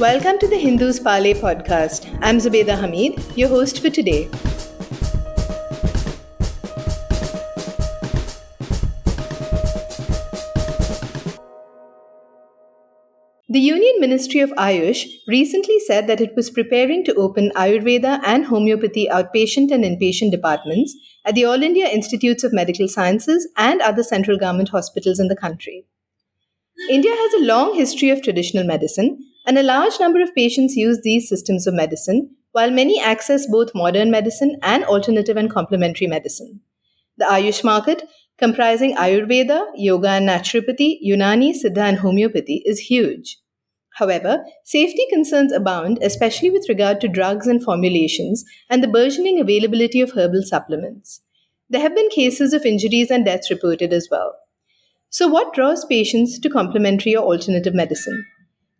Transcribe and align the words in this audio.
Welcome 0.00 0.38
to 0.38 0.46
the 0.46 0.56
Hindu's 0.56 1.00
Parley 1.00 1.34
podcast. 1.34 2.06
I'm 2.22 2.36
Zubeda 2.38 2.78
Hamid, 2.78 3.36
your 3.36 3.48
host 3.48 3.80
for 3.80 3.90
today. 3.90 4.28
The 13.48 13.58
Union 13.58 13.96
Ministry 13.98 14.38
of 14.38 14.50
Ayush 14.50 15.04
recently 15.26 15.80
said 15.80 16.06
that 16.06 16.20
it 16.20 16.36
was 16.36 16.48
preparing 16.48 17.02
to 17.02 17.14
open 17.14 17.50
Ayurveda 17.56 18.20
and 18.24 18.44
homeopathy 18.44 19.08
outpatient 19.10 19.72
and 19.72 19.82
inpatient 19.82 20.30
departments 20.30 20.94
at 21.24 21.34
the 21.34 21.44
All 21.44 21.60
India 21.60 21.88
Institutes 21.88 22.44
of 22.44 22.52
Medical 22.52 22.86
Sciences 22.86 23.48
and 23.56 23.80
other 23.80 24.04
central 24.04 24.38
government 24.38 24.68
hospitals 24.68 25.18
in 25.18 25.26
the 25.26 25.34
country. 25.34 25.86
India 26.88 27.10
has 27.10 27.34
a 27.34 27.44
long 27.44 27.74
history 27.74 28.10
of 28.10 28.22
traditional 28.22 28.62
medicine, 28.62 29.24
and 29.48 29.56
a 29.56 29.62
large 29.62 29.98
number 29.98 30.20
of 30.20 30.34
patients 30.34 30.76
use 30.76 31.00
these 31.02 31.26
systems 31.26 31.66
of 31.66 31.72
medicine, 31.72 32.36
while 32.52 32.70
many 32.70 33.00
access 33.00 33.46
both 33.46 33.74
modern 33.74 34.10
medicine 34.10 34.58
and 34.62 34.84
alternative 34.84 35.38
and 35.38 35.50
complementary 35.50 36.06
medicine. 36.06 36.60
The 37.16 37.24
Ayush 37.24 37.64
market, 37.64 38.02
comprising 38.36 38.94
Ayurveda, 38.96 39.68
yoga 39.74 40.10
and 40.10 40.28
naturopathy, 40.28 40.98
Unani, 41.02 41.54
Siddha, 41.54 41.78
and 41.78 41.98
homeopathy, 42.00 42.62
is 42.66 42.90
huge. 42.90 43.38
However, 43.94 44.44
safety 44.64 45.06
concerns 45.08 45.50
abound, 45.50 45.98
especially 46.02 46.50
with 46.50 46.68
regard 46.68 47.00
to 47.00 47.08
drugs 47.08 47.46
and 47.46 47.64
formulations 47.64 48.44
and 48.68 48.84
the 48.84 48.88
burgeoning 48.88 49.40
availability 49.40 50.02
of 50.02 50.12
herbal 50.12 50.42
supplements. 50.42 51.22
There 51.70 51.80
have 51.80 51.94
been 51.94 52.10
cases 52.10 52.52
of 52.52 52.66
injuries 52.66 53.10
and 53.10 53.24
deaths 53.24 53.50
reported 53.50 53.94
as 53.94 54.08
well. 54.10 54.34
So, 55.08 55.26
what 55.26 55.54
draws 55.54 55.86
patients 55.86 56.38
to 56.38 56.50
complementary 56.50 57.16
or 57.16 57.24
alternative 57.24 57.74
medicine? 57.74 58.26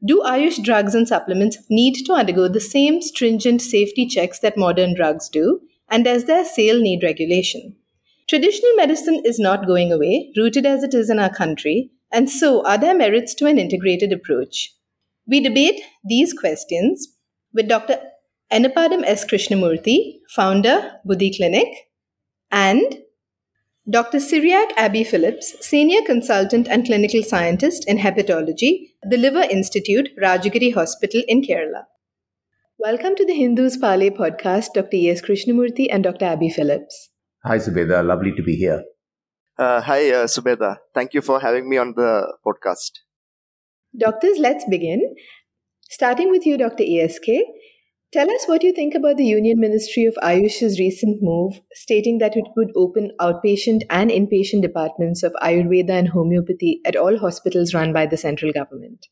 Do 0.05 0.23
Ayush 0.25 0.63
drugs 0.63 0.95
and 0.95 1.09
supplements 1.09 1.59
need 1.69 2.05
to 2.07 2.13
undergo 2.13 2.47
the 2.47 2.61
same 2.61 3.03
stringent 3.03 3.61
safety 3.61 4.07
checks 4.07 4.39
that 4.41 4.57
modern 4.57 4.95
drugs 4.95 5.29
do? 5.29 5.61
And 5.89 6.05
does 6.05 6.25
their 6.27 6.45
sale 6.45 6.81
need 6.81 7.03
regulation? 7.03 7.75
Traditional 8.29 8.75
medicine 8.77 9.23
is 9.25 9.39
not 9.39 9.67
going 9.67 9.91
away, 9.91 10.33
rooted 10.37 10.67
as 10.67 10.83
it 10.83 10.95
is 10.95 11.11
in 11.11 11.19
our 11.19 11.33
country, 11.35 11.91
and 12.13 12.31
so 12.31 12.65
are 12.67 12.79
there 12.79 12.95
merits 12.95 13.35
to 13.35 13.47
an 13.47 13.59
integrated 13.59 14.13
approach? 14.13 14.75
We 15.27 15.41
debate 15.41 15.81
these 16.05 16.33
questions 16.33 17.09
with 17.53 17.69
Dr. 17.69 17.99
Ennapadam 18.53 19.03
S. 19.05 19.25
Krishnamurthy, 19.25 20.19
founder, 20.29 20.93
Buddhi 21.05 21.35
Clinic, 21.37 21.69
and 22.51 22.99
Dr. 23.91 24.19
Cyriac 24.19 24.73
Abbey 24.77 25.03
Phillips, 25.03 25.55
Senior 25.67 26.03
Consultant 26.03 26.69
and 26.69 26.85
Clinical 26.85 27.23
Scientist 27.23 27.89
in 27.89 27.97
Hepatology, 27.97 28.91
the 29.03 29.17
Liver 29.17 29.45
Institute, 29.51 30.11
Rajagiri 30.23 30.75
Hospital 30.75 31.23
in 31.27 31.41
Kerala. 31.41 31.85
Welcome 32.79 33.17
to 33.17 33.25
the 33.25 33.33
Hindu's 33.33 33.79
Parley 33.79 34.11
podcast, 34.11 34.75
Dr. 34.75 34.95
E.S. 34.95 35.23
Krishnamurthy 35.23 35.87
and 35.91 36.05
Dr. 36.05 36.27
Abbey 36.27 36.51
Phillips. 36.51 37.09
Hi, 37.45 37.57
Zubeda. 37.57 38.05
Lovely 38.07 38.33
to 38.37 38.43
be 38.43 38.57
here. 38.57 38.85
Uh, 39.57 39.81
hi, 39.81 40.11
uh, 40.11 40.27
Zubeda. 40.27 40.77
Thank 40.93 41.15
you 41.15 41.23
for 41.23 41.41
having 41.41 41.67
me 41.67 41.79
on 41.79 41.95
the 41.97 42.37
podcast. 42.47 42.91
Doctors, 43.99 44.37
let's 44.39 44.67
begin. 44.69 45.15
Starting 45.89 46.31
with 46.31 46.45
you, 46.45 46.59
Dr. 46.59 46.85
ESK, 46.85 47.27
tell 48.13 48.31
us 48.31 48.45
what 48.47 48.63
you 48.63 48.73
think 48.73 48.95
about 48.95 49.17
the 49.17 49.27
Union 49.27 49.61
Ministry 49.61 50.05
of 50.07 50.15
Ayush's 50.23 50.79
recent 50.79 51.19
move 51.23 51.61
stating 51.75 52.19
that 52.19 52.37
it 52.37 52.45
would 52.57 52.71
open 52.75 53.13
outpatient 53.21 53.83
and 53.91 54.11
inpatient 54.11 54.63
departments 54.63 55.23
of 55.23 55.35
Ayurveda 55.43 55.91
and 55.91 56.09
homeopathy 56.09 56.81
at 56.85 56.97
all 56.97 57.19
hospitals 57.19 57.75
run 57.75 57.93
by 57.93 58.07
the 58.07 58.17
central 58.17 58.53
government. 58.53 59.07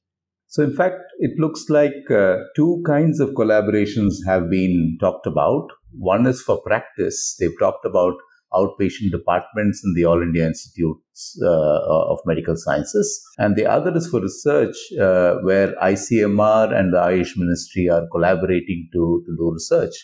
So, 0.49 0.63
in 0.63 0.75
fact, 0.75 1.01
it 1.19 1.39
looks 1.39 1.67
like 1.69 2.11
uh, 2.11 2.37
two 2.55 2.83
kinds 2.87 3.21
of 3.21 3.31
collaborations 3.31 4.15
have 4.27 4.49
been 4.49 4.97
talked 5.01 5.27
about. 5.27 5.69
One 5.99 6.27
is 6.27 6.41
for 6.41 6.63
practice, 6.63 7.37
they've 7.39 7.59
talked 7.59 7.85
about 7.85 8.15
outpatient 8.53 9.11
departments 9.11 9.83
in 9.85 9.95
the 9.95 10.05
All 10.05 10.23
India 10.23 10.47
Institutes 10.47 11.39
uh, 11.43 12.11
of 12.13 12.19
Medical 12.25 12.57
Sciences. 12.57 13.21
And 13.39 13.57
the 13.57 13.67
other 13.67 13.95
is 13.97 14.09
for 14.09 14.21
research, 14.21 14.77
uh, 15.01 15.37
where 15.43 15.75
ICMR 15.83 16.75
and 16.79 16.93
the 16.93 16.99
Ayush 16.99 17.37
Ministry 17.37 17.89
are 17.89 18.07
collaborating 18.13 18.89
to, 18.93 19.23
to 19.27 19.37
do 19.37 19.53
research. 19.53 19.95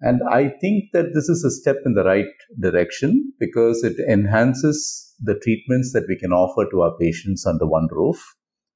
And 0.00 0.20
I 0.30 0.50
think 0.60 0.90
that 0.92 1.14
this 1.14 1.28
is 1.28 1.42
a 1.42 1.50
step 1.50 1.76
in 1.86 1.94
the 1.94 2.04
right 2.04 2.26
direction 2.60 3.32
because 3.40 3.82
it 3.82 3.96
enhances 4.10 5.14
the 5.22 5.38
treatments 5.42 5.92
that 5.92 6.04
we 6.06 6.18
can 6.18 6.32
offer 6.32 6.68
to 6.70 6.82
our 6.82 6.96
patients 6.98 7.46
under 7.46 7.66
one 7.66 7.88
roof. 7.90 8.22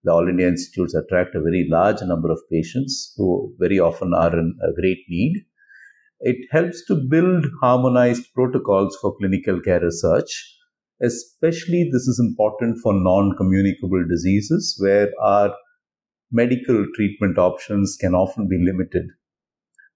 The 0.02 0.12
All 0.12 0.26
India 0.26 0.48
Institutes 0.48 0.94
attract 0.94 1.34
a 1.34 1.42
very 1.42 1.68
large 1.70 2.00
number 2.00 2.30
of 2.30 2.40
patients 2.50 3.12
who 3.18 3.54
very 3.58 3.78
often 3.78 4.14
are 4.14 4.32
in 4.32 4.56
a 4.62 4.72
great 4.80 5.00
need 5.10 5.44
it 6.20 6.36
helps 6.50 6.84
to 6.86 6.94
build 6.94 7.46
harmonized 7.60 8.26
protocols 8.34 8.96
for 9.00 9.16
clinical 9.16 9.60
care 9.60 9.80
research. 9.80 10.56
Especially, 11.02 11.88
this 11.90 12.06
is 12.06 12.20
important 12.20 12.78
for 12.82 12.92
non 12.92 13.34
communicable 13.36 14.04
diseases 14.06 14.76
where 14.78 15.10
our 15.22 15.54
medical 16.30 16.84
treatment 16.94 17.38
options 17.38 17.96
can 17.98 18.14
often 18.14 18.48
be 18.48 18.58
limited. 18.58 19.06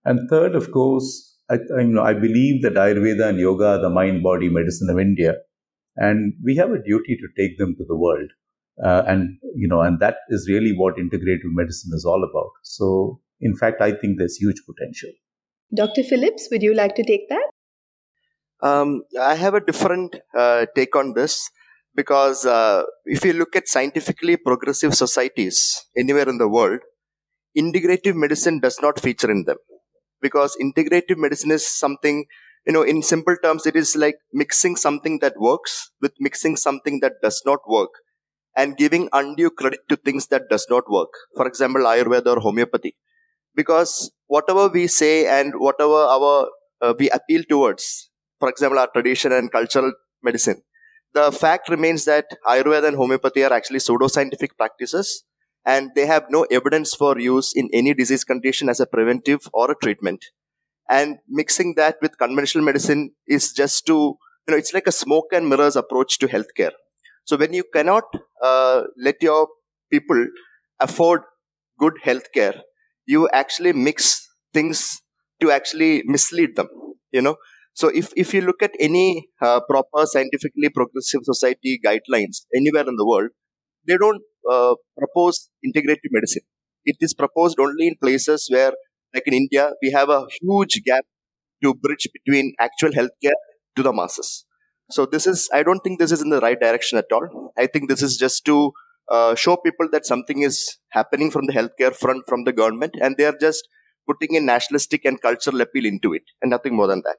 And 0.05 0.29
third, 0.31 0.55
of 0.55 0.73
course, 0.73 1.39
I, 1.51 1.57
you 1.79 1.89
know, 1.89 2.03
I 2.03 2.15
believe 2.15 2.63
that 2.63 2.75
Ayurveda 2.75 3.29
and 3.29 3.39
yoga 3.39 3.67
are 3.67 3.79
the 3.79 3.91
mind 3.91 4.23
body 4.23 4.49
medicine 4.49 4.89
of 4.89 4.99
India. 4.99 5.35
And 5.97 6.33
we 6.43 6.57
have 6.57 6.71
a 6.71 6.83
duty 6.83 7.17
to 7.17 7.29
take 7.43 7.59
them 7.59 7.77
to 7.77 7.85
the 7.87 7.97
world. 7.97 8.31
Uh, 8.83 9.03
and, 9.07 9.39
you 9.55 9.69
know, 9.69 9.83
and 9.83 10.01
that 10.01 10.17
is 10.31 10.49
really 10.49 10.73
what 10.77 10.97
integrative 10.97 11.53
medicine 11.53 11.93
is 11.95 12.05
all 12.05 12.25
about. 12.25 12.51
So, 12.63 13.21
in 13.41 13.55
fact, 13.55 13.81
I 13.81 13.93
think 13.93 14.19
there's 14.19 14.37
huge 14.37 14.61
potential. 14.67 15.11
Dr. 15.73 16.03
Phillips, 16.03 16.49
would 16.51 16.63
you 16.63 16.75
like 16.75 16.95
to 16.97 17.05
take 17.05 17.29
that? 17.29 17.51
Um, 18.63 19.03
I 19.21 19.35
have 19.35 19.55
a 19.55 19.61
different 19.61 20.17
uh, 20.37 20.67
take 20.75 20.97
on 20.97 21.15
this 21.15 21.51
because 21.95 22.47
uh, 22.47 22.83
if 23.05 23.25
you 23.25 23.33
look 23.33 23.55
at 23.57 23.69
scientifically 23.69 24.37
progressive 24.37 24.95
societies 24.95 25.87
anywhere 25.97 26.29
in 26.29 26.39
the 26.39 26.49
world, 26.49 26.81
integrative 27.57 28.15
medicine 28.15 28.61
does 28.61 28.79
not 28.81 28.99
feature 28.99 29.31
in 29.31 29.45
them 29.45 29.57
because 30.21 30.57
integrative 30.61 31.19
medicine 31.19 31.51
is 31.51 31.67
something 31.67 32.25
you 32.67 32.73
know 32.73 32.83
in 32.83 33.03
simple 33.03 33.37
terms 33.45 33.67
it 33.71 33.77
is 33.77 33.95
like 34.05 34.17
mixing 34.33 34.75
something 34.85 35.19
that 35.25 35.35
works 35.49 35.91
with 36.01 36.13
mixing 36.19 36.57
something 36.57 37.01
that 37.01 37.15
does 37.23 37.43
not 37.49 37.61
work 37.69 37.91
and 38.57 38.77
giving 38.77 39.09
undue 39.13 39.51
credit 39.51 39.81
to 39.89 39.97
things 39.97 40.27
that 40.29 40.49
does 40.49 40.67
not 40.71 40.91
work 40.99 41.13
for 41.37 41.47
example 41.47 41.83
ayurveda 41.93 42.31
or 42.35 42.41
homeopathy 42.41 42.97
because 43.61 43.93
whatever 44.27 44.69
we 44.69 44.87
say 44.87 45.27
and 45.27 45.55
whatever 45.57 45.95
our 45.95 46.49
uh, 46.81 46.95
we 46.99 47.11
appeal 47.11 47.43
towards, 47.49 48.11
for 48.39 48.49
example, 48.49 48.79
our 48.79 48.89
tradition 48.89 49.33
and 49.33 49.51
cultural 49.51 49.93
medicine, 50.23 50.63
the 51.13 51.31
fact 51.33 51.69
remains 51.69 52.05
that 52.05 52.27
Ayurveda 52.47 52.89
and 52.89 52.97
homeopathy 52.97 53.45
are 53.45 53.53
actually 53.53 53.79
pseudoscientific 53.79 54.57
practices 54.57 55.25
and 55.65 55.91
they 55.95 56.07
have 56.07 56.25
no 56.29 56.43
evidence 56.51 56.95
for 56.95 57.19
use 57.19 57.53
in 57.55 57.69
any 57.73 57.95
disease 57.95 58.25
condition 58.25 58.69
as 58.69 58.81
a 58.81 58.87
preventive 58.87 59.49
or 59.53 59.71
a 59.71 59.75
treatment. 59.77 60.25
And 60.89 61.19
mixing 61.29 61.75
that 61.77 61.97
with 62.03 62.19
conventional 62.19 62.65
medicine 62.65 63.13
is 63.27 63.53
just 63.53 63.87
to, 63.87 63.95
you 63.95 64.51
know, 64.51 64.57
it's 64.57 64.75
like 64.75 64.87
a 64.87 64.93
smoke 64.93 65.27
and 65.33 65.49
mirrors 65.49 65.77
approach 65.77 66.19
to 66.19 66.27
healthcare. 66.29 66.73
So 67.25 67.39
when 67.39 67.55
you 67.55 67.65
cannot 67.73 68.05
uh, 68.43 68.83
let 68.99 69.23
your 69.23 69.49
people 69.91 70.27
afford 70.81 71.23
good 71.79 71.95
healthcare, 72.05 72.61
you 73.07 73.29
actually 73.33 73.73
mix 73.73 74.29
things 74.53 75.01
to 75.41 75.51
actually 75.51 76.03
mislead 76.07 76.57
them 76.57 76.69
you 77.13 77.23
know? 77.23 77.37
So 77.75 77.89
if, 77.89 78.13
if 78.17 78.33
you 78.35 78.41
look 78.41 78.63
at 78.63 78.73
any 78.79 79.29
uh, 79.41 79.61
proper 79.69 80.07
scientifically 80.07 80.69
progressive 80.69 81.21
society 81.25 81.81
guidelines 81.85 82.43
anywhere 82.55 82.85
in 82.87 82.97
the 82.97 83.07
world 83.07 83.31
they 83.87 83.97
don't 83.97 84.23
uh, 84.51 84.75
propose 84.99 85.51
integrative 85.67 86.11
medicine. 86.11 86.43
It 86.85 86.97
is 87.01 87.15
proposed 87.15 87.59
only 87.61 87.89
in 87.89 87.95
places 88.03 88.49
where 88.51 88.73
like 89.15 89.25
in 89.27 89.35
india 89.35 89.73
we 89.83 89.91
have 89.93 90.09
a 90.09 90.27
huge 90.41 90.83
gap 90.85 91.05
to 91.63 91.75
bridge 91.75 92.09
between 92.17 92.53
actual 92.61 92.91
healthcare 92.91 93.39
to 93.77 93.83
the 93.83 93.93
masses. 93.93 94.45
So 94.91 95.07
this 95.07 95.27
is 95.27 95.49
i 95.53 95.63
don't 95.63 95.81
think 95.81 95.99
this 95.99 96.13
is 96.13 96.23
in 96.23 96.31
the 96.31 96.41
right 96.41 96.61
direction 96.61 96.99
at 96.99 97.13
all. 97.13 97.53
I 97.59 97.67
think 97.67 97.89
this 97.89 98.03
is 98.03 98.17
just 98.17 98.45
to 98.47 98.73
uh, 99.11 99.35
show 99.35 99.57
people 99.57 99.89
that 99.91 100.07
something 100.07 100.43
is 100.43 100.79
happening 100.91 101.31
from 101.31 101.47
the 101.47 101.53
healthcare 101.53 101.95
front 101.95 102.25
from 102.29 102.45
the 102.45 102.53
government 102.53 102.95
and 103.01 103.17
they 103.17 103.25
are 103.25 103.37
just 103.41 103.69
putting 104.07 104.37
a 104.37 104.41
nationalistic 104.41 105.05
and 105.05 105.21
cultural 105.21 105.61
appeal 105.61 105.85
into 105.85 106.13
it 106.13 106.23
and 106.43 106.51
nothing 106.51 106.75
more 106.75 106.87
than 106.87 107.03
that 107.05 107.19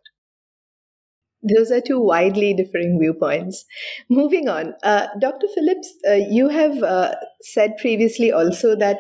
those 1.46 1.72
are 1.72 1.82
two 1.82 2.00
widely 2.00 2.54
differing 2.54 2.98
viewpoints. 3.00 3.66
Moving 4.10 4.50
on, 4.50 4.74
uh, 4.84 5.08
Dr. 5.20 5.48
Phillips, 5.54 5.94
uh, 6.08 6.14
you 6.14 6.50
have 6.50 6.82
uh, 6.82 7.14
said 7.42 7.78
previously 7.78 8.32
also 8.32 8.76
that 8.76 8.98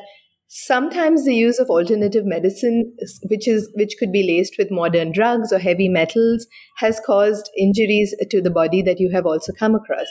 sometimes 0.47 1.25
the 1.25 1.33
use 1.33 1.59
of 1.59 1.69
alternative 1.69 2.23
medicine, 2.25 2.93
which 3.29 3.47
is 3.47 3.69
which 3.75 3.95
could 3.99 4.11
be 4.11 4.27
laced 4.27 4.55
with 4.57 4.69
modern 4.69 5.11
drugs 5.11 5.51
or 5.51 5.59
heavy 5.59 5.89
metals, 5.89 6.45
has 6.77 7.01
caused 7.05 7.49
injuries 7.57 8.15
to 8.29 8.41
the 8.41 8.51
body 8.51 8.81
that 8.81 8.99
you 8.99 9.09
have 9.11 9.25
also 9.25 9.51
come 9.57 9.75
across. 9.75 10.07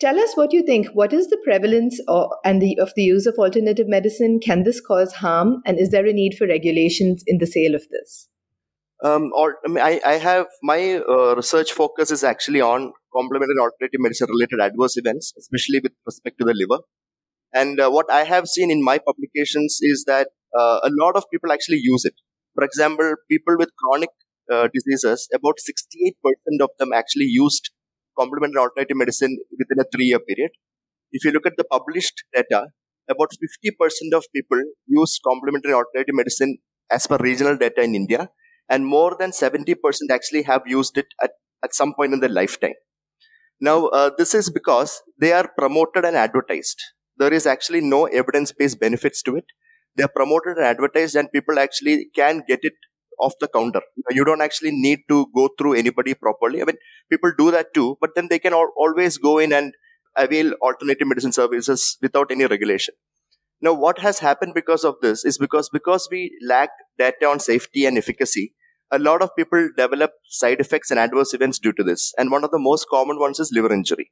Tell 0.00 0.18
us 0.18 0.34
what 0.34 0.54
you 0.54 0.62
think. 0.62 0.86
What 0.94 1.12
is 1.12 1.28
the 1.28 1.36
prevalence 1.44 2.00
of, 2.08 2.30
and 2.42 2.62
the, 2.62 2.78
of 2.78 2.92
the 2.96 3.02
use 3.02 3.26
of 3.26 3.34
alternative 3.34 3.86
medicine? 3.86 4.40
Can 4.40 4.62
this 4.62 4.80
cause 4.80 5.12
harm? 5.12 5.60
And 5.66 5.78
is 5.78 5.90
there 5.90 6.06
a 6.06 6.12
need 6.12 6.36
for 6.38 6.46
regulations 6.46 7.22
in 7.26 7.36
the 7.36 7.46
sale 7.46 7.74
of 7.74 7.86
this? 7.90 8.26
Um, 9.04 9.30
or, 9.36 9.56
I, 9.64 9.68
mean, 9.68 9.84
I 9.84 10.00
I, 10.04 10.14
have 10.14 10.46
my 10.62 11.00
uh, 11.08 11.34
research 11.34 11.72
focus 11.72 12.10
is 12.10 12.22
actually 12.22 12.60
on 12.60 12.92
complementary 13.14 13.58
alternative 13.58 14.00
medicine 14.00 14.28
related 14.30 14.60
adverse 14.60 14.96
events, 14.96 15.32
especially 15.38 15.80
with 15.82 15.92
respect 16.04 16.38
to 16.38 16.44
the 16.44 16.54
liver. 16.54 16.82
And 17.54 17.80
uh, 17.80 17.90
what 17.90 18.10
I 18.10 18.24
have 18.24 18.46
seen 18.46 18.70
in 18.70 18.84
my 18.84 18.98
publications 18.98 19.78
is 19.80 20.04
that 20.06 20.28
uh, 20.58 20.80
a 20.82 20.90
lot 21.00 21.16
of 21.16 21.24
people 21.30 21.52
actually 21.52 21.80
use 21.82 22.04
it. 22.04 22.14
For 22.54 22.64
example, 22.64 23.14
people 23.30 23.56
with 23.58 23.70
chronic 23.76 24.10
uh, 24.52 24.68
diseases, 24.72 25.28
about 25.34 25.56
68% 25.68 26.12
of 26.60 26.70
them 26.78 26.92
actually 26.92 27.26
used 27.26 27.70
complementary 28.20 28.60
alternative 28.64 28.96
medicine 29.02 29.38
within 29.58 29.80
a 29.84 29.88
three 29.94 30.08
year 30.12 30.20
period. 30.20 30.52
If 31.12 31.24
you 31.24 31.32
look 31.32 31.46
at 31.46 31.56
the 31.56 31.64
published 31.64 32.22
data, 32.34 32.66
about 33.08 33.30
50% 33.64 34.16
of 34.18 34.24
people 34.34 34.60
use 34.86 35.18
complementary 35.26 35.72
alternative 35.72 36.14
medicine 36.14 36.58
as 36.90 37.06
per 37.06 37.16
regional 37.16 37.56
data 37.56 37.82
in 37.82 37.94
India, 37.94 38.28
and 38.68 38.86
more 38.86 39.16
than 39.18 39.30
70% 39.30 39.74
actually 40.10 40.42
have 40.42 40.62
used 40.66 40.96
it 40.98 41.06
at, 41.22 41.32
at 41.64 41.74
some 41.74 41.94
point 41.94 42.12
in 42.12 42.20
their 42.20 42.36
lifetime. 42.40 42.78
Now, 43.60 43.86
uh, 43.86 44.10
this 44.16 44.34
is 44.34 44.50
because 44.50 45.02
they 45.18 45.32
are 45.32 45.50
promoted 45.58 46.04
and 46.04 46.16
advertised. 46.16 46.80
There 47.18 47.32
is 47.32 47.46
actually 47.46 47.82
no 47.82 48.06
evidence 48.06 48.52
based 48.52 48.80
benefits 48.80 49.22
to 49.24 49.36
it. 49.36 49.44
They 49.96 50.04
are 50.04 50.14
promoted 50.14 50.56
and 50.56 50.66
advertised, 50.66 51.16
and 51.16 51.30
people 51.30 51.58
actually 51.58 52.06
can 52.14 52.42
get 52.48 52.60
it 52.62 52.72
off 53.20 53.34
the 53.40 53.48
counter. 53.48 53.80
You 54.10 54.24
don't 54.24 54.40
actually 54.40 54.70
need 54.72 55.00
to 55.08 55.26
go 55.34 55.48
through 55.58 55.74
anybody 55.74 56.14
properly. 56.14 56.62
I 56.62 56.64
mean, 56.64 56.76
people 57.10 57.32
do 57.36 57.50
that 57.50 57.74
too, 57.74 57.96
but 58.00 58.14
then 58.14 58.28
they 58.28 58.38
can 58.38 58.52
al- 58.52 58.72
always 58.76 59.18
go 59.18 59.38
in 59.38 59.52
and 59.52 59.74
avail 60.16 60.52
alternative 60.62 61.06
medicine 61.06 61.32
services 61.32 61.96
without 62.02 62.30
any 62.30 62.46
regulation. 62.46 62.94
Now, 63.62 63.74
what 63.74 63.98
has 63.98 64.20
happened 64.20 64.54
because 64.54 64.84
of 64.84 64.96
this 65.02 65.24
is 65.24 65.36
because 65.36 65.68
because 65.68 66.08
we 66.10 66.36
lack 66.46 66.70
data 66.98 67.26
on 67.26 67.40
safety 67.40 67.84
and 67.84 67.98
efficacy, 67.98 68.54
a 68.90 68.98
lot 68.98 69.22
of 69.22 69.36
people 69.36 69.68
develop 69.76 70.12
side 70.28 70.60
effects 70.60 70.90
and 70.90 70.98
adverse 70.98 71.34
events 71.34 71.58
due 71.58 71.72
to 71.74 71.84
this. 71.84 72.12
And 72.18 72.30
one 72.30 72.42
of 72.42 72.50
the 72.50 72.58
most 72.58 72.86
common 72.90 73.18
ones 73.18 73.38
is 73.38 73.52
liver 73.52 73.72
injury. 73.72 74.10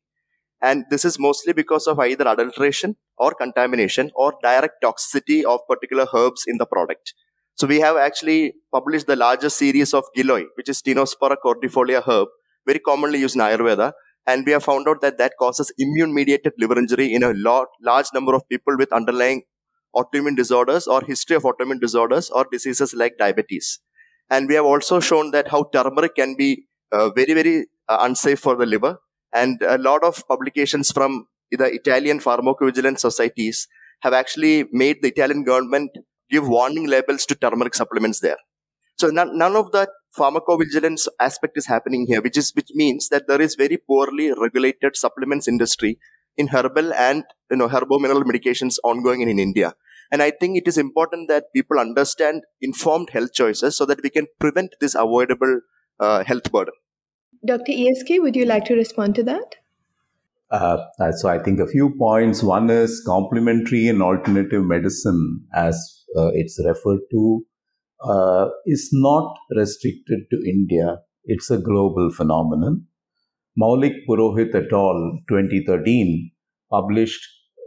And 0.60 0.84
this 0.90 1.04
is 1.04 1.18
mostly 1.18 1.52
because 1.52 1.86
of 1.86 1.98
either 2.00 2.26
adulteration 2.26 2.96
or 3.16 3.32
contamination 3.32 4.10
or 4.14 4.34
direct 4.42 4.82
toxicity 4.82 5.44
of 5.44 5.60
particular 5.68 6.06
herbs 6.14 6.44
in 6.46 6.58
the 6.58 6.66
product. 6.66 7.14
So 7.60 7.66
we 7.66 7.80
have 7.80 7.96
actually 7.96 8.54
published 8.72 9.08
the 9.08 9.16
largest 9.16 9.58
series 9.58 9.92
of 9.92 10.04
Giloy, 10.16 10.44
which 10.54 10.68
is 10.68 10.80
Tinospora 10.80 11.36
cordifolia 11.44 12.02
herb, 12.06 12.28
very 12.64 12.78
commonly 12.78 13.18
used 13.18 13.34
in 13.34 13.42
Ayurveda. 13.42 13.92
And 14.28 14.46
we 14.46 14.52
have 14.52 14.62
found 14.62 14.86
out 14.86 15.00
that 15.00 15.18
that 15.18 15.32
causes 15.40 15.72
immune 15.76 16.14
mediated 16.14 16.52
liver 16.58 16.78
injury 16.78 17.12
in 17.12 17.24
a 17.24 17.32
lot, 17.34 17.66
large 17.82 18.06
number 18.14 18.34
of 18.34 18.48
people 18.48 18.76
with 18.76 18.92
underlying 18.92 19.42
autoimmune 19.96 20.36
disorders 20.36 20.86
or 20.86 21.02
history 21.02 21.34
of 21.34 21.42
autoimmune 21.42 21.80
disorders 21.80 22.30
or 22.30 22.46
diseases 22.52 22.94
like 22.94 23.18
diabetes. 23.18 23.80
And 24.30 24.48
we 24.48 24.54
have 24.54 24.66
also 24.66 25.00
shown 25.00 25.32
that 25.32 25.48
how 25.48 25.64
turmeric 25.72 26.14
can 26.14 26.36
be 26.36 26.66
uh, 26.92 27.10
very, 27.10 27.34
very 27.34 27.66
uh, 27.88 27.98
unsafe 28.02 28.38
for 28.38 28.54
the 28.54 28.66
liver. 28.66 28.98
And 29.34 29.60
a 29.62 29.78
lot 29.78 30.04
of 30.04 30.22
publications 30.28 30.92
from 30.92 31.26
the 31.50 31.64
Italian 31.64 32.20
pharmacovigilance 32.20 33.00
societies 33.00 33.66
have 34.02 34.12
actually 34.12 34.66
made 34.70 35.02
the 35.02 35.08
Italian 35.08 35.42
government 35.42 35.90
give 36.30 36.48
warning 36.48 36.86
labels 36.86 37.26
to 37.26 37.34
turmeric 37.34 37.74
supplements 37.74 38.20
there. 38.20 38.36
So 38.96 39.08
none, 39.08 39.36
none 39.38 39.54
of 39.56 39.72
that 39.72 39.90
pharmacovigilance 40.16 41.06
aspect 41.20 41.56
is 41.56 41.66
happening 41.66 42.06
here, 42.06 42.20
which 42.20 42.36
is 42.36 42.52
which 42.54 42.70
means 42.74 43.08
that 43.10 43.28
there 43.28 43.40
is 43.40 43.54
very 43.54 43.76
poorly 43.76 44.32
regulated 44.32 44.96
supplements 44.96 45.46
industry 45.46 45.98
in 46.36 46.48
herbal 46.48 46.92
and 46.94 47.24
you 47.50 47.56
know 47.56 47.68
herbomineral 47.68 48.24
medications 48.24 48.78
ongoing 48.82 49.20
in, 49.20 49.28
in 49.28 49.38
India. 49.38 49.74
And 50.10 50.22
I 50.22 50.30
think 50.30 50.56
it 50.56 50.66
is 50.66 50.78
important 50.78 51.28
that 51.28 51.52
people 51.54 51.78
understand 51.78 52.42
informed 52.62 53.10
health 53.10 53.34
choices 53.34 53.76
so 53.76 53.84
that 53.86 54.02
we 54.02 54.10
can 54.10 54.26
prevent 54.40 54.74
this 54.80 54.94
avoidable 54.94 55.60
uh, 56.00 56.24
health 56.24 56.50
burden. 56.50 56.74
Dr. 57.46 57.72
ESK, 57.72 58.22
would 58.22 58.34
you 58.34 58.46
like 58.46 58.64
to 58.64 58.74
respond 58.74 59.14
to 59.16 59.22
that? 59.24 59.56
Uh, 60.50 60.78
so 61.12 61.28
I 61.28 61.38
think 61.38 61.60
a 61.60 61.66
few 61.66 61.94
points. 61.98 62.42
One 62.42 62.70
is 62.70 63.02
complementary 63.06 63.86
and 63.86 64.02
alternative 64.02 64.64
medicine, 64.64 65.44
as 65.54 65.97
uh, 66.16 66.30
it's 66.34 66.60
referred 66.64 67.00
to, 67.10 67.44
uh, 68.02 68.48
is 68.66 68.90
not 68.92 69.36
restricted 69.56 70.20
to 70.30 70.48
India. 70.48 70.98
It's 71.24 71.50
a 71.50 71.58
global 71.58 72.10
phenomenon. 72.10 72.86
Maulik 73.60 73.94
Purohit 74.08 74.54
et 74.54 74.72
al. 74.72 75.18
2013 75.28 76.30
published 76.70 77.20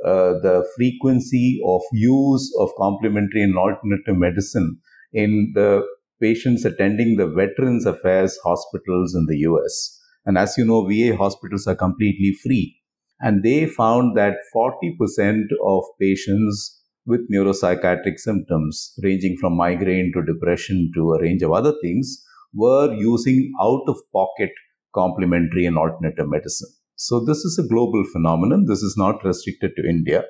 uh, 0.05 0.33
the 0.41 0.65
frequency 0.75 1.61
of 1.65 1.81
use 1.91 2.55
of 2.59 2.69
complementary 2.77 3.43
and 3.43 3.57
alternative 3.57 4.17
medicine 4.17 4.79
in 5.13 5.51
the 5.53 5.83
patients 6.21 6.65
attending 6.65 7.17
the 7.17 7.27
Veterans 7.27 7.85
Affairs 7.85 8.38
hospitals 8.43 9.13
in 9.15 9.25
the 9.27 9.38
US. 9.39 9.99
And 10.25 10.38
as 10.38 10.57
you 10.57 10.65
know, 10.65 10.85
VA 10.85 11.15
hospitals 11.15 11.67
are 11.67 11.75
completely 11.75 12.33
free. 12.43 12.77
And 13.19 13.43
they 13.43 13.65
found 13.65 14.17
that 14.17 14.35
40% 14.55 15.43
of 15.65 15.83
patients 15.99 16.81
with 17.06 17.30
neuropsychiatric 17.31 18.18
symptoms, 18.18 18.94
ranging 19.03 19.38
from 19.39 19.56
migraine 19.56 20.12
to 20.13 20.24
depression 20.24 20.92
to 20.95 21.13
a 21.13 21.21
range 21.21 21.42
of 21.42 21.51
other 21.51 21.74
things, 21.81 22.24
were 22.53 22.94
using 22.94 23.51
out 23.62 23.83
of 23.88 23.98
pocket 24.13 24.51
complementary 24.94 25.65
and 25.65 25.77
alternative 25.77 26.30
medicine. 26.30 26.69
So, 26.95 27.24
this 27.24 27.39
is 27.39 27.57
a 27.57 27.68
global 27.68 28.03
phenomenon. 28.12 28.65
This 28.68 28.83
is 28.83 28.95
not 28.98 29.24
restricted 29.24 29.71
to 29.75 29.89
India. 29.89 30.24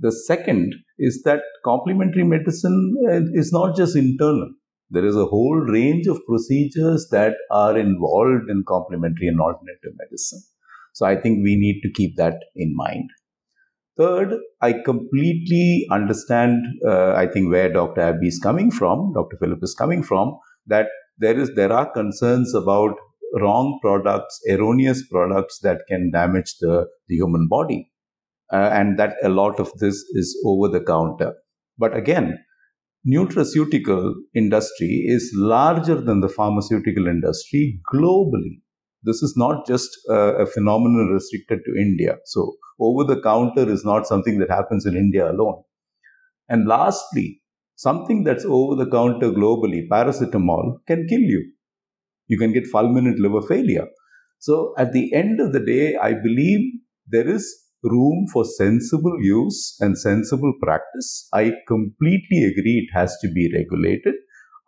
The 0.00 0.12
second 0.12 0.74
is 0.98 1.22
that 1.24 1.40
complementary 1.64 2.24
medicine 2.24 2.94
uh, 3.08 3.20
is 3.32 3.52
not 3.52 3.76
just 3.76 3.96
internal. 3.96 4.52
There 4.90 5.04
is 5.04 5.16
a 5.16 5.26
whole 5.26 5.56
range 5.56 6.06
of 6.06 6.20
procedures 6.26 7.08
that 7.10 7.34
are 7.50 7.76
involved 7.76 8.48
in 8.48 8.64
complementary 8.66 9.28
and 9.28 9.40
alternative 9.40 9.92
medicine. 9.98 10.40
So 10.92 11.06
I 11.06 11.16
think 11.16 11.42
we 11.42 11.56
need 11.56 11.80
to 11.82 11.92
keep 11.92 12.16
that 12.16 12.36
in 12.54 12.74
mind. 12.74 13.10
Third, 13.98 14.34
I 14.62 14.74
completely 14.84 15.86
understand, 15.90 16.64
uh, 16.86 17.14
I 17.14 17.26
think, 17.26 17.50
where 17.50 17.72
Dr. 17.72 18.00
Abbey 18.00 18.28
is 18.28 18.38
coming 18.40 18.70
from, 18.70 19.12
Dr. 19.12 19.36
Philip 19.40 19.58
is 19.62 19.74
coming 19.74 20.04
from, 20.04 20.38
that 20.66 20.86
there 21.18 21.38
is 21.38 21.54
there 21.56 21.72
are 21.72 21.90
concerns 21.92 22.54
about 22.54 22.94
wrong 23.40 23.78
products, 23.82 24.40
erroneous 24.48 25.06
products 25.08 25.58
that 25.62 25.80
can 25.88 26.12
damage 26.12 26.54
the, 26.60 26.86
the 27.08 27.16
human 27.16 27.48
body. 27.48 27.90
Uh, 28.52 28.70
and 28.72 28.98
that 28.98 29.16
a 29.22 29.28
lot 29.28 29.60
of 29.60 29.70
this 29.78 29.96
is 30.12 30.40
over 30.46 30.68
the 30.68 30.80
counter. 30.80 31.34
But 31.76 31.94
again, 31.94 32.38
nutraceutical 33.06 34.14
industry 34.34 35.04
is 35.06 35.32
larger 35.34 36.00
than 36.00 36.20
the 36.20 36.28
pharmaceutical 36.28 37.06
industry 37.06 37.80
globally. 37.92 38.60
This 39.02 39.22
is 39.22 39.34
not 39.36 39.66
just 39.66 39.90
a, 40.08 40.44
a 40.44 40.46
phenomenon 40.46 41.10
restricted 41.12 41.60
to 41.66 41.80
India. 41.80 42.16
So, 42.26 42.54
over 42.80 43.04
the 43.04 43.20
counter 43.22 43.68
is 43.68 43.84
not 43.84 44.06
something 44.06 44.38
that 44.38 44.50
happens 44.50 44.86
in 44.86 44.96
India 44.96 45.30
alone. 45.30 45.62
And 46.48 46.66
lastly, 46.68 47.40
something 47.76 48.24
that's 48.24 48.44
over 48.44 48.76
the 48.76 48.90
counter 48.90 49.30
globally, 49.30 49.88
paracetamol, 49.88 50.78
can 50.86 51.06
kill 51.08 51.20
you. 51.20 51.52
You 52.28 52.38
can 52.38 52.52
get 52.52 52.64
fulminant 52.72 53.18
liver 53.18 53.42
failure. 53.42 53.86
So, 54.38 54.74
at 54.78 54.92
the 54.92 55.12
end 55.14 55.40
of 55.40 55.52
the 55.52 55.60
day, 55.60 55.96
I 55.96 56.14
believe 56.14 56.60
there 57.06 57.28
is 57.28 57.46
room 57.82 58.26
for 58.32 58.44
sensible 58.44 59.16
use 59.20 59.76
and 59.80 59.98
sensible 59.98 60.52
practice. 60.62 61.28
I 61.32 61.52
completely 61.66 62.44
agree 62.44 62.88
it 62.88 62.96
has 62.98 63.16
to 63.22 63.30
be 63.32 63.52
regulated. 63.54 64.14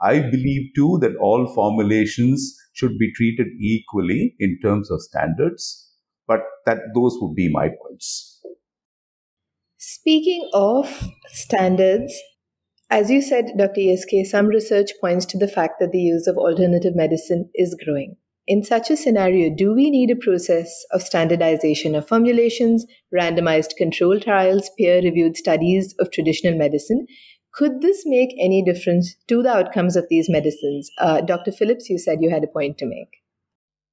I 0.03 0.21
believe 0.21 0.71
too 0.75 0.99
that 1.03 1.17
all 1.21 1.53
formulations 1.55 2.57
should 2.73 2.99
be 2.99 3.13
treated 3.13 3.49
equally 3.61 4.35
in 4.39 4.59
terms 4.63 4.91
of 4.91 5.03
standards, 5.03 5.89
but 6.27 6.41
that 6.67 6.79
those 6.95 7.19
would 7.21 7.35
be 7.35 7.51
my 7.51 7.69
points. 7.69 8.41
Speaking 9.77 10.49
of 10.53 11.11
standards, 11.29 12.15
as 12.91 13.11
you 13.11 13.23
said, 13.23 13.53
Dr. 13.57 13.81
ESK, 13.81 14.27
some 14.29 14.47
research 14.47 14.91
points 15.01 15.25
to 15.27 15.39
the 15.39 15.49
fact 15.49 15.75
that 15.81 15.93
the 15.93 16.01
use 16.01 16.27
of 16.27 16.37
alternative 16.37 16.97
medicine 16.97 17.49
is 17.55 17.77
growing. 17.85 18.17
In 18.47 18.65
such 18.65 18.91
a 18.91 18.97
scenario, 18.97 19.55
do 19.55 19.73
we 19.73 19.91
need 19.91 20.11
a 20.11 20.17
process 20.17 20.85
of 20.91 21.03
standardization 21.03 21.95
of 21.95 22.09
formulations, 22.09 22.85
randomized 23.15 23.77
control 23.77 24.19
trials, 24.19 24.71
peer 24.77 25.01
reviewed 25.03 25.37
studies 25.37 25.95
of 26.01 26.11
traditional 26.11 26.59
medicine? 26.59 27.07
Could 27.53 27.81
this 27.81 28.03
make 28.07 28.35
any 28.41 28.63
difference 28.63 29.17
to 29.29 29.43
the 29.43 29.51
outcomes 29.51 29.97
of 29.97 30.07
these 30.09 30.29
medicines? 30.29 30.91
Uh, 30.99 31.21
Dr. 31.21 31.53
Phillips, 31.53 31.91
you 31.91 31.99
said 31.99 32.19
you 32.21 32.31
had 32.31 32.45
a 32.45 32.47
point 32.47 32.79
to 32.79 32.87
make. 32.87 33.09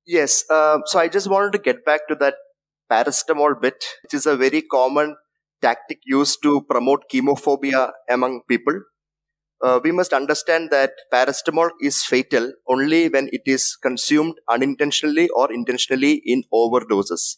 Yes. 0.05 0.45
Uh, 0.49 0.79
so 0.85 0.99
I 0.99 1.07
just 1.07 1.27
wanted 1.27 1.53
to 1.53 1.59
get 1.59 1.83
back 1.85 2.07
to 2.07 2.15
that 2.15 2.35
paracetamol 2.91 3.59
bit, 3.61 3.83
which 4.03 4.13
is 4.13 4.25
a 4.25 4.37
very 4.37 4.61
common 4.61 5.15
tactic 5.61 5.99
used 6.05 6.41
to 6.43 6.61
promote 6.69 7.03
chemophobia 7.11 7.91
among 8.09 8.41
people 8.47 8.79
uh, 9.61 9.79
we 9.83 9.91
must 9.91 10.13
understand 10.13 10.69
that 10.71 10.91
paracetamol 11.11 11.69
is 11.81 12.03
fatal 12.03 12.53
only 12.67 13.09
when 13.09 13.27
it 13.31 13.41
is 13.45 13.75
consumed 13.75 14.35
unintentionally 14.49 15.29
or 15.29 15.51
intentionally 15.51 16.21
in 16.25 16.43
overdoses. 16.53 17.37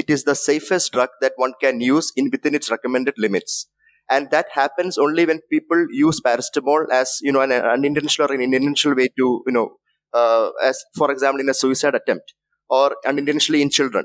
it 0.00 0.08
is 0.14 0.22
the 0.26 0.34
safest 0.40 0.92
drug 0.92 1.08
that 1.20 1.32
one 1.42 1.52
can 1.60 1.80
use 1.80 2.12
in 2.16 2.26
within 2.32 2.54
its 2.54 2.70
recommended 2.70 3.14
limits. 3.18 3.68
And 4.10 4.30
that 4.32 4.46
happens 4.52 4.98
only 4.98 5.24
when 5.24 5.40
people 5.50 5.86
use 5.90 6.20
paracetamol 6.20 6.86
as, 6.92 7.18
you 7.22 7.32
know, 7.32 7.40
an 7.42 7.52
unintentional 7.52 8.30
or 8.30 8.34
an 8.34 8.42
intentional 8.42 8.96
way 8.96 9.08
to, 9.18 9.42
you 9.46 9.52
know, 9.52 9.76
uh, 10.12 10.50
as 10.64 10.82
for 10.96 11.10
example, 11.12 11.40
in 11.40 11.48
a 11.48 11.54
suicide 11.54 11.94
attempt 11.94 12.34
or 12.68 12.96
unintentionally 13.06 13.62
in 13.62 13.70
children. 13.70 14.04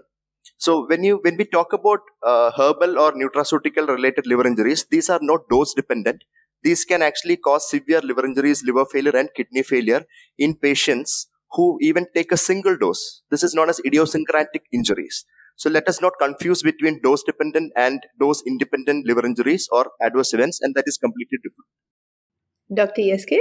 So 0.58 0.86
when 0.88 1.04
you 1.04 1.20
when 1.24 1.38
we 1.38 1.46
talk 1.46 1.74
about 1.74 2.02
uh, 2.24 2.52
herbal 2.58 3.00
or 3.00 3.14
nutraceutical 3.14 3.88
related 3.88 4.28
liver 4.28 4.46
injuries, 4.48 4.86
these 4.90 5.10
are 5.10 5.20
not 5.22 5.50
dose 5.50 5.74
dependent. 5.74 6.24
These 6.64 6.86
can 6.86 7.02
actually 7.02 7.38
cause 7.38 7.70
severe 7.70 8.02
liver 8.02 8.26
injuries, 8.26 8.64
liver 8.64 8.86
failure, 8.86 9.16
and 9.16 9.30
kidney 9.36 9.64
failure 9.64 10.06
in 10.38 10.56
patients 10.56 11.28
who 11.56 11.78
even 11.82 12.06
take 12.14 12.32
a 12.32 12.38
single 12.38 12.78
dose. 12.78 13.22
This 13.32 13.44
is 13.44 13.54
known 13.54 13.70
as 13.70 13.82
idiosyncratic 13.86 14.64
injuries. 14.74 15.26
So 15.58 15.70
let 15.70 15.88
us 15.88 16.02
not 16.02 16.14
confuse 16.20 16.62
between 16.62 17.02
dose 17.02 17.24
dependent 17.24 17.72
and 17.78 18.02
dose 18.20 18.44
independent 18.46 19.08
liver 19.08 19.26
injuries 19.26 19.68
or 19.72 19.92
adverse 20.02 20.34
events, 20.34 20.60
and 20.62 20.76
that 20.76 20.84
is 20.86 20.98
completely 20.98 21.38
different. 21.42 21.68
Dr. 22.74 23.02
ESK? 23.02 23.32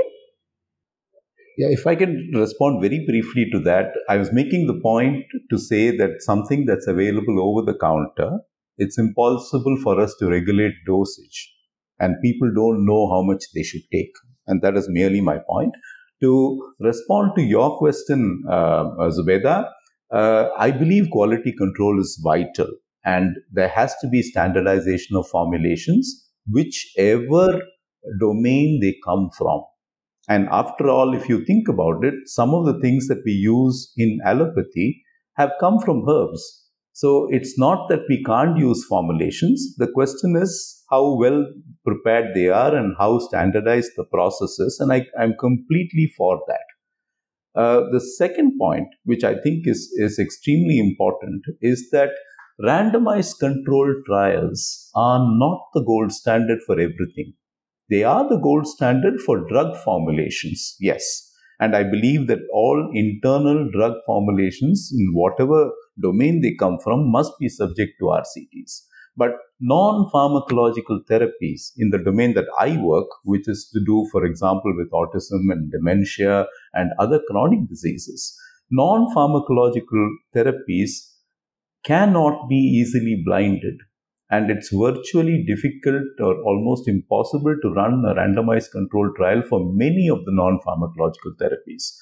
Yeah, 1.57 1.69
if 1.71 1.87
I 1.87 1.95
can 1.95 2.33
respond 2.35 2.81
very 2.81 3.05
briefly 3.07 3.47
to 3.53 3.61
that, 3.61 3.93
I 4.09 4.17
was 4.17 4.33
making 4.33 4.67
the 4.67 4.81
point 4.81 5.25
to 5.51 5.59
say 5.59 5.97
that 5.97 6.21
something 6.21 6.67
that's 6.67 6.87
available 6.87 7.41
over 7.41 7.65
the 7.65 7.79
counter, 7.79 8.39
it's 8.77 8.99
impossible 8.99 9.77
for 9.83 10.01
us 10.01 10.15
to 10.21 10.29
regulate 10.29 10.75
dosage, 10.87 11.53
and 12.01 12.17
people 12.23 12.53
don't 12.55 12.85
know 12.85 13.09
how 13.09 13.23
much 13.23 13.45
they 13.55 13.63
should 13.63 13.83
take. 13.93 14.13
And 14.47 14.63
that 14.63 14.77
is 14.77 14.89
merely 14.89 15.21
my 15.21 15.39
point. 15.49 15.75
To 16.25 16.75
respond 16.81 17.33
to 17.37 17.43
your 17.43 17.79
question, 17.79 18.43
uh, 18.51 18.85
Zubeda, 19.17 19.69
uh, 20.13 20.49
I 20.59 20.71
believe 20.71 21.11
quality 21.11 21.53
control 21.53 22.01
is 22.01 22.21
vital, 22.23 22.69
and 23.05 23.37
there 23.53 23.69
has 23.69 23.95
to 24.01 24.09
be 24.09 24.23
standardization 24.23 25.17
of 25.17 25.29
formulations, 25.29 26.31
whichever 26.51 27.61
domain 28.21 28.81
they 28.81 28.95
come 29.05 29.31
from 29.37 29.63
and 30.29 30.49
after 30.51 30.89
all, 30.89 31.15
if 31.15 31.29
you 31.29 31.45
think 31.45 31.69
about 31.69 32.05
it, 32.05 32.15
some 32.27 32.55
of 32.55 32.67
the 32.67 32.81
things 32.81 33.09
that 33.09 33.23
we 33.27 33.33
use 33.33 33.93
in 33.97 34.21
allopathy 34.25 35.03
have 35.37 35.53
come 35.61 35.79
from 35.81 36.09
herbs. 36.09 36.64
So 36.95 37.27
it's 37.31 37.59
not 37.59 37.89
that 37.89 38.05
we 38.09 38.23
can't 38.23 38.57
use 38.57 38.85
formulations. 38.85 39.75
The 39.79 39.89
question 39.89 40.37
is 40.41 40.85
how 40.89 41.17
well 41.19 41.45
prepared 41.85 42.37
they 42.37 42.49
are 42.49 42.75
and 42.75 42.95
how 42.97 43.19
standardized 43.19 43.91
the 43.97 44.05
process 44.05 44.61
is. 44.61 44.79
And 44.79 44.93
I, 44.93 45.05
am 45.19 45.35
completely 45.41 46.13
for 46.17 46.41
that. 46.47 47.61
Uh, 47.61 47.81
the 47.91 48.01
second 48.01 48.57
point, 48.61 48.87
which 49.05 49.25
I 49.25 49.35
think 49.35 49.67
is, 49.67 49.93
is 49.97 50.21
extremely 50.21 50.79
important, 50.79 51.43
is 51.61 51.91
that 51.91 52.11
randomized 52.63 53.41
controlled 53.41 53.97
trials 54.07 54.89
are 54.95 55.19
not 55.19 55.63
the 55.75 55.83
gold 55.83 56.13
standard 56.13 56.61
for 56.65 56.75
everything. 56.75 57.35
They 57.91 58.05
are 58.05 58.29
the 58.29 58.39
gold 58.39 58.69
standard 58.69 59.21
for 59.21 59.49
drug 59.49 59.77
formulations, 59.79 60.77
yes. 60.79 61.29
And 61.61 61.77
I 61.77 61.83
believe 61.85 62.27
that 62.27 62.41
all 62.53 62.91
internal 62.93 63.71
drug 63.71 63.95
formulations, 64.07 64.93
in 64.97 65.13
whatever 65.13 65.71
domain 66.01 66.41
they 66.41 66.55
come 66.55 66.79
from, 66.79 67.11
must 67.11 67.33
be 67.39 67.49
subject 67.49 67.93
to 68.01 68.07
RCTs. 68.07 68.83
But 69.17 69.31
non 69.61 70.11
pharmacological 70.13 71.05
therapies 71.09 71.71
in 71.77 71.91
the 71.91 71.99
domain 71.99 72.35
that 72.35 72.47
I 72.59 72.77
work, 72.79 73.07
which 73.25 73.49
is 73.49 73.71
to 73.73 73.81
do, 73.85 74.09
for 74.11 74.25
example, 74.25 74.75
with 74.77 74.91
autism 74.91 75.53
and 75.53 75.71
dementia 75.71 76.47
and 76.73 76.91
other 76.99 77.21
chronic 77.31 77.69
diseases, 77.69 78.37
non 78.71 79.15
pharmacological 79.15 80.09
therapies 80.35 80.91
cannot 81.85 82.49
be 82.49 82.57
easily 82.57 83.23
blinded 83.25 83.77
and 84.35 84.51
it's 84.51 84.71
virtually 84.73 85.45
difficult 85.47 86.21
or 86.21 86.35
almost 86.43 86.89
impossible 86.89 87.57
to 87.63 87.75
run 87.81 88.05
a 88.11 88.15
randomized 88.21 88.71
controlled 88.73 89.15
trial 89.17 89.43
for 89.49 89.61
many 89.85 90.09
of 90.09 90.25
the 90.25 90.33
non 90.41 90.59
pharmacological 90.67 91.35
therapies. 91.41 91.93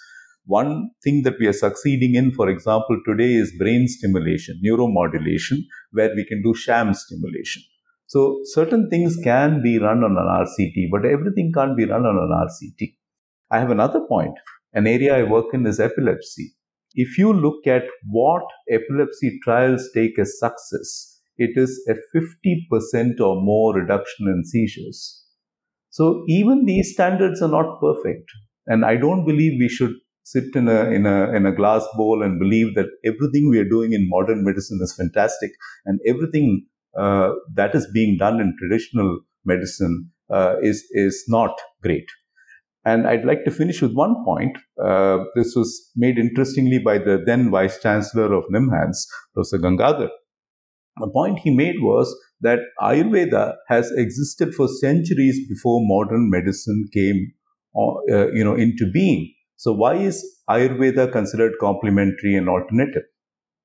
One 0.45 0.91
thing 1.05 1.23
that 1.23 1.39
we 1.39 1.47
are 1.47 1.53
succeeding 1.53 2.15
in, 2.15 2.33
for 2.33 2.49
example, 2.49 3.01
today 3.07 3.33
is 3.35 3.57
brain 3.59 3.87
stimulation, 3.87 4.61
neuromodulation, 4.65 5.59
where 5.93 6.13
we 6.17 6.25
can 6.25 6.43
do 6.43 6.55
sham 6.55 6.95
stimulation. 6.95 7.63
So, 8.07 8.41
certain 8.45 8.91
things 8.91 9.17
can 9.25 9.63
be 9.63 9.79
run 9.79 10.03
on 10.05 10.17
an 10.23 10.47
RCT, 10.47 10.89
but 10.91 11.07
everything 11.07 11.53
can't 11.55 11.77
be 11.77 11.85
run 11.85 12.05
on 12.05 12.17
an 12.17 12.33
RCT. 12.47 12.95
I 13.51 13.61
have 13.61 13.71
another 13.71 14.01
point. 14.09 14.35
An 14.73 14.87
area 14.87 15.17
I 15.17 15.23
work 15.23 15.55
in 15.55 15.67
is 15.67 15.79
epilepsy. 15.79 16.55
If 16.95 17.17
you 17.19 17.33
look 17.33 17.67
at 17.67 17.85
what 18.11 18.43
epilepsy 18.71 19.39
trials 19.45 19.89
take 19.95 20.19
as 20.19 20.39
success, 20.39 21.12
it 21.39 21.53
is 21.57 21.81
a 21.89 21.95
50% 22.17 23.21
or 23.21 23.41
more 23.43 23.75
reduction 23.75 24.27
in 24.29 24.45
seizures. 24.45 25.25
So 25.91 26.25
even 26.29 26.65
these 26.65 26.93
standards 26.93 27.43
are 27.43 27.49
not 27.49 27.81
perfect. 27.81 28.31
And 28.67 28.85
I 28.85 28.97
don't 28.97 29.27
believe 29.27 29.59
we 29.59 29.69
should 29.69 29.93
sit 30.25 30.55
in 30.55 30.69
a, 30.69 30.85
in 30.91 31.05
a, 31.05 31.33
in 31.35 31.47
a 31.47 31.55
glass 31.55 31.87
bowl 31.97 32.23
and 32.23 32.39
believe 32.39 32.75
that 32.77 32.87
everything 33.05 33.51
we 33.51 33.59
are 33.59 33.69
doing 33.69 33.93
in 33.93 34.09
modern 34.09 34.45
medicine 34.45 34.79
is 34.83 34.95
fantastic 34.97 35.51
and 35.85 36.01
everything 36.07 36.65
uh, 36.97 37.31
that 37.55 37.75
is 37.75 37.89
being 37.93 38.17
done 38.19 38.41
in 38.41 38.55
traditional 38.59 39.21
medicine 39.45 40.11
uh, 40.31 40.55
is, 40.63 40.85
is 40.93 41.25
not 41.29 41.59
great. 41.83 42.07
And 42.85 43.07
I'd 43.07 43.25
like 43.25 43.45
to 43.45 43.51
finish 43.51 43.81
with 43.81 43.93
one 43.93 44.25
point. 44.25 44.57
Uh, 44.83 45.19
this 45.37 45.55
was 45.55 45.91
made 45.95 46.19
interestingly 46.19 46.79
by 46.79 46.99
the 46.99 47.23
then 47.25 47.51
Vice 47.51 47.81
Chancellor 47.81 48.33
of 48.35 48.45
NIMHANS, 48.53 49.07
Professor 49.35 49.59
Gangadhar. 49.59 50.09
The 50.99 51.11
point 51.11 51.39
he 51.39 51.55
made 51.55 51.77
was 51.81 52.15
that 52.43 52.59
Ayurveda 52.81 53.55
has 53.69 53.91
existed 53.93 54.55
for 54.55 54.69
centuries 54.69 55.39
before 55.49 55.81
modern 55.83 56.29
medicine 56.31 56.87
came, 56.93 57.33
uh, 57.75 57.93
uh, 58.11 58.27
you 58.33 58.45
know, 58.45 58.55
into 58.55 58.91
being. 58.93 59.33
So 59.57 59.73
why 59.73 59.95
is 59.95 60.25
Ayurveda 60.51 61.11
considered 61.13 61.53
complementary 61.61 62.35
and 62.35 62.49
alternative? 62.49 63.05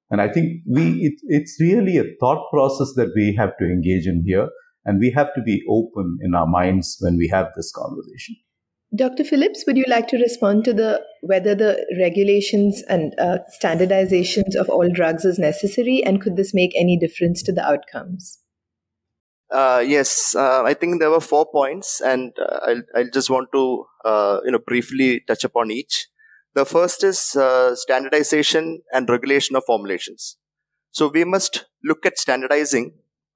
And 0.09 0.21
I 0.21 0.31
think 0.31 0.61
we 0.65 0.91
it, 1.01 1.13
it's 1.23 1.57
really 1.59 1.97
a 1.97 2.05
thought 2.19 2.49
process 2.51 2.93
that 2.95 3.11
we 3.15 3.35
have 3.37 3.57
to 3.59 3.65
engage 3.65 4.07
in 4.07 4.23
here, 4.25 4.47
and 4.85 4.99
we 4.99 5.11
have 5.11 5.33
to 5.35 5.41
be 5.41 5.63
open 5.69 6.19
in 6.21 6.33
our 6.33 6.47
minds 6.47 6.97
when 7.01 7.17
we 7.17 7.27
have 7.27 7.47
this 7.57 7.73
conversation. 7.75 8.35
Dr. 8.95 9.25
Phillips, 9.25 9.65
would 9.67 9.75
you 9.75 9.85
like 9.87 10.07
to 10.07 10.17
respond 10.17 10.63
to 10.63 10.73
the 10.73 11.01
whether 11.21 11.53
the 11.53 11.85
regulations 11.99 12.83
and 12.87 13.13
uh, 13.19 13.39
standardizations 13.61 14.55
of 14.55 14.69
all 14.69 14.89
drugs 14.89 15.25
is 15.25 15.37
necessary, 15.37 16.01
and 16.05 16.21
could 16.21 16.37
this 16.37 16.53
make 16.53 16.71
any 16.75 16.97
difference 16.97 17.43
to 17.43 17.51
the 17.51 17.65
outcomes? 17.65 18.39
Uh, 19.51 19.83
yes, 19.85 20.35
uh, 20.35 20.63
I 20.63 20.73
think 20.73 20.99
there 20.99 21.09
were 21.09 21.19
four 21.19 21.45
points, 21.51 21.99
and 21.99 22.33
uh, 22.39 22.59
I'll, 22.65 22.81
I'll 22.95 23.09
just 23.13 23.29
want 23.29 23.49
to 23.53 23.85
uh, 24.05 24.39
you 24.45 24.51
know 24.51 24.59
briefly 24.59 25.21
touch 25.27 25.43
upon 25.43 25.69
each. 25.69 26.07
The 26.55 26.65
first 26.65 27.03
is 27.03 27.35
uh, 27.35 27.75
standardization 27.75 28.81
and 28.93 29.09
regulation 29.09 29.57
of 29.57 29.63
formulations. 29.65 30.37
So 30.91 31.09
we 31.09 31.25
must 31.25 31.65
look 31.83 32.05
at 32.05 32.17
standardizing 32.17 32.93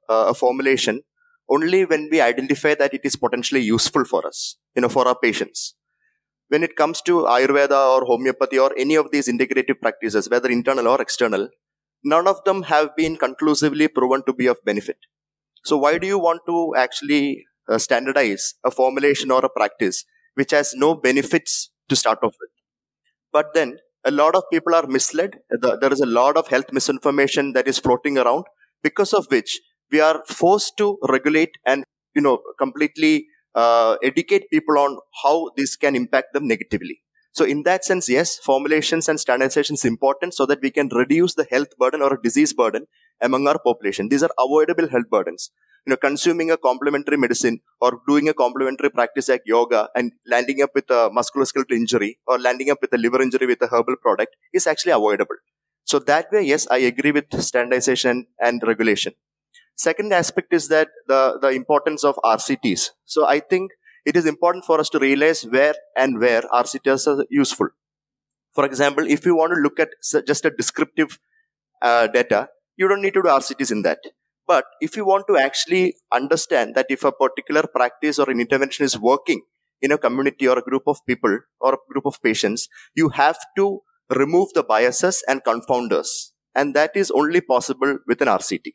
a 0.10 0.34
formulation 0.34 1.04
only 1.50 1.86
when 1.86 2.10
we 2.12 2.20
identify 2.20 2.76
that 2.76 2.94
it 2.94 3.02
is 3.04 3.16
potentially 3.16 3.62
useful 3.62 4.04
for 4.04 4.26
us, 4.26 4.58
you 4.76 4.82
know, 4.82 4.90
for 4.90 5.08
our 5.08 5.16
patients. 5.16 5.76
When 6.50 6.64
it 6.64 6.76
comes 6.76 7.02
to 7.04 7.22
Ayurveda 7.22 7.80
or 7.94 8.06
homeopathy 8.06 8.60
or 8.60 8.72
any 8.78 8.96
of 8.96 9.12
these 9.12 9.28
integrative 9.28 9.80
practices, 9.82 10.30
whether 10.30 10.50
internal 10.50 10.88
or 10.88 11.02
external, 11.02 11.50
none 12.04 12.28
of 12.28 12.44
them 12.44 12.64
have 12.64 12.96
been 12.96 13.16
conclusively 13.16 13.88
proven 13.88 14.24
to 14.26 14.34
be 14.34 14.48
of 14.48 14.58
benefit. 14.66 14.98
So 15.64 15.78
why 15.78 15.98
do 15.98 16.08
you 16.08 16.20
want 16.20 16.42
to 16.48 16.74
actually 16.76 17.46
uh, 17.70 17.78
standardize 17.78 18.56
a 18.66 18.72
formulation 18.72 19.32
or 19.32 19.46
a 19.46 19.50
practice 19.50 20.04
which 20.36 20.52
has 20.52 20.74
no 20.74 20.96
benefits 20.96 21.72
to 21.90 21.96
start 21.96 22.20
off 22.24 22.36
with? 22.40 22.50
But 23.32 23.54
then 23.54 23.78
a 24.04 24.12
lot 24.12 24.36
of 24.36 24.44
people 24.52 24.74
are 24.76 24.88
misled. 24.88 25.38
There 25.50 25.94
is 25.94 26.02
a 26.02 26.06
lot 26.06 26.36
of 26.36 26.48
health 26.48 26.72
misinformation 26.72 27.54
that 27.54 27.68
is 27.68 27.80
floating 27.80 28.18
around 28.18 28.46
because 28.84 29.14
of 29.14 29.28
which 29.30 29.60
we 29.92 30.00
are 30.00 30.24
forced 30.26 30.78
to 30.78 30.98
regulate 31.08 31.52
and 31.66 31.84
you 32.16 32.22
know 32.22 32.40
completely 32.58 33.28
uh, 33.56 33.98
educate 34.04 34.50
people 34.50 34.78
on 34.78 34.98
how 35.24 35.50
this 35.58 35.76
can 35.76 35.96
impact 35.96 36.34
them 36.34 36.48
negatively. 36.48 37.02
So 37.34 37.46
in 37.46 37.64
that 37.64 37.86
sense 37.86 38.10
yes 38.10 38.38
formulations 38.38 39.08
and 39.08 39.20
standardization 39.20 39.76
is 39.76 39.86
important 39.86 40.34
so 40.34 40.46
that 40.48 40.62
we 40.62 40.70
can 40.70 40.90
reduce 40.90 41.36
the 41.36 41.48
health 41.50 41.78
burden 41.78 42.02
or 42.02 42.18
disease 42.22 42.54
burden 42.54 42.88
among 43.22 43.48
our 43.48 43.60
population. 43.60 44.10
These 44.10 44.24
are 44.24 44.32
avoidable 44.38 44.90
health 44.90 45.10
burdens. 45.10 45.52
You 45.86 45.92
know 45.92 45.98
consuming 45.98 46.52
a 46.52 46.58
complementary 46.58 47.18
medicine 47.18 47.62
or 47.80 48.02
doing 48.08 48.28
a 48.30 48.34
complementary 48.34 48.90
practice 48.92 49.30
like 49.30 49.44
yoga 49.46 49.90
and 49.96 50.12
landing 50.28 50.62
up 50.62 50.72
with 50.76 50.90
a 50.90 51.10
musculoskeletal 51.10 51.72
injury 51.72 52.20
or 52.28 52.38
landing 52.38 52.70
up 52.70 52.80
with 52.82 52.94
a 52.94 52.98
liver 52.98 53.22
injury 53.22 53.48
with 53.48 53.62
a 53.62 53.68
herbal 53.68 53.96
product 54.02 54.36
is 54.54 54.68
actually 54.68 54.92
avoidable. 54.92 55.38
So 55.86 56.00
that 56.00 56.32
way 56.32 56.44
yes 56.44 56.68
i 56.70 56.78
agree 56.92 57.12
with 57.12 57.42
standardization 57.50 58.28
and 58.40 58.62
regulation 58.72 59.14
Second 59.82 60.14
aspect 60.14 60.54
is 60.54 60.68
that 60.68 60.90
the, 61.08 61.40
the 61.42 61.50
importance 61.50 62.04
of 62.04 62.16
RCTs. 62.24 62.90
So 63.06 63.26
I 63.26 63.40
think 63.40 63.72
it 64.06 64.16
is 64.16 64.28
important 64.28 64.64
for 64.64 64.80
us 64.80 64.90
to 64.90 65.00
realize 65.00 65.42
where 65.44 65.74
and 65.98 66.20
where 66.20 66.44
RCTs 66.54 67.08
are 67.08 67.26
useful. 67.32 67.70
For 68.54 68.64
example, 68.64 69.06
if 69.08 69.26
you 69.26 69.36
want 69.36 69.54
to 69.54 69.60
look 69.60 69.80
at 69.80 69.90
just 70.28 70.46
a 70.46 70.52
descriptive 70.52 71.18
uh, 71.82 72.06
data, 72.08 72.50
you 72.78 72.88
don't 72.88 73.02
need 73.02 73.16
to 73.16 73.24
do 73.24 73.30
RCTs 73.30 73.72
in 73.72 73.82
that. 73.82 73.98
But 74.46 74.66
if 74.82 74.96
you 74.96 75.04
want 75.04 75.26
to 75.30 75.38
actually 75.38 75.96
understand 76.12 76.76
that 76.76 76.86
if 76.90 77.04
a 77.04 77.12
particular 77.12 77.64
practice 77.64 78.20
or 78.20 78.30
an 78.30 78.40
intervention 78.40 78.86
is 78.86 79.00
working 79.00 79.42
in 79.82 79.92
a 79.92 79.98
community 79.98 80.48
or 80.48 80.60
a 80.60 80.62
group 80.62 80.84
of 80.86 80.98
people 81.08 81.40
or 81.60 81.74
a 81.74 81.78
group 81.90 82.06
of 82.06 82.22
patients, 82.22 82.68
you 82.94 83.10
have 83.10 83.40
to 83.58 83.80
remove 84.16 84.50
the 84.54 84.62
biases 84.62 85.24
and 85.28 85.44
confounders. 85.44 86.34
And 86.54 86.76
that 86.76 86.92
is 86.96 87.10
only 87.10 87.42
possible 87.42 87.98
with 88.06 88.22
an 88.22 88.28
RCT. 88.28 88.74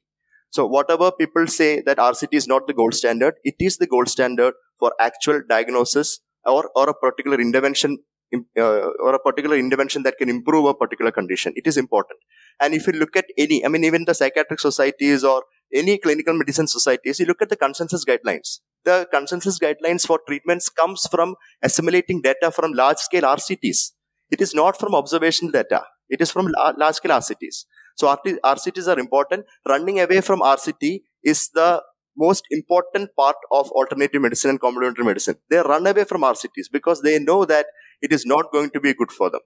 So 0.57 0.65
whatever 0.67 1.13
people 1.13 1.47
say 1.47 1.83
that 1.87 1.99
RCT 1.99 2.33
is 2.33 2.47
not 2.49 2.67
the 2.67 2.73
gold 2.73 2.95
standard, 2.95 3.35
it 3.45 3.57
is 3.59 3.77
the 3.77 3.87
gold 3.87 4.09
standard 4.09 4.55
for 4.79 4.93
actual 4.99 5.43
diagnosis 5.47 6.21
or, 6.47 6.71
or 6.75 6.89
a 6.89 6.95
particular 6.95 7.39
intervention 7.39 7.99
uh, 8.35 8.87
or 9.07 9.15
a 9.15 9.19
particular 9.19 9.57
intervention 9.57 10.03
that 10.05 10.17
can 10.17 10.31
improve 10.31 10.65
a 10.65 10.75
particular 10.75 11.13
condition. 11.13 11.53
It 11.57 11.67
is 11.67 11.77
important. 11.77 12.21
And 12.59 12.73
if 12.73 12.87
you 12.87 12.95
look 12.95 13.17
at 13.17 13.27
any, 13.37 13.65
I 13.67 13.69
mean, 13.69 13.85
even 13.85 14.07
the 14.07 14.15
psychiatric 14.15 14.61
societies 14.61 15.23
or 15.25 15.43
any 15.75 15.99
clinical 15.99 16.35
medicine 16.35 16.69
societies, 16.69 17.21
you 17.21 17.27
look 17.27 17.43
at 17.43 17.51
the 17.51 17.57
consensus 17.57 18.07
guidelines. 18.07 18.61
The 18.85 19.07
consensus 19.13 19.59
guidelines 19.59 20.07
for 20.07 20.21
treatments 20.27 20.71
comes 20.71 21.07
from 21.11 21.35
assimilating 21.63 22.23
data 22.23 22.51
from 22.51 22.73
large 22.73 22.99
scale 22.99 23.25
RCTs. 23.25 23.91
It 24.31 24.41
is 24.41 24.55
not 24.55 24.81
from 24.81 24.95
observational 24.95 25.53
data. 25.53 25.83
It 26.09 26.23
is 26.23 26.31
from 26.31 26.51
large 26.79 26.95
scale 26.95 27.13
RCTs. 27.13 27.67
So 27.97 28.15
RCTs 28.15 28.89
are 28.89 28.99
important. 28.99 29.47
Running 29.67 30.01
away 30.01 30.21
from 30.21 30.41
RCT 30.41 31.01
is 31.25 31.51
the 31.51 31.83
most 32.17 32.45
important 32.51 33.11
part 33.17 33.37
of 33.51 33.71
alternative 33.71 34.23
medicine 34.23 34.51
and 34.51 34.61
complementary 34.61 35.05
medicine. 35.05 35.37
They 35.51 35.59
run 35.59 35.87
away 35.87 36.05
from 36.05 36.23
RCTs 36.23 36.71
because 36.73 37.03
they 37.03 37.19
know 37.19 37.45
that 37.45 37.67
it 38.01 38.13
is 38.13 38.25
not 38.25 38.53
going 38.53 38.71
to 38.71 38.81
be 38.81 38.95
good 38.95 39.11
for 39.11 39.31
them. 39.31 39.41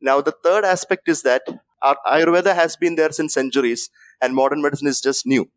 Now, 0.00 0.20
the 0.20 0.34
third 0.44 0.64
aspect 0.64 1.08
is 1.08 1.22
that 1.22 1.42
Ayurveda 1.82 2.54
has 2.54 2.76
been 2.76 2.96
there 2.96 3.12
since 3.12 3.34
centuries 3.34 3.90
and 4.20 4.34
modern 4.34 4.62
medicine 4.62 4.88
is 4.88 5.00
just 5.00 5.26
new. 5.26 5.50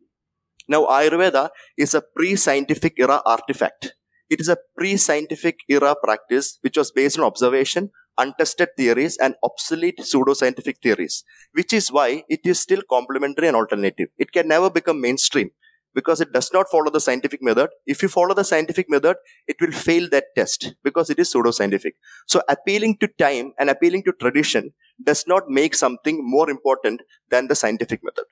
Now, 0.68 0.86
Ayurveda 0.86 1.50
is 1.76 1.94
a 1.94 2.02
pre 2.16 2.36
scientific 2.36 2.94
era 2.98 3.20
artifact. 3.26 3.94
It 4.30 4.40
is 4.40 4.48
a 4.48 4.56
pre 4.76 4.96
scientific 4.96 5.58
era 5.68 5.94
practice 6.02 6.58
which 6.62 6.76
was 6.76 6.90
based 6.90 7.18
on 7.18 7.24
observation, 7.24 7.90
untested 8.18 8.68
theories, 8.76 9.16
and 9.18 9.34
obsolete 9.42 9.98
pseudoscientific 10.00 10.76
theories, 10.82 11.24
which 11.52 11.72
is 11.72 11.90
why 11.90 12.24
it 12.28 12.40
is 12.44 12.60
still 12.60 12.82
complementary 12.90 13.48
and 13.48 13.56
alternative. 13.56 14.08
It 14.18 14.32
can 14.32 14.48
never 14.48 14.70
become 14.70 15.00
mainstream 15.00 15.50
because 15.94 16.20
it 16.20 16.32
does 16.32 16.50
not 16.52 16.68
follow 16.70 16.90
the 16.90 17.00
scientific 17.00 17.42
method. 17.42 17.70
If 17.86 18.02
you 18.02 18.08
follow 18.08 18.34
the 18.34 18.44
scientific 18.44 18.88
method, 18.88 19.16
it 19.46 19.56
will 19.60 19.72
fail 19.72 20.08
that 20.10 20.24
test 20.36 20.74
because 20.84 21.10
it 21.10 21.18
is 21.18 21.32
pseudoscientific. 21.32 21.92
So 22.26 22.42
appealing 22.48 22.98
to 22.98 23.08
time 23.18 23.52
and 23.58 23.70
appealing 23.70 24.04
to 24.04 24.12
tradition 24.12 24.72
does 25.02 25.24
not 25.26 25.48
make 25.48 25.74
something 25.74 26.20
more 26.22 26.48
important 26.48 27.02
than 27.28 27.48
the 27.48 27.54
scientific 27.54 28.00
method. 28.04 28.24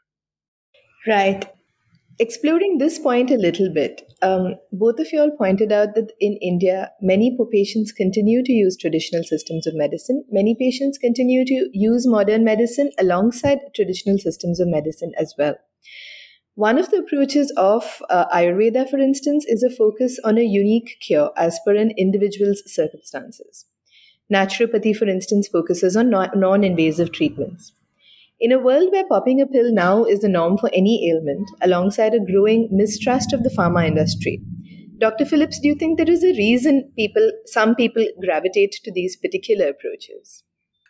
Right. 1.06 1.57
Exploring 2.20 2.78
this 2.78 2.98
point 2.98 3.30
a 3.30 3.36
little 3.36 3.72
bit, 3.72 4.02
um, 4.22 4.56
both 4.72 4.98
of 4.98 5.12
you 5.12 5.20
all 5.20 5.30
pointed 5.30 5.70
out 5.70 5.94
that 5.94 6.10
in 6.18 6.36
India, 6.42 6.90
many 7.00 7.36
patients 7.52 7.92
continue 7.92 8.42
to 8.42 8.52
use 8.52 8.76
traditional 8.76 9.22
systems 9.22 9.68
of 9.68 9.76
medicine. 9.76 10.24
Many 10.28 10.56
patients 10.56 10.98
continue 10.98 11.44
to 11.44 11.70
use 11.72 12.08
modern 12.08 12.42
medicine 12.42 12.90
alongside 12.98 13.60
traditional 13.72 14.18
systems 14.18 14.58
of 14.58 14.66
medicine 14.66 15.12
as 15.16 15.32
well. 15.38 15.54
One 16.56 16.76
of 16.76 16.90
the 16.90 16.96
approaches 16.96 17.52
of 17.56 18.02
uh, 18.10 18.24
Ayurveda, 18.34 18.90
for 18.90 18.98
instance, 18.98 19.44
is 19.46 19.62
a 19.62 19.70
focus 19.70 20.18
on 20.24 20.38
a 20.38 20.42
unique 20.42 20.96
cure 21.00 21.30
as 21.36 21.60
per 21.64 21.76
an 21.76 21.92
individual's 21.96 22.64
circumstances. 22.66 23.66
Naturopathy, 24.32 24.94
for 24.94 25.06
instance, 25.06 25.46
focuses 25.46 25.96
on 25.96 26.10
non 26.10 26.64
invasive 26.64 27.12
treatments. 27.12 27.72
In 28.40 28.52
a 28.52 28.58
world 28.58 28.92
where 28.92 29.06
popping 29.08 29.40
a 29.40 29.46
pill 29.46 29.72
now 29.72 30.04
is 30.04 30.20
the 30.20 30.28
norm 30.28 30.58
for 30.58 30.70
any 30.72 31.10
ailment, 31.10 31.50
alongside 31.60 32.14
a 32.14 32.24
growing 32.24 32.68
mistrust 32.70 33.32
of 33.32 33.42
the 33.42 33.50
pharma 33.50 33.86
industry, 33.86 34.40
Dr. 34.98 35.24
Phillips, 35.24 35.60
do 35.60 35.68
you 35.68 35.74
think 35.74 35.96
there 35.96 36.10
is 36.10 36.24
a 36.24 36.36
reason 36.36 36.92
people, 36.96 37.30
some 37.46 37.74
people 37.74 38.06
gravitate 38.24 38.72
to 38.84 38.92
these 38.92 39.16
particular 39.16 39.68
approaches? 39.68 40.42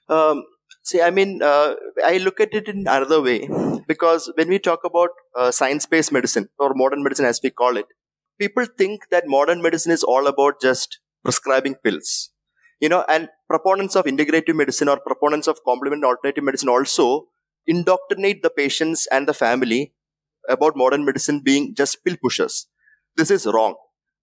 Um, 0.08 0.44
See, 0.88 1.02
I 1.02 1.10
mean, 1.10 1.42
uh, 1.42 1.74
I 2.02 2.16
look 2.16 2.40
at 2.40 2.54
it 2.54 2.66
in 2.66 2.78
another 2.88 3.20
way 3.20 3.46
because 3.86 4.32
when 4.36 4.48
we 4.48 4.58
talk 4.58 4.84
about 4.84 5.10
uh, 5.36 5.50
science 5.50 5.84
based 5.84 6.12
medicine 6.12 6.48
or 6.58 6.72
modern 6.74 7.02
medicine 7.02 7.26
as 7.26 7.40
we 7.42 7.50
call 7.50 7.76
it, 7.76 7.84
people 8.40 8.64
think 8.64 9.02
that 9.10 9.24
modern 9.26 9.60
medicine 9.60 9.92
is 9.92 10.02
all 10.02 10.26
about 10.26 10.62
just 10.62 11.00
prescribing 11.22 11.74
pills. 11.84 12.30
You 12.80 12.88
know, 12.88 13.04
and 13.06 13.28
proponents 13.50 13.96
of 13.96 14.06
integrative 14.06 14.54
medicine 14.54 14.88
or 14.88 14.98
proponents 14.98 15.46
of 15.46 15.58
complement 15.62 16.04
alternative 16.04 16.44
medicine 16.44 16.70
also 16.70 17.26
indoctrinate 17.68 18.42
the 18.42 18.50
patients 18.50 19.06
and 19.12 19.28
the 19.28 19.34
family 19.34 19.92
about 20.48 20.76
modern 20.76 21.04
medicine 21.04 21.40
being 21.44 21.74
just 21.76 22.02
pill 22.04 22.16
pushers. 22.22 22.66
This 23.16 23.30
is 23.30 23.46
wrong. 23.46 23.76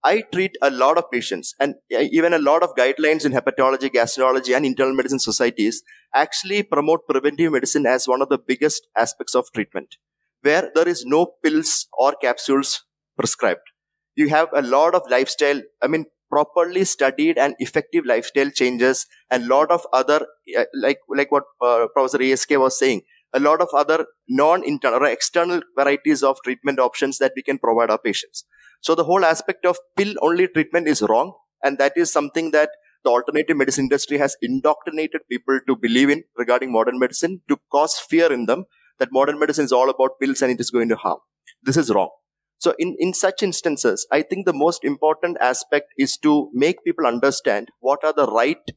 I 0.04 0.22
treat 0.32 0.56
a 0.62 0.70
lot 0.70 0.98
of 0.98 1.10
patients 1.10 1.54
and 1.58 1.74
even 1.90 2.32
a 2.32 2.38
lot 2.38 2.62
of 2.62 2.74
guidelines 2.76 3.24
in 3.24 3.32
hepatology, 3.32 3.90
gastroenterology, 3.92 4.54
and 4.56 4.64
internal 4.64 4.94
medicine 4.94 5.18
societies 5.18 5.82
actually 6.14 6.62
promote 6.62 7.06
preventive 7.08 7.52
medicine 7.52 7.86
as 7.86 8.06
one 8.06 8.22
of 8.22 8.28
the 8.28 8.38
biggest 8.38 8.86
aspects 8.96 9.34
of 9.34 9.46
treatment, 9.54 9.96
where 10.42 10.70
there 10.74 10.88
is 10.88 11.04
no 11.04 11.34
pills 11.44 11.88
or 11.98 12.14
capsules 12.20 12.84
prescribed. 13.18 13.66
You 14.14 14.28
have 14.28 14.48
a 14.54 14.62
lot 14.62 14.94
of 14.94 15.02
lifestyle, 15.10 15.60
I 15.82 15.88
mean, 15.88 16.06
properly 16.30 16.84
studied 16.84 17.38
and 17.38 17.54
effective 17.58 18.04
lifestyle 18.04 18.50
changes 18.50 19.06
and 19.30 19.44
a 19.44 19.46
lot 19.46 19.70
of 19.70 19.86
other, 19.92 20.26
like, 20.74 20.98
like 21.08 21.32
what 21.32 21.44
uh, 21.60 21.86
Professor 21.94 22.22
ASK 22.22 22.50
was 22.52 22.78
saying, 22.78 23.02
a 23.36 23.40
lot 23.40 23.60
of 23.60 23.68
other 23.80 24.06
non-internal 24.28 25.00
or 25.00 25.06
external 25.06 25.60
varieties 25.78 26.22
of 26.22 26.38
treatment 26.44 26.78
options 26.78 27.18
that 27.18 27.32
we 27.36 27.42
can 27.42 27.58
provide 27.58 27.90
our 27.90 27.98
patients. 27.98 28.44
So 28.80 28.94
the 28.94 29.04
whole 29.04 29.24
aspect 29.24 29.66
of 29.66 29.76
pill 29.96 30.14
only 30.22 30.48
treatment 30.48 30.88
is 30.88 31.02
wrong. 31.02 31.34
And 31.62 31.78
that 31.78 31.92
is 31.96 32.12
something 32.12 32.50
that 32.52 32.70
the 33.04 33.10
alternative 33.10 33.56
medicine 33.56 33.84
industry 33.84 34.18
has 34.18 34.36
indoctrinated 34.42 35.22
people 35.30 35.60
to 35.66 35.76
believe 35.76 36.10
in 36.10 36.24
regarding 36.36 36.72
modern 36.72 36.98
medicine 36.98 37.40
to 37.48 37.58
cause 37.70 37.98
fear 37.98 38.32
in 38.32 38.46
them 38.46 38.64
that 38.98 39.12
modern 39.12 39.38
medicine 39.38 39.64
is 39.64 39.72
all 39.72 39.90
about 39.90 40.18
pills 40.20 40.42
and 40.42 40.52
it 40.52 40.60
is 40.60 40.70
going 40.70 40.88
to 40.88 40.96
harm. 40.96 41.18
This 41.62 41.76
is 41.76 41.90
wrong. 41.90 42.10
So 42.58 42.74
in, 42.78 42.96
in 42.98 43.12
such 43.12 43.42
instances, 43.42 44.06
I 44.10 44.22
think 44.22 44.46
the 44.46 44.52
most 44.52 44.82
important 44.82 45.36
aspect 45.40 45.92
is 45.98 46.16
to 46.18 46.50
make 46.54 46.84
people 46.84 47.06
understand 47.06 47.68
what 47.80 48.02
are 48.02 48.14
the 48.14 48.26
right 48.26 48.70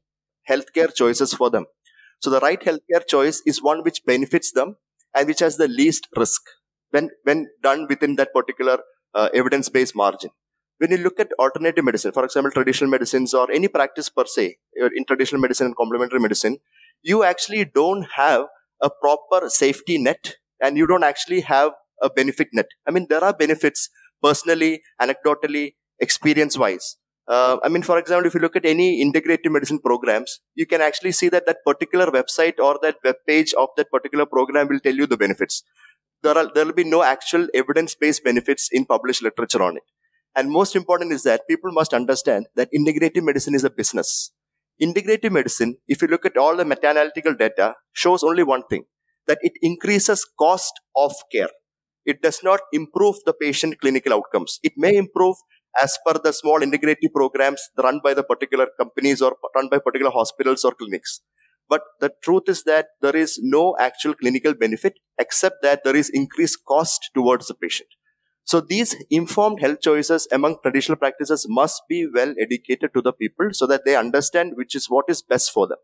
healthcare 0.50 0.94
choices 0.94 1.34
for 1.34 1.50
them. 1.50 1.66
So 2.20 2.30
the 2.30 2.40
right 2.40 2.60
healthcare 2.62 3.06
choice 3.08 3.42
is 3.46 3.62
one 3.62 3.84
which 3.84 4.04
benefits 4.06 4.52
them 4.52 4.76
and 5.16 5.28
which 5.28 5.40
has 5.40 5.58
the 5.58 5.68
least 5.68 6.08
risk 6.16 6.42
when, 6.92 7.10
when 7.24 7.48
done 7.62 7.88
within 7.90 8.16
that 8.18 8.34
particular 8.34 8.80
uh, 9.14 9.30
evidence 9.34 9.70
based 9.70 9.96
margin. 9.96 10.32
When 10.78 10.92
you 10.92 10.98
look 10.98 11.20
at 11.20 11.32
alternative 11.40 11.84
medicine, 11.84 12.12
for 12.14 12.24
example, 12.24 12.52
traditional 12.52 12.90
medicines 12.90 13.34
or 13.34 13.52
any 13.52 13.68
practice 13.68 14.10
per 14.10 14.26
se, 14.26 14.58
in 14.96 15.06
traditional 15.06 15.42
medicine 15.42 15.68
and 15.68 15.76
complementary 15.76 16.20
medicine, 16.20 16.58
you 17.02 17.24
actually 17.24 17.66
don't 17.66 18.06
have 18.16 18.46
a 18.82 18.90
proper 18.90 19.50
safety 19.50 19.98
net 19.98 20.36
and 20.62 20.78
you 20.78 20.88
don't 20.88 21.04
actually 21.04 21.42
have 21.42 21.72
a 22.02 22.10
benefit 22.10 22.48
net. 22.54 22.68
I 22.88 22.92
mean, 22.92 23.08
there 23.10 23.24
are 23.24 23.34
benefits 23.34 23.90
personally, 24.24 24.82
anecdotally, 25.02 25.76
experience 26.00 26.58
wise. 26.58 26.96
Uh, 27.30 27.58
I 27.64 27.70
mean, 27.70 27.84
for 27.84 28.00
example, 28.00 28.26
if 28.26 28.34
you 28.34 28.40
look 28.40 28.56
at 28.56 28.66
any 28.66 29.06
integrative 29.06 29.52
medicine 29.52 29.80
programs, 29.80 30.40
you 30.56 30.66
can 30.66 30.82
actually 30.82 31.12
see 31.12 31.30
that 31.30 31.46
that 31.46 31.58
particular 31.64 32.08
website 32.08 32.58
or 32.60 32.80
that 32.82 32.96
web 33.04 33.18
page 33.28 33.54
of 33.54 33.70
that 33.78 33.92
particular 33.92 34.26
program 34.26 34.68
will 34.68 34.80
tell 34.80 34.96
you 34.96 35.06
the 35.06 35.16
benefits 35.16 35.64
there 36.24 36.38
are 36.38 36.50
there 36.54 36.66
will 36.66 36.74
be 36.74 36.84
no 36.84 37.04
actual 37.04 37.48
evidence-based 37.54 38.24
benefits 38.24 38.70
in 38.72 38.86
published 38.86 39.24
literature 39.24 39.64
on 39.64 39.78
it. 39.78 39.84
And 40.36 40.52
most 40.52 40.76
important 40.76 41.12
is 41.12 41.24
that 41.24 41.48
people 41.48 41.72
must 41.72 41.94
understand 41.94 42.48
that 42.56 42.70
integrative 42.74 43.24
medicine 43.24 43.56
is 43.56 43.64
a 43.64 43.70
business. 43.70 44.32
Integrative 44.82 45.32
medicine, 45.32 45.78
if 45.88 46.02
you 46.02 46.08
look 46.08 46.26
at 46.26 46.38
all 46.38 46.56
the 46.56 46.66
meta-analytical 46.66 47.36
data, 47.36 47.76
shows 47.94 48.24
only 48.24 48.44
one 48.44 48.64
thing, 48.70 48.86
that 49.28 49.40
it 49.42 49.54
increases 49.62 50.26
cost 50.40 50.74
of 50.96 51.14
care. 51.32 51.50
It 52.06 52.22
does 52.22 52.42
not 52.44 52.62
improve 52.72 53.18
the 53.26 53.34
patient 53.34 53.80
clinical 53.82 54.14
outcomes. 54.14 54.60
It 54.64 54.74
may 54.78 54.96
improve 54.96 55.36
as 55.82 55.98
per 56.06 56.20
the 56.24 56.32
small 56.32 56.60
integrative 56.60 57.14
programs 57.14 57.70
run 57.78 58.00
by 58.04 58.14
the 58.14 58.24
particular 58.24 58.68
companies 58.78 59.22
or 59.22 59.36
run 59.56 59.70
by 59.70 59.80
particular 59.80 60.12
hospitals 60.12 60.64
or 60.64 60.74
clinics. 60.74 61.22
But 61.70 61.82
the 62.00 62.12
truth 62.24 62.44
is 62.48 62.64
that 62.64 62.88
there 63.02 63.16
is 63.16 63.40
no 63.42 63.76
actual 63.80 64.16
clinical 64.16 64.56
benefit 64.56 64.94
except 65.20 65.58
that 65.62 65.84
there 65.84 65.96
is 65.96 66.10
increased 66.10 66.66
cost 66.68 67.12
towards 67.14 67.48
the 67.48 67.54
patient. 67.54 67.90
So 68.44 68.60
these 68.60 68.96
informed 69.12 69.60
health 69.60 69.82
choices 69.82 70.28
among 70.32 70.58
traditional 70.64 70.98
practices 70.98 71.46
must 71.48 71.84
be 71.88 72.08
well 72.12 72.34
educated 72.42 72.90
to 72.96 73.02
the 73.02 73.14
people 73.14 73.50
so 73.52 73.68
that 73.68 73.86
they 73.86 73.96
understand 73.96 74.54
which 74.56 74.74
is 74.74 74.90
what 74.90 75.06
is 75.08 75.22
best 75.22 75.52
for 75.52 75.68
them. 75.68 75.78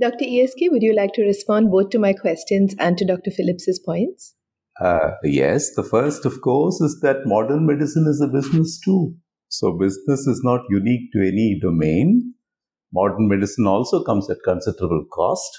Dr. 0.00 0.24
ESK, 0.24 0.70
would 0.70 0.82
you 0.82 0.94
like 0.94 1.12
to 1.14 1.22
respond 1.22 1.72
both 1.72 1.90
to 1.90 1.98
my 1.98 2.12
questions 2.12 2.76
and 2.78 2.96
to 2.98 3.04
Dr. 3.04 3.32
Phillips's 3.32 3.80
points? 3.80 4.36
Uh, 4.80 5.10
yes, 5.24 5.74
the 5.74 5.82
first, 5.82 6.24
of 6.24 6.40
course, 6.40 6.80
is 6.80 7.00
that 7.02 7.26
modern 7.26 7.66
medicine 7.66 8.06
is 8.08 8.20
a 8.20 8.28
business 8.28 8.78
too. 8.78 9.14
So 9.48 9.76
business 9.76 10.26
is 10.26 10.42
not 10.44 10.60
unique 10.70 11.10
to 11.12 11.20
any 11.20 11.58
domain 11.60 12.34
modern 12.92 13.28
medicine 13.28 13.66
also 13.66 14.02
comes 14.02 14.28
at 14.30 14.38
considerable 14.44 15.04
cost. 15.12 15.50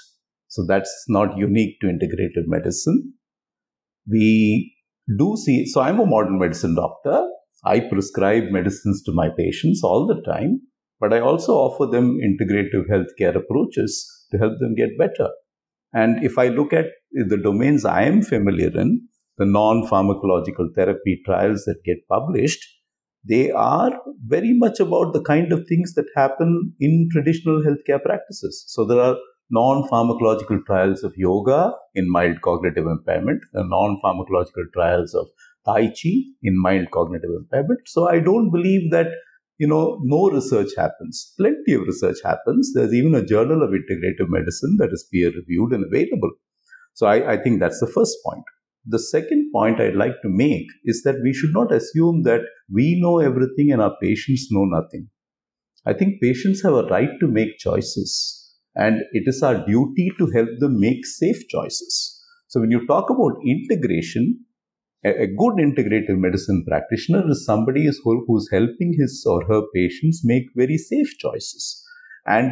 So 0.48 0.64
that's 0.66 0.92
not 1.08 1.36
unique 1.36 1.80
to 1.80 1.86
integrative 1.86 2.46
medicine. 2.46 3.14
we 4.10 4.74
do 5.18 5.36
see. 5.36 5.66
So 5.66 5.80
I'm 5.80 6.00
a 6.00 6.06
modern 6.06 6.38
medicine 6.38 6.74
doctor. 6.74 7.28
I 7.64 7.80
prescribe 7.80 8.44
medicines 8.50 9.02
to 9.04 9.12
my 9.12 9.28
patients 9.36 9.82
all 9.84 10.06
the 10.06 10.20
time, 10.22 10.62
but 10.98 11.12
I 11.12 11.20
also 11.20 11.54
offer 11.54 11.86
them 11.86 12.18
integrative 12.18 12.88
healthcare 12.90 13.36
approaches 13.36 13.92
to 14.30 14.38
help 14.38 14.58
them 14.60 14.74
get 14.74 14.98
better. 14.98 15.30
And 15.92 16.24
if 16.24 16.38
I 16.38 16.48
look 16.48 16.72
at 16.72 16.86
the 17.12 17.36
domains 17.36 17.84
I 17.84 18.04
am 18.04 18.22
familiar 18.22 18.70
in, 18.80 19.08
the 19.40 19.46
non 19.46 19.86
pharmacological 19.90 20.68
therapy 20.76 21.20
trials 21.24 21.64
that 21.64 21.82
get 21.84 22.06
published, 22.08 22.64
they 23.28 23.50
are 23.50 23.92
very 24.26 24.52
much 24.52 24.80
about 24.80 25.14
the 25.14 25.22
kind 25.22 25.50
of 25.52 25.66
things 25.66 25.94
that 25.94 26.06
happen 26.14 26.74
in 26.78 27.08
traditional 27.10 27.62
healthcare 27.62 28.02
practices. 28.02 28.64
So 28.68 28.84
there 28.84 29.00
are 29.00 29.16
non 29.50 29.88
pharmacological 29.88 30.60
trials 30.66 31.02
of 31.02 31.14
yoga 31.16 31.72
in 31.94 32.10
mild 32.10 32.42
cognitive 32.42 32.86
impairment, 32.86 33.40
non 33.54 33.98
pharmacological 34.04 34.70
trials 34.74 35.14
of 35.14 35.26
Tai 35.64 35.86
Chi 35.88 36.12
in 36.42 36.60
mild 36.60 36.90
cognitive 36.90 37.30
impairment. 37.40 37.80
So 37.86 38.08
I 38.08 38.20
don't 38.20 38.50
believe 38.50 38.90
that 38.90 39.08
you 39.56 39.66
know 39.66 39.98
no 40.02 40.30
research 40.30 40.70
happens. 40.76 41.32
Plenty 41.38 41.74
of 41.74 41.82
research 41.82 42.18
happens. 42.22 42.72
There's 42.74 42.94
even 42.94 43.14
a 43.14 43.24
journal 43.24 43.62
of 43.62 43.70
integrative 43.70 44.28
medicine 44.28 44.76
that 44.80 44.92
is 44.92 45.08
peer 45.10 45.30
reviewed 45.30 45.72
and 45.72 45.84
available. 45.86 46.32
So 46.92 47.06
I, 47.06 47.32
I 47.32 47.36
think 47.42 47.60
that's 47.60 47.80
the 47.80 47.86
first 47.86 48.16
point. 48.24 48.44
The 48.86 48.98
second 48.98 49.50
point 49.52 49.80
I'd 49.80 49.94
like 49.94 50.22
to 50.22 50.28
make 50.28 50.66
is 50.84 51.02
that 51.02 51.20
we 51.22 51.32
should 51.32 51.52
not 51.52 51.72
assume 51.72 52.22
that 52.22 52.42
we 52.72 52.98
know 53.00 53.18
everything 53.18 53.72
and 53.72 53.82
our 53.82 53.96
patients 54.02 54.48
know 54.50 54.64
nothing. 54.64 55.08
I 55.86 55.92
think 55.92 56.20
patients 56.20 56.62
have 56.62 56.74
a 56.74 56.86
right 56.86 57.10
to 57.20 57.26
make 57.26 57.58
choices, 57.58 58.54
and 58.74 59.02
it 59.12 59.24
is 59.26 59.42
our 59.42 59.66
duty 59.66 60.10
to 60.18 60.30
help 60.34 60.48
them 60.58 60.78
make 60.78 61.06
safe 61.06 61.48
choices. 61.48 62.22
So, 62.48 62.60
when 62.60 62.70
you 62.70 62.86
talk 62.86 63.10
about 63.10 63.40
integration, 63.46 64.44
a, 65.04 65.26
good 65.26 65.54
integrative 65.54 66.18
medicine 66.18 66.64
practitioner 66.68 67.30
is 67.30 67.46
somebody 67.46 67.88
who's 68.04 68.48
helping 68.52 68.94
his 68.98 69.24
or 69.26 69.46
her 69.46 69.62
patients 69.74 70.20
make 70.24 70.44
very 70.54 70.76
safe 70.76 71.16
choices 71.18 71.82
and 72.26 72.50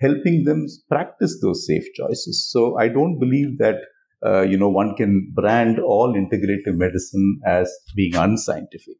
helping 0.00 0.44
them 0.44 0.66
practice 0.88 1.38
those 1.42 1.66
safe 1.66 1.84
choices. 1.94 2.48
So, 2.50 2.78
I 2.78 2.88
don't 2.88 3.18
believe 3.18 3.58
that 3.58 3.76
uh, 4.24 4.42
you 4.42 4.56
know, 4.56 4.68
one 4.68 4.94
can 4.96 5.32
brand 5.34 5.78
all 5.78 6.14
integrative 6.14 6.76
medicine 6.76 7.40
as 7.46 7.72
being 7.96 8.14
unscientific. 8.14 8.98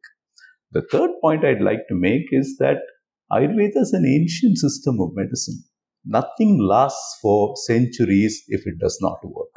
The 0.71 0.81
third 0.91 1.11
point 1.21 1.45
I'd 1.45 1.61
like 1.61 1.87
to 1.89 1.95
make 1.95 2.27
is 2.31 2.57
that 2.59 2.77
Ayurveda 3.31 3.77
is 3.77 3.93
an 3.93 4.05
ancient 4.05 4.57
system 4.57 4.99
of 4.99 5.11
medicine. 5.13 5.63
Nothing 6.05 6.59
lasts 6.59 7.19
for 7.21 7.55
centuries 7.55 8.43
if 8.47 8.65
it 8.65 8.79
does 8.79 8.97
not 9.01 9.19
work. 9.23 9.53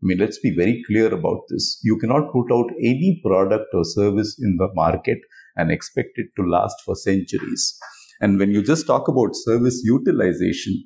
I 0.00 0.02
mean, 0.02 0.18
let's 0.18 0.38
be 0.38 0.54
very 0.54 0.82
clear 0.86 1.12
about 1.12 1.40
this. 1.48 1.80
You 1.82 1.98
cannot 1.98 2.32
put 2.32 2.52
out 2.52 2.70
any 2.78 3.20
product 3.24 3.66
or 3.72 3.84
service 3.84 4.38
in 4.40 4.56
the 4.56 4.68
market 4.74 5.18
and 5.56 5.72
expect 5.72 6.10
it 6.16 6.26
to 6.36 6.48
last 6.48 6.76
for 6.84 6.94
centuries. 6.94 7.76
And 8.20 8.38
when 8.38 8.52
you 8.52 8.62
just 8.62 8.86
talk 8.86 9.08
about 9.08 9.34
service 9.34 9.82
utilization, 9.84 10.84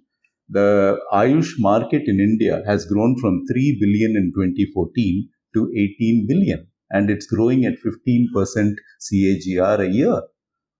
the 0.53 0.99
Ayush 1.13 1.53
market 1.59 2.03
in 2.07 2.21
India 2.21 2.63
has 2.67 2.85
grown 2.85 3.17
from 3.21 3.45
3 3.51 3.79
billion 3.81 4.17
in 4.17 4.33
2014 4.35 5.29
to 5.55 5.71
18 5.77 6.27
billion, 6.29 6.67
and 6.91 7.11
it's 7.11 7.27
growing 7.27 7.65
at 7.65 7.75
15% 7.85 8.75
CAGR 9.01 9.81
a 9.81 9.89
year, 9.89 10.21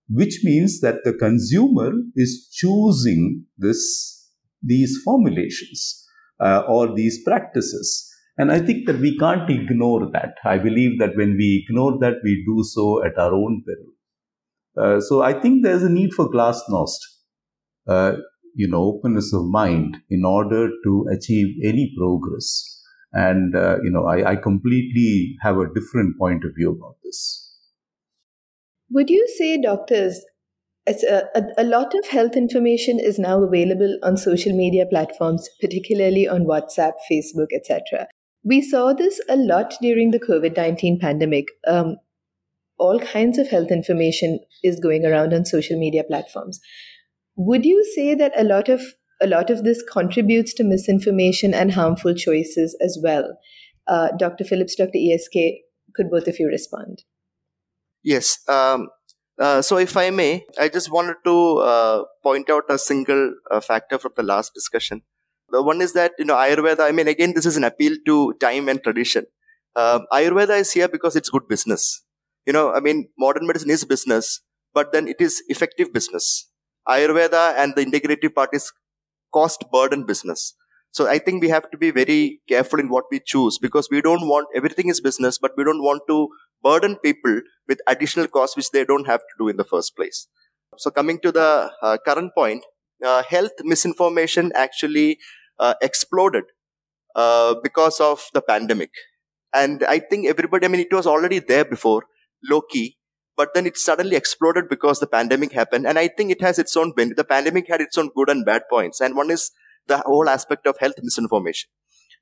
which 0.09 0.41
means 0.43 0.79
that 0.81 1.03
the 1.03 1.13
consumer 1.13 1.91
is 2.15 2.49
choosing 2.53 3.45
this, 3.57 4.29
these 4.61 4.99
formulations 5.03 6.05
uh, 6.39 6.63
or 6.67 6.95
these 6.95 7.23
practices. 7.23 8.09
And 8.37 8.51
I 8.51 8.59
think 8.59 8.87
that 8.87 8.99
we 8.99 9.17
can't 9.17 9.49
ignore 9.49 10.09
that. 10.11 10.35
I 10.43 10.57
believe 10.57 10.99
that 10.99 11.15
when 11.15 11.35
we 11.37 11.65
ignore 11.67 11.97
that, 11.99 12.15
we 12.23 12.43
do 12.47 12.63
so 12.63 13.03
at 13.03 13.17
our 13.17 13.33
own 13.33 13.63
peril. 13.65 13.93
Uh, 14.75 14.99
so 14.99 15.21
I 15.21 15.33
think 15.33 15.63
there's 15.63 15.83
a 15.83 15.89
need 15.89 16.13
for 16.13 16.29
glasnost. 16.29 16.97
Uh, 17.87 18.13
you 18.55 18.67
know 18.67 18.83
openness 18.83 19.33
of 19.33 19.45
mind 19.45 19.97
in 20.09 20.25
order 20.25 20.69
to 20.83 21.05
achieve 21.11 21.55
any 21.63 21.93
progress. 21.97 22.69
And 23.11 23.55
uh, 23.55 23.77
you 23.83 23.91
know 23.91 24.05
I, 24.05 24.31
I 24.31 24.35
completely 24.35 25.35
have 25.41 25.57
a 25.57 25.73
different 25.73 26.17
point 26.17 26.43
of 26.43 26.51
view 26.55 26.71
about 26.71 26.97
this. 27.03 27.51
Would 28.91 29.09
you 29.09 29.27
say 29.37 29.61
doctors 29.61 30.23
a, 30.85 31.23
a, 31.33 31.43
a, 31.59 31.63
lot 31.63 31.93
of 31.95 32.05
health 32.07 32.35
information 32.35 32.99
is 32.99 33.17
now 33.17 33.41
available 33.41 33.97
on 34.03 34.17
social 34.17 34.51
media 34.55 34.85
platforms 34.85 35.47
particularly 35.61 36.27
on 36.27 36.43
whatsapp 36.43 36.91
facebook 37.09 37.53
etc 37.55 38.05
we 38.43 38.61
saw 38.61 38.93
this 38.93 39.21
a 39.29 39.37
lot 39.37 39.73
during 39.81 40.11
the 40.11 40.19
covid-19 40.19 40.99
pandemic. 40.99 41.47
Um, 41.65 41.95
all 42.77 42.99
kinds 42.99 43.37
of 43.37 43.47
health 43.47 43.71
information 43.71 44.39
is 44.63 44.79
going 44.79 45.05
around 45.05 45.33
on 45.33 45.45
social 45.45 45.79
media 45.79 46.03
platforms 46.03 46.59
would 47.35 47.65
you 47.65 47.83
say 47.95 48.15
that 48.15 48.33
a 48.37 48.43
lot 48.43 48.69
of 48.69 48.81
a 49.21 49.27
lot 49.27 49.49
of 49.49 49.63
this 49.63 49.81
contributes 49.91 50.53
to 50.53 50.63
misinformation 50.63 51.53
and 51.53 51.71
harmful 51.71 52.13
choices 52.13 52.77
as 52.81 52.99
well? 53.01 53.37
Uh, 53.87 54.09
Dr. 54.17 54.43
Phillips, 54.43 54.75
Dr. 54.75 54.97
ESK, 54.97 55.61
could 55.95 56.09
both 56.09 56.27
of 56.27 56.39
you 56.39 56.47
respond? 56.47 57.03
Yes. 58.03 58.39
Um, 58.47 58.89
uh, 59.39 59.61
so, 59.61 59.77
if 59.77 59.95
I 59.97 60.09
may, 60.09 60.45
I 60.59 60.69
just 60.69 60.91
wanted 60.91 61.15
to 61.25 61.57
uh, 61.57 62.03
point 62.21 62.49
out 62.49 62.63
a 62.69 62.77
single 62.77 63.33
uh, 63.49 63.61
factor 63.61 63.97
from 63.97 64.11
the 64.15 64.23
last 64.23 64.53
discussion. 64.53 65.01
The 65.49 65.61
one 65.61 65.81
is 65.81 65.93
that 65.93 66.11
you 66.19 66.25
know 66.25 66.35
Ayurveda. 66.35 66.81
I 66.81 66.91
mean, 66.91 67.07
again, 67.07 67.33
this 67.33 67.45
is 67.45 67.57
an 67.57 67.63
appeal 67.63 67.95
to 68.05 68.33
time 68.39 68.69
and 68.69 68.81
tradition. 68.83 69.25
Um, 69.75 70.05
Ayurveda 70.11 70.59
is 70.59 70.71
here 70.71 70.87
because 70.87 71.15
it's 71.15 71.29
good 71.29 71.47
business. 71.47 72.03
You 72.45 72.53
know, 72.53 72.73
I 72.73 72.79
mean, 72.79 73.09
modern 73.17 73.47
medicine 73.47 73.71
is 73.71 73.85
business, 73.85 74.41
but 74.73 74.91
then 74.91 75.07
it 75.07 75.19
is 75.19 75.41
effective 75.47 75.91
business. 75.91 76.49
Ayurveda 76.87 77.55
and 77.57 77.75
the 77.75 77.85
integrative 77.85 78.33
part 78.35 78.49
is 78.53 78.71
cost 79.33 79.65
burden 79.71 80.05
business. 80.05 80.55
So 80.91 81.07
I 81.07 81.17
think 81.17 81.41
we 81.41 81.49
have 81.49 81.69
to 81.71 81.77
be 81.77 81.89
very 81.89 82.41
careful 82.47 82.79
in 82.79 82.89
what 82.89 83.05
we 83.11 83.19
choose 83.19 83.57
because 83.57 83.87
we 83.89 84.01
don't 84.01 84.27
want 84.27 84.47
everything 84.55 84.89
is 84.89 85.01
business, 85.01 85.39
but 85.39 85.51
we 85.57 85.63
don't 85.63 85.81
want 85.81 86.03
to 86.07 86.29
burden 86.63 86.97
people 86.97 87.41
with 87.67 87.79
additional 87.87 88.27
costs 88.27 88.55
which 88.55 88.69
they 88.71 88.85
don't 88.85 89.07
have 89.07 89.21
to 89.21 89.35
do 89.39 89.47
in 89.47 89.57
the 89.57 89.63
first 89.63 89.95
place. 89.95 90.27
So 90.77 90.91
coming 90.91 91.19
to 91.21 91.31
the 91.31 91.71
uh, 91.81 91.97
current 92.05 92.33
point, 92.35 92.63
uh, 93.03 93.23
health 93.23 93.51
misinformation 93.63 94.51
actually 94.55 95.17
uh, 95.59 95.73
exploded 95.81 96.45
uh, 97.15 97.55
because 97.63 97.99
of 97.99 98.27
the 98.33 98.41
pandemic. 98.41 98.91
And 99.53 99.83
I 99.83 99.99
think 99.99 100.27
everybody, 100.27 100.65
I 100.65 100.69
mean, 100.69 100.81
it 100.81 100.93
was 100.93 101.05
already 101.07 101.39
there 101.39 101.65
before, 101.65 102.03
low 102.49 102.61
key, 102.61 102.97
but 103.35 103.53
then 103.53 103.65
it 103.65 103.77
suddenly 103.77 104.15
exploded 104.15 104.69
because 104.69 104.99
the 104.99 105.07
pandemic 105.07 105.51
happened. 105.51 105.87
And 105.87 105.97
I 105.97 106.07
think 106.07 106.31
it 106.31 106.41
has 106.41 106.59
its 106.59 106.75
own 106.77 106.91
benefit. 106.91 107.17
The 107.17 107.23
pandemic 107.23 107.67
had 107.67 107.81
its 107.81 107.97
own 107.97 108.09
good 108.15 108.29
and 108.29 108.45
bad 108.45 108.63
points. 108.69 109.01
And 109.01 109.15
one 109.15 109.31
is 109.31 109.51
the 109.87 109.99
whole 109.99 110.29
aspect 110.29 110.67
of 110.67 110.77
health 110.79 110.95
misinformation. 111.01 111.69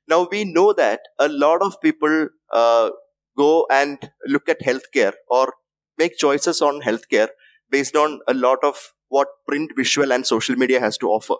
Now 0.08 0.26
we 0.30 0.44
know 0.44 0.72
that 0.72 1.00
a 1.18 1.28
lot 1.28 1.62
of 1.62 1.80
people 1.80 2.28
uh, 2.52 2.90
go 3.36 3.66
and 3.70 4.10
look 4.26 4.48
at 4.48 4.60
healthcare 4.60 5.12
or 5.28 5.54
make 5.98 6.16
choices 6.16 6.60
on 6.60 6.80
healthcare 6.82 7.28
based 7.70 7.96
on 7.96 8.20
a 8.26 8.34
lot 8.34 8.58
of 8.62 8.92
what 9.08 9.28
print, 9.46 9.72
visual, 9.76 10.12
and 10.12 10.26
social 10.26 10.56
media 10.56 10.80
has 10.80 10.96
to 10.98 11.08
offer. 11.08 11.34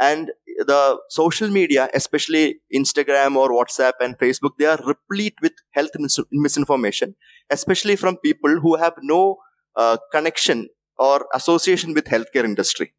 And 0.00 0.30
the 0.58 0.98
social 1.08 1.48
media, 1.48 1.88
especially 1.94 2.60
Instagram 2.74 3.36
or 3.36 3.50
WhatsApp 3.50 3.92
and 4.00 4.18
Facebook, 4.18 4.52
they 4.58 4.66
are 4.66 4.78
replete 4.84 5.34
with 5.42 5.52
health 5.70 5.90
mis- 5.98 6.18
misinformation, 6.32 7.14
especially 7.50 7.96
from 7.96 8.16
people 8.16 8.60
who 8.60 8.76
have 8.76 8.94
no 9.02 9.36
uh, 9.76 9.96
connection 10.12 10.68
or 10.98 11.26
association 11.34 11.94
with 11.94 12.06
healthcare 12.06 12.44
industry. 12.44 12.94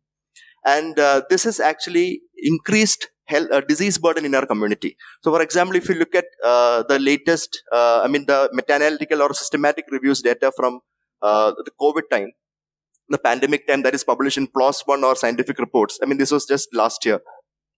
And 0.65 0.97
uh, 0.97 1.23
this 1.29 1.43
has 1.43 1.59
actually 1.59 2.21
increased 2.37 3.09
health, 3.25 3.49
uh, 3.51 3.61
disease 3.61 3.97
burden 3.97 4.25
in 4.25 4.35
our 4.35 4.45
community. 4.45 4.95
So, 5.23 5.31
for 5.31 5.41
example, 5.41 5.75
if 5.75 5.89
you 5.89 5.95
look 5.95 6.15
at 6.15 6.25
uh, 6.43 6.83
the 6.87 6.99
latest, 6.99 7.61
uh, 7.71 8.01
I 8.03 8.07
mean, 8.07 8.25
the 8.25 8.49
meta-analytical 8.53 9.21
or 9.21 9.33
systematic 9.33 9.85
reviews 9.91 10.21
data 10.21 10.51
from 10.55 10.79
uh, 11.21 11.51
the 11.51 11.71
COVID 11.79 12.03
time, 12.11 12.31
the 13.13 13.17
pandemic 13.17 13.67
time 13.67 13.83
that 13.83 13.95
is 13.95 14.03
published 14.03 14.37
in 14.37 14.47
PLOS 14.47 14.81
One 14.85 15.03
or 15.03 15.15
scientific 15.15 15.59
reports. 15.59 15.99
I 16.01 16.05
mean, 16.05 16.17
this 16.17 16.31
was 16.31 16.45
just 16.45 16.73
last 16.73 17.05
year. 17.05 17.21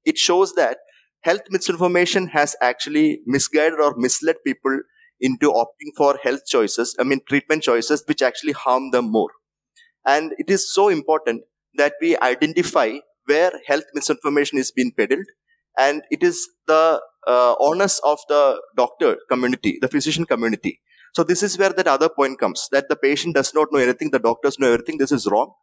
It 0.06 0.18
shows 0.18 0.54
that 0.54 0.78
health 1.22 1.42
misinformation 1.50 2.28
has 2.30 2.56
actually 2.62 3.20
misguided 3.26 3.80
or 3.80 3.94
misled 3.98 4.38
people 4.46 4.80
into 5.20 5.52
opting 5.52 5.92
for 5.98 6.18
health 6.24 6.46
choices, 6.48 6.96
I 7.00 7.04
mean, 7.04 7.22
treatment 7.28 7.64
choices, 7.64 8.04
which 8.08 8.22
actually 8.22 8.52
harm 8.54 8.92
them 8.92 9.12
more. 9.12 9.30
And 10.06 10.34
it 10.38 10.50
is 10.50 10.72
so 10.74 10.90
important 10.90 11.44
that 11.76 11.94
we 12.02 12.18
identify 12.18 12.98
where 13.26 13.52
health 13.66 13.86
misinformation 13.94 14.58
is 14.58 14.72
being 14.72 14.92
peddled. 14.98 15.26
And 15.78 16.04
it 16.12 16.24
is 16.24 16.48
the 16.68 17.02
uh, 17.28 17.56
onus 17.60 18.00
of 18.04 18.20
the 18.30 18.62
doctor 18.78 19.18
community, 19.30 19.78
the 19.82 19.88
physician 19.88 20.26
community, 20.26 20.80
so 21.16 21.24
this 21.24 21.42
is 21.44 21.58
where 21.58 21.74
that 21.74 21.88
other 21.88 22.10
point 22.10 22.40
comes 22.40 22.68
that 22.72 22.90
the 22.90 22.96
patient 22.96 23.36
does 23.36 23.54
not 23.54 23.70
know 23.72 23.80
anything, 23.80 24.12
the 24.12 24.20
doctors 24.20 24.60
know 24.60 24.72
everything. 24.72 24.98
This 24.98 25.12
is 25.12 25.28
wrong. 25.28 25.54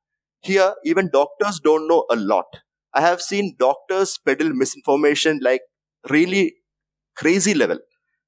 Here, 0.41 0.75
even 0.85 1.11
doctors 1.13 1.61
don't 1.61 1.89
know 1.89 2.05
a 2.11 2.17
lot. 2.17 2.47
I 2.95 3.01
have 3.03 3.21
seen 3.23 3.57
doctors 3.59 4.19
peddle 4.27 4.51
misinformation 4.53 5.41
like 5.43 5.63
really 6.09 6.55
crazy 7.17 7.55
level. 7.55 7.79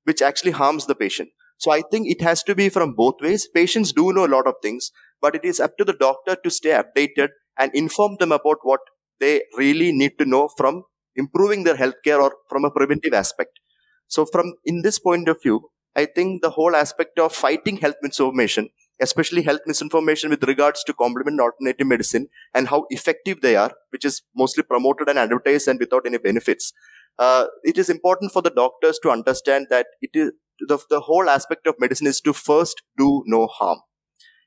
which 0.08 0.22
actually 0.22 0.52
harms 0.52 0.86
the 0.86 0.94
patient. 0.94 1.30
So 1.58 1.72
I 1.72 1.82
think 1.92 2.08
it 2.08 2.22
has 2.22 2.42
to 2.44 2.54
be 2.54 2.68
from 2.68 2.94
both 2.94 3.16
ways. 3.26 3.48
Patients 3.54 3.92
do 3.92 4.12
know 4.12 4.26
a 4.26 4.34
lot 4.34 4.46
of 4.46 4.54
things, 4.62 4.90
but 5.20 5.34
it 5.38 5.44
is 5.44 5.60
up 5.60 5.76
to 5.78 5.84
the 5.84 5.94
doctor 6.02 6.36
to 6.44 6.50
stay 6.50 6.70
updated 6.82 7.30
and 7.58 7.74
inform 7.74 8.16
them 8.20 8.32
about 8.32 8.58
what 8.62 8.80
they 9.20 9.42
really 9.58 9.92
need 9.92 10.18
to 10.18 10.26
know 10.34 10.48
from 10.56 10.84
improving 11.16 11.64
their 11.64 11.76
healthcare 11.76 12.20
or 12.26 12.32
from 12.50 12.64
a 12.64 12.70
preventive 12.70 13.14
aspect. 13.14 13.60
So 14.08 14.26
from 14.26 14.54
in 14.64 14.82
this 14.82 14.98
point 14.98 15.28
of 15.28 15.42
view, 15.42 15.70
I 15.96 16.06
think 16.06 16.42
the 16.42 16.50
whole 16.50 16.74
aspect 16.74 17.18
of 17.18 17.32
fighting 17.32 17.76
health 17.76 17.96
misinformation, 18.02 18.70
especially 19.00 19.42
health 19.42 19.60
misinformation 19.66 20.30
with 20.30 20.42
regards 20.44 20.82
to 20.84 20.92
complement 20.92 21.40
alternative 21.40 21.86
medicine 21.86 22.28
and 22.52 22.68
how 22.68 22.86
effective 22.90 23.40
they 23.40 23.56
are, 23.56 23.72
which 23.90 24.04
is 24.04 24.22
mostly 24.36 24.62
promoted 24.62 25.08
and 25.08 25.18
advertised 25.18 25.68
and 25.68 25.78
without 25.78 26.06
any 26.06 26.18
benefits. 26.18 26.72
Uh, 27.18 27.46
it 27.62 27.78
is 27.78 27.88
important 27.88 28.32
for 28.32 28.42
the 28.42 28.50
doctors 28.50 28.98
to 29.02 29.10
understand 29.10 29.68
that 29.70 29.86
it 30.00 30.10
is 30.14 30.32
the, 30.68 30.78
the 30.90 31.00
whole 31.00 31.28
aspect 31.28 31.66
of 31.66 31.74
medicine 31.78 32.06
is 32.06 32.20
to 32.20 32.32
first 32.32 32.82
do 32.96 33.22
no 33.26 33.46
harm. 33.46 33.80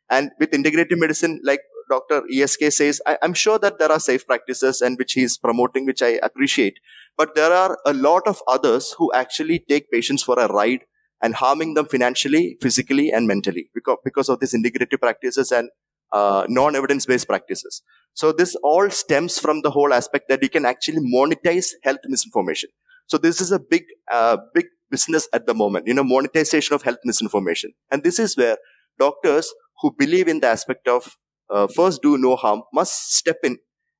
And 0.10 0.32
with 0.40 0.52
integrative 0.52 0.98
medicine, 0.98 1.42
like 1.44 1.62
Dr. 1.90 2.24
ESK 2.34 2.72
says, 2.72 3.02
I, 3.06 3.18
am 3.22 3.34
sure 3.34 3.60
that 3.60 3.80
there 3.80 3.92
are 3.92 4.00
safe 4.00 4.26
practices 4.26 4.82
and 4.82 4.98
which 4.98 5.14
he's 5.14 5.38
promoting, 5.38 5.86
which 5.86 6.02
I 6.02 6.20
appreciate. 6.24 6.80
But 7.18 7.36
there 7.36 7.52
are 7.52 7.78
a 7.86 7.94
lot 7.94 8.28
of 8.28 8.42
others 8.48 8.96
who 8.98 9.12
actually 9.14 9.60
take 9.60 9.92
patients 9.92 10.24
for 10.24 10.40
a 10.40 10.52
ride 10.52 10.82
and 11.21 11.36
harming 11.36 11.73
them 11.73 11.88
financially, 11.88 12.58
physically, 12.62 13.12
and 13.12 13.27
mentally 13.27 13.69
because, 13.73 13.97
because 14.03 14.30
of 14.30 14.39
these 14.39 14.53
integrative 14.53 14.99
practices 14.99 15.51
and 15.51 15.69
uh, 16.13 16.45
non-evidence 16.47 17.06
based 17.06 17.27
practices. 17.27 17.82
So 18.13 18.32
this 18.32 18.56
all 18.63 18.89
stems 18.89 19.39
from 19.39 19.62
the 19.62 19.71
whole 19.71 19.93
aspect 19.93 20.30
that 20.30 20.41
we 20.41 20.49
can 20.49 20.65
actually 20.65 20.99
monetize 20.99 21.67
health 21.84 21.99
misinformation. 22.06 22.69
So 23.08 23.17
this 23.17 23.41
is 23.41 23.51
a 23.51 23.60
big, 23.60 23.84
uh, 24.12 24.38
big 24.53 24.65
business 24.89 25.27
at 25.34 25.47
the 25.47 25.53
moment, 25.53 25.88
you 25.88 25.93
know, 25.93 26.03
monetization 26.03 26.73
of 26.73 26.82
health 26.82 26.99
misinformation. 27.03 27.73
And 27.91 28.03
this 28.03 28.19
is 28.19 28.38
where 28.38 28.58
doctors 28.99 29.53
who 29.82 29.93
believe 29.97 30.27
in 30.27 30.39
the 30.39 30.47
aspect 30.47 30.88
of 30.88 31.15
uh, 31.49 31.67
first 31.67 32.01
do 32.01 32.17
no 32.17 32.36
harm 32.36 32.63
must 32.73 33.15
step 33.15 33.38
in 33.43 33.58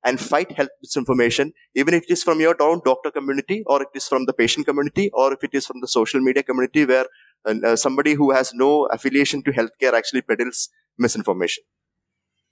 and 0.08 0.20
fight 0.20 0.52
health 0.58 0.74
misinformation, 0.82 1.52
even 1.74 1.94
if 1.94 2.04
it 2.04 2.12
is 2.16 2.22
from 2.28 2.40
your 2.40 2.56
own 2.66 2.80
doctor 2.84 3.10
community 3.10 3.62
or 3.66 3.82
it 3.82 3.88
is 4.00 4.06
from 4.12 4.26
the 4.26 4.36
patient 4.42 4.66
community 4.66 5.10
or 5.12 5.32
if 5.32 5.44
it 5.48 5.58
is 5.60 5.66
from 5.66 5.80
the 5.80 5.90
social 5.94 6.20
media 6.28 6.42
community 6.50 6.84
where 6.92 7.06
uh, 7.48 7.54
uh 7.70 7.76
somebody 7.86 8.14
who 8.20 8.30
has 8.38 8.54
no 8.62 8.70
affiliation 8.98 9.42
to 9.48 9.56
healthcare 9.58 9.98
actually 10.00 10.22
peddles 10.30 10.68
misinformation. 11.06 11.64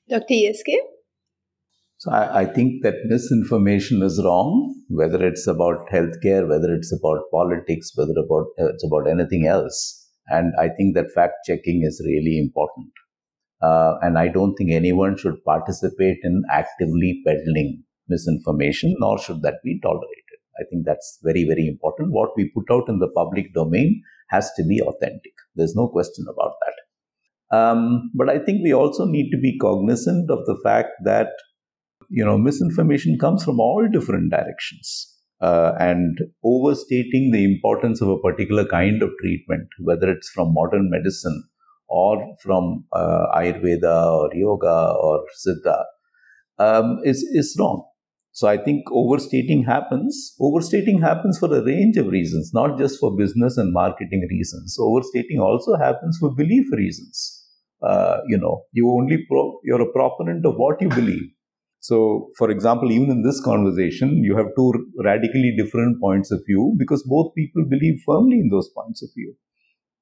Dr. 0.08 0.34
ESK? 0.34 0.70
So 1.98 2.12
I, 2.12 2.42
I, 2.42 2.44
think 2.44 2.82
that 2.82 3.06
misinformation 3.06 4.02
is 4.02 4.20
wrong, 4.22 4.50
whether 4.88 5.26
it's 5.26 5.46
about 5.46 5.88
healthcare, 5.90 6.46
whether 6.48 6.74
it's 6.74 6.92
about 6.92 7.22
politics, 7.32 7.92
whether 7.94 8.12
about 8.24 8.48
uh, 8.60 8.68
it's 8.72 8.84
about 8.84 9.08
anything 9.08 9.46
else. 9.46 9.78
And 10.28 10.52
I 10.60 10.68
think 10.68 10.94
that 10.94 11.10
fact 11.14 11.46
checking 11.46 11.82
is 11.84 12.02
really 12.04 12.38
important. 12.38 12.92
Uh, 13.62 13.94
and 14.02 14.18
I 14.18 14.28
don't 14.28 14.54
think 14.54 14.70
anyone 14.70 15.16
should 15.16 15.42
participate 15.44 16.18
in 16.22 16.42
actively 16.50 17.22
peddling 17.26 17.82
misinformation, 18.08 18.94
nor 18.98 19.18
should 19.18 19.42
that 19.42 19.60
be 19.64 19.80
tolerated. 19.82 20.22
I 20.58 20.64
think 20.70 20.84
that's 20.84 21.18
very, 21.22 21.44
very 21.44 21.66
important. 21.66 22.12
What 22.12 22.30
we 22.36 22.50
put 22.54 22.70
out 22.70 22.88
in 22.88 22.98
the 22.98 23.08
public 23.08 23.52
domain 23.54 24.02
has 24.28 24.52
to 24.54 24.64
be 24.64 24.80
authentic. 24.80 25.32
There's 25.54 25.74
no 25.74 25.88
question 25.88 26.26
about 26.28 26.52
that. 26.64 27.56
Um, 27.56 28.10
but 28.14 28.28
I 28.28 28.38
think 28.38 28.62
we 28.62 28.74
also 28.74 29.04
need 29.04 29.30
to 29.30 29.38
be 29.38 29.58
cognizant 29.58 30.30
of 30.30 30.44
the 30.46 30.58
fact 30.64 30.90
that 31.04 31.28
you 32.08 32.24
know 32.24 32.36
misinformation 32.38 33.18
comes 33.18 33.44
from 33.44 33.60
all 33.60 33.86
different 33.90 34.30
directions. 34.30 35.12
Uh, 35.38 35.72
and 35.78 36.18
overstating 36.42 37.30
the 37.30 37.44
importance 37.44 38.00
of 38.00 38.08
a 38.08 38.18
particular 38.18 38.64
kind 38.64 39.02
of 39.02 39.10
treatment, 39.20 39.68
whether 39.80 40.10
it's 40.10 40.30
from 40.30 40.54
modern 40.54 40.88
medicine 40.88 41.44
or 41.88 42.36
from 42.42 42.84
uh, 42.92 43.26
Ayurveda 43.34 44.06
or 44.10 44.30
yoga 44.34 44.94
or 45.00 45.24
Siddha 45.44 45.84
um, 46.58 46.98
is, 47.04 47.22
is 47.32 47.56
wrong. 47.58 47.84
So 48.32 48.48
I 48.48 48.58
think 48.58 48.84
overstating 48.92 49.64
happens. 49.64 50.34
Overstating 50.40 51.00
happens 51.00 51.38
for 51.38 51.54
a 51.56 51.64
range 51.64 51.96
of 51.96 52.08
reasons, 52.08 52.50
not 52.52 52.78
just 52.78 53.00
for 53.00 53.16
business 53.16 53.56
and 53.56 53.72
marketing 53.72 54.26
reasons. 54.30 54.76
Overstating 54.78 55.40
also 55.40 55.76
happens 55.76 56.18
for 56.20 56.34
belief 56.34 56.66
reasons. 56.72 57.44
Uh, 57.82 58.18
you 58.28 58.36
know, 58.36 58.62
you 58.72 58.90
only 58.90 59.24
pro- 59.30 59.58
you're 59.64 59.80
a 59.80 59.92
proponent 59.92 60.44
of 60.44 60.54
what 60.56 60.80
you 60.82 60.88
believe. 60.90 61.30
So, 61.80 62.30
for 62.36 62.50
example, 62.50 62.90
even 62.90 63.10
in 63.10 63.22
this 63.22 63.40
conversation, 63.40 64.22
you 64.24 64.36
have 64.36 64.46
two 64.56 64.72
radically 65.04 65.54
different 65.56 66.00
points 66.00 66.30
of 66.30 66.42
view 66.46 66.74
because 66.78 67.02
both 67.04 67.34
people 67.34 67.64
believe 67.68 68.00
firmly 68.04 68.40
in 68.40 68.48
those 68.50 68.68
points 68.68 69.02
of 69.02 69.10
view. 69.14 69.34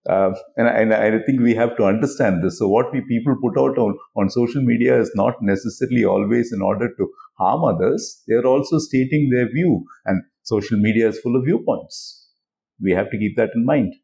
Uh, 0.09 0.33
and, 0.57 0.69
and, 0.69 0.93
I 0.93 1.19
think 1.25 1.41
we 1.41 1.55
have 1.55 1.77
to 1.79 1.85
understand 1.85 2.45
this. 2.45 2.59
So, 2.59 2.69
what 2.69 2.93
we 2.93 3.01
people 3.09 3.37
put 3.41 3.59
out 3.59 3.79
on, 3.79 3.97
on 4.17 4.29
social 4.29 4.61
media 4.61 5.01
is 5.01 5.11
not 5.15 5.35
necessarily 5.41 6.05
always 6.05 6.53
in 6.53 6.61
order 6.61 6.89
to 6.89 7.09
harm 7.39 7.65
others. 7.65 8.23
They 8.29 8.35
are 8.35 8.47
also 8.47 8.79
stating 8.79 9.31
their 9.31 9.49
view, 9.49 9.85
and 10.05 10.23
social 10.43 10.79
media 10.79 11.09
is 11.09 11.19
full 11.21 11.37
of 11.37 11.45
viewpoints. 11.47 12.29
We 12.83 12.93
have 12.93 13.11
to 13.13 13.19
keep 13.19 13.37
that 13.37 13.51
in 13.55 13.65
mind. 13.65 13.95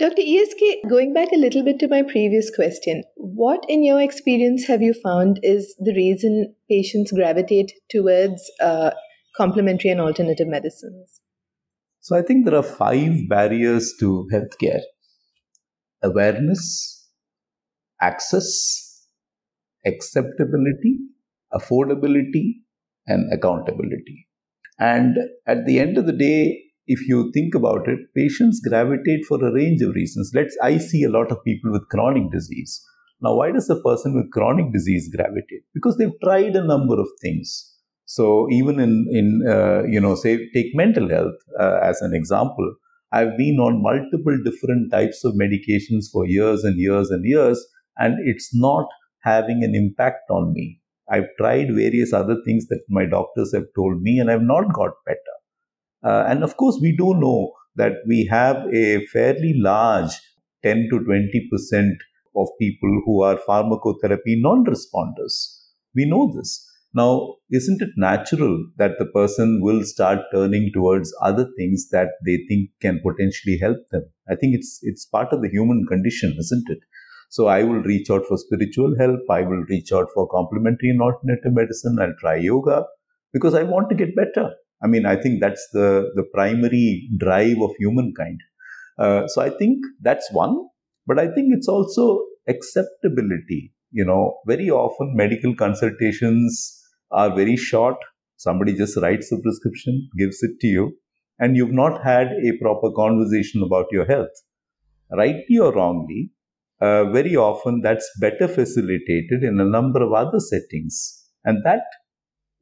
Dr. 0.00 0.22
ESK, 0.22 0.88
going 0.88 1.12
back 1.12 1.28
a 1.30 1.38
little 1.38 1.62
bit 1.62 1.78
to 1.80 1.86
my 1.86 2.02
previous 2.02 2.50
question, 2.52 3.04
what 3.16 3.62
in 3.68 3.84
your 3.84 4.00
experience 4.00 4.66
have 4.66 4.80
you 4.80 4.94
found 4.94 5.38
is 5.42 5.76
the 5.78 5.92
reason 5.94 6.54
patients 6.70 7.12
gravitate 7.12 7.72
towards 7.90 8.50
uh, 8.62 8.92
complementary 9.36 9.90
and 9.90 10.00
alternative 10.00 10.48
medicines? 10.48 11.19
So 12.00 12.16
I 12.16 12.22
think 12.22 12.44
there 12.44 12.56
are 12.56 12.62
five 12.62 13.28
barriers 13.28 13.94
to 14.00 14.28
healthcare 14.32 14.80
awareness, 16.02 17.08
access, 18.00 19.06
acceptability, 19.84 20.98
affordability, 21.52 22.62
and 23.06 23.30
accountability. 23.32 24.26
And 24.78 25.18
at 25.46 25.66
the 25.66 25.78
end 25.78 25.98
of 25.98 26.06
the 26.06 26.14
day, 26.14 26.62
if 26.86 27.06
you 27.06 27.30
think 27.32 27.54
about 27.54 27.86
it, 27.86 27.98
patients 28.16 28.62
gravitate 28.66 29.26
for 29.28 29.44
a 29.44 29.52
range 29.52 29.82
of 29.82 29.94
reasons. 29.94 30.32
Let's 30.34 30.56
I 30.62 30.78
see 30.78 31.04
a 31.04 31.10
lot 31.10 31.30
of 31.30 31.44
people 31.44 31.70
with 31.70 31.88
chronic 31.90 32.32
disease. 32.32 32.82
Now, 33.20 33.36
why 33.36 33.52
does 33.52 33.68
a 33.68 33.80
person 33.82 34.14
with 34.14 34.30
chronic 34.32 34.72
disease 34.72 35.14
gravitate? 35.14 35.64
Because 35.74 35.98
they've 35.98 36.20
tried 36.24 36.56
a 36.56 36.64
number 36.64 36.98
of 36.98 37.08
things. 37.20 37.69
So 38.16 38.48
even 38.50 38.80
in 38.80 38.92
in 39.18 39.28
uh, 39.56 39.82
you 39.94 40.00
know 40.04 40.14
say 40.16 40.32
take 40.54 40.74
mental 40.74 41.08
health 41.08 41.38
uh, 41.64 41.78
as 41.90 42.00
an 42.02 42.12
example, 42.12 42.74
I've 43.12 43.36
been 43.36 43.58
on 43.66 43.82
multiple 43.82 44.36
different 44.46 44.90
types 44.90 45.24
of 45.24 45.34
medications 45.34 46.06
for 46.12 46.26
years 46.26 46.64
and 46.64 46.76
years 46.86 47.10
and 47.10 47.24
years, 47.24 47.64
and 47.98 48.16
it's 48.32 48.50
not 48.52 48.88
having 49.22 49.62
an 49.62 49.76
impact 49.76 50.28
on 50.30 50.52
me. 50.52 50.80
I've 51.08 51.28
tried 51.38 51.68
various 51.74 52.12
other 52.12 52.36
things 52.44 52.66
that 52.68 52.82
my 52.88 53.04
doctors 53.04 53.54
have 53.54 53.68
told 53.76 54.02
me, 54.02 54.18
and 54.18 54.28
I've 54.30 54.48
not 54.54 54.72
got 54.72 54.90
better. 55.06 55.36
Uh, 56.02 56.24
and 56.28 56.42
of 56.42 56.56
course, 56.56 56.78
we 56.82 56.96
do 56.96 57.14
know 57.14 57.52
that 57.76 57.92
we 58.08 58.26
have 58.30 58.56
a 58.74 59.06
fairly 59.06 59.54
large 59.56 60.12
10 60.64 60.88
to 60.90 60.98
20 61.04 61.48
percent 61.52 61.96
of 62.36 62.48
people 62.58 63.02
who 63.04 63.22
are 63.22 63.38
pharmacotherapy 63.48 64.34
non-responders. 64.48 65.38
We 65.94 66.06
know 66.06 66.32
this. 66.34 66.69
Now, 66.92 67.36
isn't 67.50 67.82
it 67.82 67.90
natural 67.96 68.66
that 68.76 68.98
the 68.98 69.06
person 69.06 69.60
will 69.62 69.84
start 69.84 70.20
turning 70.32 70.70
towards 70.74 71.14
other 71.22 71.46
things 71.56 71.88
that 71.90 72.08
they 72.26 72.38
think 72.48 72.70
can 72.80 73.00
potentially 73.06 73.58
help 73.58 73.78
them? 73.92 74.04
I 74.28 74.34
think 74.34 74.56
it's 74.56 74.80
it's 74.82 75.06
part 75.06 75.32
of 75.32 75.42
the 75.42 75.48
human 75.48 75.86
condition, 75.88 76.34
isn't 76.38 76.64
it? 76.68 76.78
So 77.28 77.46
I 77.46 77.62
will 77.62 77.82
reach 77.82 78.10
out 78.10 78.26
for 78.26 78.36
spiritual 78.36 78.96
help. 78.98 79.20
I 79.30 79.42
will 79.42 79.64
reach 79.68 79.92
out 79.92 80.08
for 80.14 80.28
complementary 80.28 80.90
and 80.90 81.00
alternative 81.00 81.52
medicine. 81.52 81.98
I'll 82.00 82.14
try 82.18 82.36
yoga 82.36 82.86
because 83.32 83.54
I 83.54 83.62
want 83.62 83.88
to 83.90 83.94
get 83.94 84.16
better. 84.16 84.50
I 84.82 84.88
mean, 84.88 85.06
I 85.06 85.14
think 85.14 85.40
that's 85.40 85.68
the 85.72 86.10
the 86.16 86.24
primary 86.34 87.08
drive 87.18 87.62
of 87.62 87.70
humankind. 87.78 88.40
Uh, 88.98 89.28
so 89.28 89.42
I 89.42 89.50
think 89.50 89.78
that's 90.00 90.28
one. 90.32 90.56
But 91.06 91.20
I 91.20 91.26
think 91.28 91.54
it's 91.56 91.68
also 91.68 92.24
acceptability. 92.48 93.72
You 93.92 94.04
know, 94.04 94.38
very 94.46 94.70
often 94.70 95.14
medical 95.14 95.54
consultations 95.54 96.79
are 97.10 97.34
very 97.34 97.56
short. 97.56 97.96
Somebody 98.36 98.74
just 98.74 98.96
writes 98.96 99.30
a 99.32 99.38
prescription, 99.38 100.08
gives 100.16 100.42
it 100.42 100.60
to 100.60 100.66
you, 100.66 100.96
and 101.38 101.56
you've 101.56 101.72
not 101.72 102.02
had 102.02 102.28
a 102.28 102.56
proper 102.60 102.90
conversation 102.92 103.62
about 103.62 103.86
your 103.92 104.06
health. 104.06 104.30
Rightly 105.10 105.58
or 105.58 105.72
wrongly, 105.72 106.30
uh, 106.80 107.10
very 107.10 107.36
often 107.36 107.80
that's 107.82 108.10
better 108.20 108.48
facilitated 108.48 109.42
in 109.42 109.60
a 109.60 109.64
number 109.64 110.02
of 110.02 110.12
other 110.12 110.40
settings. 110.40 111.26
And 111.44 111.64
that 111.64 111.82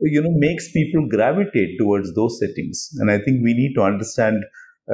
you 0.01 0.23
know 0.23 0.31
makes 0.33 0.71
people 0.73 1.09
gravitate 1.09 1.79
towards 1.79 2.15
those 2.15 2.39
settings 2.39 2.91
and 2.99 3.11
i 3.11 3.19
think 3.19 3.43
we 3.43 3.55
need 3.55 3.75
to 3.75 3.83
understand 3.83 4.43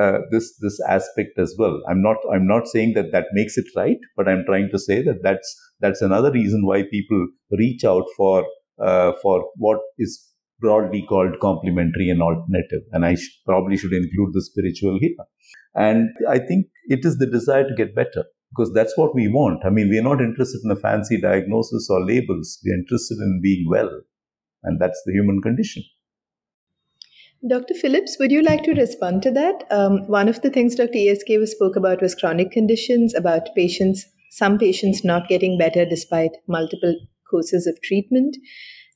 uh, 0.00 0.18
this 0.30 0.56
this 0.60 0.80
aspect 0.88 1.38
as 1.38 1.54
well 1.58 1.80
i'm 1.88 2.02
not 2.02 2.16
i'm 2.32 2.46
not 2.46 2.66
saying 2.66 2.94
that 2.94 3.12
that 3.12 3.26
makes 3.32 3.56
it 3.56 3.66
right 3.76 3.98
but 4.16 4.28
i'm 4.28 4.44
trying 4.46 4.68
to 4.70 4.78
say 4.78 5.02
that 5.02 5.22
that's 5.22 5.54
that's 5.80 6.00
another 6.00 6.32
reason 6.32 6.66
why 6.66 6.82
people 6.90 7.26
reach 7.58 7.84
out 7.84 8.04
for 8.16 8.44
uh, 8.82 9.12
for 9.22 9.50
what 9.56 9.80
is 9.98 10.30
broadly 10.60 11.04
called 11.08 11.38
complementary 11.40 12.08
and 12.08 12.22
alternative. 12.22 12.82
And 12.92 13.04
I 13.04 13.14
sh- 13.16 13.40
probably 13.44 13.76
should 13.76 13.92
include 13.92 14.32
the 14.32 14.42
spiritual 14.42 14.98
here. 15.00 15.16
And 15.74 16.10
I 16.28 16.38
think 16.38 16.66
it 16.86 17.00
is 17.04 17.18
the 17.18 17.26
desire 17.26 17.68
to 17.68 17.74
get 17.74 17.94
better 17.94 18.24
because 18.50 18.72
that's 18.72 18.96
what 18.96 19.14
we 19.14 19.28
want. 19.28 19.64
I 19.64 19.70
mean, 19.70 19.88
we're 19.88 20.02
not 20.02 20.20
interested 20.20 20.60
in 20.64 20.70
a 20.70 20.76
fancy 20.76 21.20
diagnosis 21.20 21.88
or 21.90 22.04
labels. 22.04 22.60
We're 22.64 22.78
interested 22.78 23.18
in 23.18 23.40
being 23.42 23.66
well. 23.68 23.90
And 24.62 24.80
that's 24.80 25.02
the 25.04 25.12
human 25.12 25.42
condition. 25.42 25.82
Dr. 27.46 27.74
Phillips, 27.74 28.16
would 28.18 28.32
you 28.32 28.40
like 28.40 28.62
to 28.62 28.72
respond 28.72 29.22
to 29.22 29.30
that? 29.32 29.64
Um, 29.70 30.06
one 30.08 30.28
of 30.28 30.40
the 30.40 30.48
things 30.48 30.76
Dr. 30.76 30.96
ESK 30.96 31.46
spoke 31.46 31.76
about 31.76 32.00
was 32.00 32.14
chronic 32.14 32.50
conditions, 32.52 33.14
about 33.14 33.54
patients, 33.54 34.06
some 34.30 34.56
patients 34.56 35.04
not 35.04 35.28
getting 35.28 35.58
better 35.58 35.84
despite 35.84 36.30
multiple 36.48 36.96
courses 37.30 37.66
of 37.66 37.80
treatment. 37.82 38.36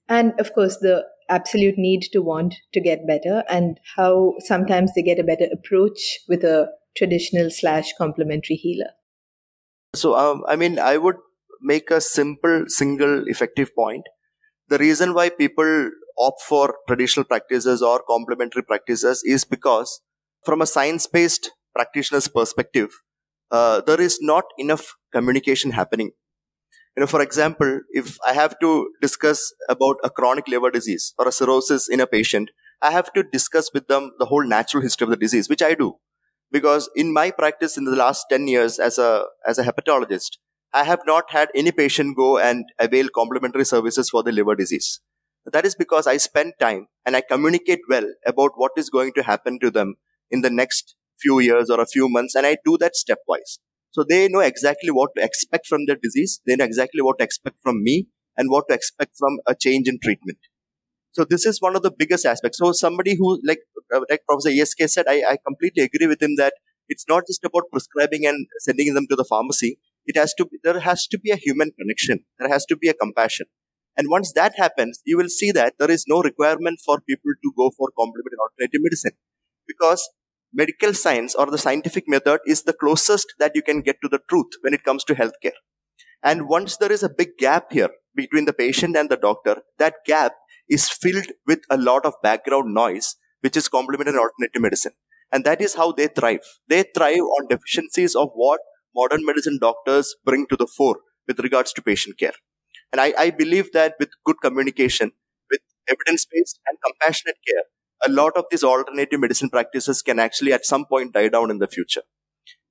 And 0.09 0.33
of 0.41 0.53
course, 0.55 0.79
the 0.79 1.05
absolute 1.29 1.75
need 1.77 2.03
to 2.13 2.21
want 2.21 2.55
to 2.73 2.81
get 2.81 3.07
better 3.07 3.45
and 3.49 3.79
how 3.97 4.35
sometimes 4.39 4.93
they 4.95 5.03
get 5.03 5.19
a 5.19 5.25
better 5.25 5.47
approach 5.53 6.21
with 6.29 6.43
a 6.43 6.69
traditional 6.97 7.51
slash 7.51 7.93
complementary 7.99 8.57
healer. 8.57 8.91
So, 9.95 10.17
um, 10.17 10.45
I 10.49 10.57
mean, 10.57 10.79
I 10.79 10.97
would 10.97 11.17
make 11.61 11.91
a 11.91 12.01
simple, 12.01 12.65
single, 12.69 13.25
effective 13.27 13.75
point. 13.75 14.05
The 14.69 14.79
reason 14.79 15.15
why 15.15 15.31
people 15.31 15.91
opt 16.19 16.43
for 16.43 16.75
traditional 16.87 17.25
practices 17.25 17.83
or 17.83 18.03
complementary 18.09 18.63
practices 18.63 19.23
is 19.25 19.45
because, 19.45 20.01
from 20.45 20.61
a 20.61 20.67
science 20.67 21.07
based 21.07 21.51
practitioner's 21.75 22.29
perspective, 22.29 22.91
uh, 23.51 23.81
there 23.81 24.01
is 24.01 24.19
not 24.21 24.45
enough 24.59 24.95
communication 25.13 25.71
happening. 25.71 26.11
You 26.99 27.03
know, 27.03 27.07
for 27.07 27.23
example, 27.23 27.83
if 27.91 28.19
I 28.27 28.33
have 28.33 28.59
to 28.59 28.91
discuss 29.01 29.55
about 29.69 29.99
a 30.03 30.11
chronic 30.11 30.49
liver 30.49 30.69
disease 30.69 31.15
or 31.17 31.29
a 31.29 31.31
cirrhosis 31.31 31.89
in 31.89 32.01
a 32.01 32.09
patient, 32.09 32.51
I 32.83 32.91
have 32.91 33.13
to 33.13 33.23
discuss 33.23 33.73
with 33.73 33.87
them 33.87 34.11
the 34.19 34.25
whole 34.25 34.45
natural 34.45 34.83
history 34.83 35.05
of 35.05 35.11
the 35.11 35.17
disease, 35.17 35.49
which 35.49 35.63
I 35.63 35.75
do. 35.75 35.99
Because 36.51 36.91
in 36.97 37.13
my 37.13 37.31
practice 37.31 37.79
in 37.79 37.85
the 37.85 37.95
last 37.95 38.27
10 38.31 38.49
years 38.49 38.81
as 38.81 38.99
a 38.99 39.27
as 39.47 39.61
a 39.61 39.65
hepatologist 39.69 40.39
i 40.81 40.83
have 40.91 41.07
not 41.11 41.31
had 41.37 41.55
any 41.55 41.71
patient 41.71 42.17
go 42.17 42.37
and 42.49 42.65
avail 42.81 43.15
complementary 43.21 43.65
services 43.65 44.11
for 44.11 44.25
the 44.25 44.33
liver 44.33 44.57
disease. 44.57 45.01
That 45.53 45.65
is 45.71 45.77
because 45.77 46.09
i 46.09 46.17
spend 46.17 46.55
time 46.59 46.89
and 47.07 47.15
i 47.15 47.21
communicate 47.21 47.89
well 47.89 48.11
about 48.27 48.59
what 48.65 48.73
is 48.85 48.91
going 48.91 49.13
to 49.13 49.29
happen 49.31 49.61
to 49.61 49.71
them 49.71 49.95
in 50.33 50.41
the 50.41 50.51
next 50.51 50.97
few 51.27 51.39
years 51.39 51.71
or 51.71 51.81
a 51.81 51.91
few 51.97 52.09
months 52.09 52.35
and 52.35 52.45
i 52.45 52.57
do 52.65 52.77
that 52.85 53.03
stepwise 53.05 53.59
so 53.99 54.05
they 54.13 54.21
know 54.35 54.45
exactly 54.51 54.95
what 54.99 55.17
to 55.17 55.25
expect 55.29 55.67
from 55.73 55.87
their 55.87 56.01
disease 56.07 56.41
they 56.47 56.57
know 56.61 56.69
exactly 56.73 57.03
what 57.09 57.19
to 57.19 57.29
expect 57.31 57.67
from 57.67 57.83
me 57.89 57.97
and 58.37 58.55
what 58.55 58.69
to 58.69 58.75
expect 58.81 59.19
from 59.23 59.39
a 59.53 59.55
change 59.67 59.93
in 59.93 59.99
treatment 60.07 60.51
so 61.19 61.25
this 61.25 61.47
is 61.47 61.61
one 61.61 61.75
of 61.75 61.83
the 61.83 61.91
biggest 61.91 62.25
aspects. 62.25 62.59
So 62.59 62.71
somebody 62.73 63.17
who, 63.17 63.41
like, 63.45 63.61
uh, 63.93 64.03
like 64.09 64.23
Professor 64.29 64.51
ESK 64.51 64.89
said, 64.89 65.07
I, 65.09 65.25
I 65.29 65.39
completely 65.45 65.83
agree 65.83 66.07
with 66.07 66.23
him 66.23 66.37
that 66.37 66.55
it's 66.89 67.07
not 67.09 67.25
just 67.27 67.45
about 67.45 67.65
prescribing 67.73 68.25
and 68.25 68.47
sending 68.61 68.95
them 68.95 69.07
to 69.11 69.17
the 69.17 69.25
pharmacy. 69.25 69.79
It 70.07 70.17
has 70.17 70.33
to 70.35 70.47
be, 70.47 70.59
there 70.63 70.79
has 70.79 71.09
to 71.09 71.19
be 71.19 71.33
a 71.33 71.37
human 71.37 71.73
connection. 71.79 72.21
There 72.39 72.49
has 72.49 72.65
to 72.67 72.77
be 72.77 72.89
a 72.89 72.95
compassion. 72.95 73.47
And 73.97 74.09
once 74.09 74.33
that 74.35 74.55
happens, 74.57 75.03
you 75.05 75.17
will 75.17 75.29
see 75.29 75.51
that 75.51 75.75
there 75.81 75.91
is 75.91 76.05
no 76.07 76.23
requirement 76.23 76.79
for 76.85 77.01
people 77.01 77.33
to 77.43 77.53
go 77.57 77.73
for 77.77 77.89
complementary 77.99 78.39
alternative 78.41 78.81
medicine 78.81 79.19
because 79.67 80.09
medical 80.53 80.95
science 80.95 81.35
or 81.35 81.47
the 81.47 81.59
scientific 81.59 82.05
method 82.09 82.41
is 82.47 82.63
the 82.63 82.73
closest 82.73 83.35
that 83.39 83.53
you 83.55 83.63
can 83.63 83.81
get 83.81 83.97
to 84.03 84.09
the 84.09 84.21
truth 84.29 84.53
when 84.63 84.75
it 84.75 84.85
comes 84.85 85.05
to 85.05 85.15
healthcare. 85.15 85.59
And 86.23 86.49
once 86.49 86.77
there 86.77 86.93
is 86.93 87.03
a 87.03 87.09
big 87.09 87.37
gap 87.39 87.73
here 87.73 87.91
between 88.15 88.45
the 88.45 88.53
patient 88.53 88.97
and 88.97 89.09
the 89.09 89.17
doctor, 89.17 89.63
that 89.79 90.05
gap 90.07 90.33
is 90.69 90.89
filled 90.89 91.29
with 91.47 91.61
a 91.71 91.77
lot 91.77 92.05
of 92.05 92.15
background 92.23 92.75
noise, 92.75 93.17
which 93.41 93.57
is 93.57 93.69
complementary 93.69 94.13
and 94.13 94.21
alternative 94.21 94.63
medicine. 94.63 94.93
And 95.31 95.45
that 95.45 95.61
is 95.61 95.75
how 95.75 95.93
they 95.93 96.09
thrive. 96.09 96.41
They 96.69 96.85
thrive 96.95 97.21
on 97.21 97.49
deficiencies 97.49 98.15
of 98.17 98.31
what 98.35 98.61
modern 98.95 99.25
medicine 99.25 99.59
doctors 99.61 100.15
bring 100.25 100.47
to 100.49 100.57
the 100.57 100.67
fore 100.67 100.99
with 101.27 101.39
regards 101.41 101.73
to 101.75 101.83
patient 101.83 102.19
care. 102.19 102.33
And 102.93 103.01
I, 103.01 103.13
I 103.19 103.31
believe 103.31 103.73
that 103.73 103.95
with 104.01 104.09
good 104.25 104.37
communication, 104.43 105.13
with 105.51 105.61
evidence 105.89 106.27
based 106.31 106.59
and 106.67 106.79
compassionate 106.85 107.37
care, 107.47 107.65
a 108.07 108.11
lot 108.11 108.37
of 108.37 108.45
these 108.51 108.65
alternative 108.65 109.21
medicine 109.21 109.51
practices 109.51 110.03
can 110.03 110.19
actually 110.19 110.53
at 110.53 110.65
some 110.65 110.85
point 110.87 111.15
die 111.15 111.29
down 111.29 111.51
in 111.51 111.59
the 111.59 111.69
future. 111.69 112.03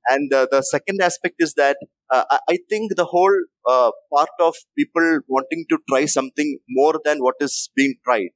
And 0.09 0.33
uh, 0.33 0.47
the 0.49 0.61
second 0.61 1.01
aspect 1.01 1.35
is 1.39 1.53
that 1.55 1.77
uh, 2.09 2.23
I 2.49 2.59
think 2.69 2.95
the 2.95 3.05
whole 3.05 3.35
uh, 3.67 3.91
part 4.13 4.29
of 4.39 4.55
people 4.77 5.19
wanting 5.27 5.65
to 5.69 5.79
try 5.89 6.05
something 6.05 6.59
more 6.69 6.95
than 7.03 7.19
what 7.19 7.35
is 7.41 7.69
being 7.75 7.95
tried. 8.05 8.29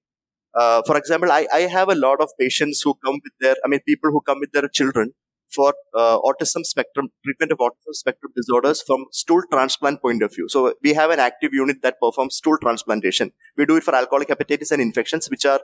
Uh, 0.54 0.82
for 0.86 0.98
example, 0.98 1.32
I, 1.32 1.48
I 1.54 1.62
have 1.62 1.90
a 1.90 1.96
lot 1.96 2.20
of 2.20 2.30
patients 2.38 2.82
who 2.84 2.94
come 3.06 3.20
with 3.24 3.34
their, 3.40 3.56
I 3.64 3.70
mean, 3.70 3.80
people 3.88 4.12
who 4.12 4.20
come 4.22 4.40
with 4.42 4.52
their 4.52 4.68
children 4.68 5.14
for 5.56 5.74
uh, 5.98 6.18
autism 6.20 6.66
spectrum, 6.66 7.10
treatment 7.24 7.54
of 7.54 7.60
autism 7.60 7.94
spectrum 7.94 8.32
disorders 8.36 8.82
from 8.82 9.06
stool 9.12 9.42
transplant 9.52 10.02
point 10.02 10.24
of 10.24 10.34
view. 10.34 10.48
So 10.50 10.74
we 10.84 10.94
have 10.94 11.10
an 11.10 11.20
active 11.20 11.54
unit 11.54 11.78
that 11.84 11.96
performs 12.02 12.36
stool 12.36 12.58
transplantation. 12.62 13.32
We 13.58 13.66
do 13.66 13.78
it 13.78 13.84
for 13.84 13.96
alcoholic 13.96 14.30
hepatitis 14.30 14.72
and 14.72 14.82
infections, 14.82 15.30
which 15.30 15.46
are 15.46 15.62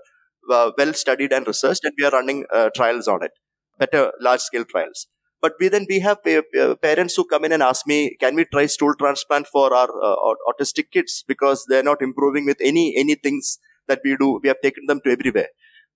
well 0.47 0.93
studied 0.93 1.33
and 1.33 1.47
researched, 1.47 1.83
and 1.83 1.93
we 1.97 2.05
are 2.05 2.11
running 2.11 2.45
uh, 2.53 2.69
trials 2.75 3.07
on 3.07 3.23
it, 3.23 3.31
better 3.77 4.11
large 4.19 4.41
scale 4.41 4.65
trials. 4.65 5.07
But 5.41 5.53
we 5.59 5.67
then 5.67 5.85
we 5.87 5.99
have 5.99 6.17
uh, 6.25 6.41
uh, 6.59 6.75
parents 6.75 7.15
who 7.15 7.25
come 7.25 7.45
in 7.45 7.51
and 7.51 7.61
ask 7.61 7.85
me, 7.85 8.15
can 8.19 8.35
we 8.35 8.45
try 8.45 8.65
stool 8.65 8.95
transplant 8.95 9.47
for 9.47 9.73
our 9.73 9.89
uh, 10.03 10.15
autistic 10.51 10.91
kids 10.91 11.23
because 11.27 11.65
they're 11.67 11.83
not 11.83 12.01
improving 12.01 12.45
with 12.45 12.57
any 12.59 12.95
any 12.97 13.15
things 13.15 13.59
that 13.87 14.01
we 14.03 14.15
do. 14.17 14.39
We 14.43 14.49
have 14.49 14.61
taken 14.61 14.85
them 14.87 15.01
to 15.03 15.11
everywhere. 15.11 15.49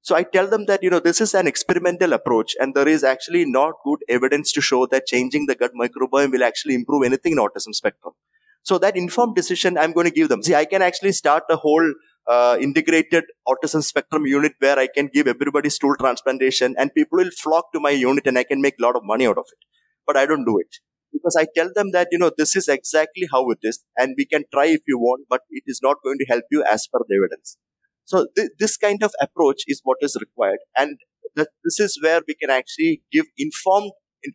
So 0.03 0.15
I 0.15 0.23
tell 0.23 0.47
them 0.47 0.65
that 0.65 0.81
you 0.81 0.89
know 0.89 0.99
this 0.99 1.21
is 1.21 1.33
an 1.35 1.47
experimental 1.47 2.13
approach, 2.13 2.55
and 2.59 2.73
there 2.73 2.87
is 2.87 3.03
actually 3.03 3.45
not 3.45 3.75
good 3.83 3.99
evidence 4.09 4.51
to 4.53 4.61
show 4.61 4.85
that 4.87 5.05
changing 5.05 5.45
the 5.45 5.55
gut 5.55 5.71
microbiome 5.79 6.31
will 6.31 6.43
actually 6.43 6.75
improve 6.75 7.03
anything 7.03 7.33
in 7.33 7.37
autism 7.37 7.75
spectrum. 7.75 8.13
So 8.63 8.77
that 8.79 8.95
informed 8.95 9.35
decision 9.35 9.77
I'm 9.77 9.91
going 9.91 10.07
to 10.07 10.13
give 10.13 10.29
them. 10.29 10.43
See, 10.43 10.55
I 10.55 10.65
can 10.65 10.81
actually 10.81 11.11
start 11.11 11.43
a 11.49 11.55
whole 11.55 11.93
uh, 12.27 12.57
integrated 12.59 13.25
autism 13.47 13.83
spectrum 13.83 14.25
unit 14.25 14.53
where 14.59 14.77
I 14.77 14.87
can 14.87 15.09
give 15.13 15.27
everybody 15.27 15.69
stool 15.69 15.95
transplantation 15.99 16.75
and 16.77 16.93
people 16.93 17.17
will 17.17 17.31
flock 17.31 17.71
to 17.73 17.79
my 17.79 17.89
unit 17.91 18.27
and 18.27 18.37
I 18.37 18.43
can 18.43 18.61
make 18.61 18.75
a 18.79 18.83
lot 18.83 18.95
of 18.95 19.03
money 19.03 19.25
out 19.25 19.37
of 19.37 19.45
it. 19.51 19.67
But 20.05 20.17
I 20.17 20.25
don't 20.25 20.45
do 20.45 20.57
it 20.59 20.77
because 21.11 21.35
I 21.37 21.47
tell 21.55 21.69
them 21.73 21.91
that, 21.91 22.07
you 22.11 22.17
know, 22.17 22.31
this 22.37 22.55
is 22.55 22.67
exactly 22.67 23.27
how 23.31 23.49
it 23.49 23.59
is 23.63 23.83
and 23.97 24.15
we 24.17 24.25
can 24.25 24.43
try 24.53 24.65
if 24.65 24.81
you 24.87 24.97
want, 24.97 25.25
but 25.29 25.41
it 25.49 25.63
is 25.67 25.79
not 25.81 25.97
going 26.03 26.17
to 26.19 26.25
help 26.25 26.43
you 26.51 26.63
as 26.69 26.87
per 26.91 26.99
the 27.07 27.15
evidence. 27.15 27.57
So 28.05 28.27
th- 28.35 28.51
this 28.59 28.77
kind 28.77 29.03
of 29.03 29.11
approach 29.21 29.63
is 29.67 29.81
what 29.83 29.97
is 30.01 30.17
required. 30.19 30.59
And 30.77 30.97
th- 31.35 31.47
this 31.63 31.79
is 31.79 31.99
where 32.01 32.21
we 32.27 32.35
can 32.35 32.49
actually 32.49 33.03
give 33.11 33.25
informed, 33.37 33.91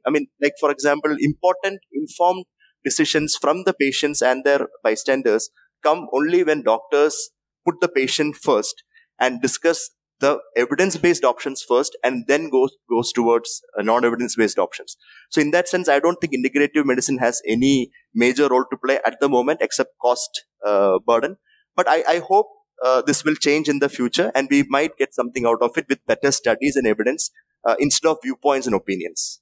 I 0.06 0.10
mean, 0.10 0.28
like, 0.42 0.54
for 0.60 0.70
example, 0.70 1.14
important 1.18 1.80
informed 1.92 2.44
decisions 2.84 3.36
from 3.40 3.64
the 3.64 3.74
patients 3.74 4.22
and 4.22 4.44
their 4.44 4.68
bystanders 4.82 5.50
come 5.82 6.06
only 6.12 6.42
when 6.44 6.62
doctors 6.62 7.30
put 7.66 7.80
the 7.80 7.88
patient 7.88 8.36
first 8.36 8.82
and 9.18 9.42
discuss 9.42 9.90
the 10.20 10.38
evidence 10.56 10.96
based 10.96 11.24
options 11.24 11.62
first 11.62 11.96
and 12.02 12.24
then 12.26 12.48
goes 12.48 12.74
goes 12.88 13.12
towards 13.12 13.60
uh, 13.78 13.82
non 13.82 14.04
evidence 14.04 14.36
based 14.36 14.58
options. 14.58 14.96
So 15.30 15.40
in 15.40 15.50
that 15.50 15.68
sense 15.68 15.88
i 15.88 15.98
don't 16.00 16.20
think 16.20 16.32
integrative 16.32 16.86
medicine 16.86 17.18
has 17.18 17.42
any 17.46 17.90
major 18.14 18.48
role 18.48 18.64
to 18.70 18.76
play 18.84 18.98
at 19.04 19.20
the 19.20 19.28
moment 19.28 19.60
except 19.60 19.90
cost 20.00 20.44
uh, 20.64 20.98
burden. 21.06 21.36
But 21.74 21.88
i, 21.88 22.02
I 22.08 22.18
hope 22.20 22.46
uh, 22.84 23.02
this 23.02 23.24
will 23.24 23.34
change 23.34 23.68
in 23.68 23.78
the 23.78 23.88
future 23.88 24.30
and 24.34 24.48
we 24.50 24.62
might 24.68 24.96
get 24.96 25.14
something 25.14 25.46
out 25.46 25.62
of 25.62 25.76
it 25.76 25.86
with 25.88 26.04
better 26.06 26.32
studies 26.32 26.76
and 26.76 26.86
evidence 26.86 27.30
uh, 27.66 27.76
instead 27.78 28.08
of 28.08 28.18
viewpoints 28.22 28.66
and 28.66 28.76
opinions. 28.76 29.40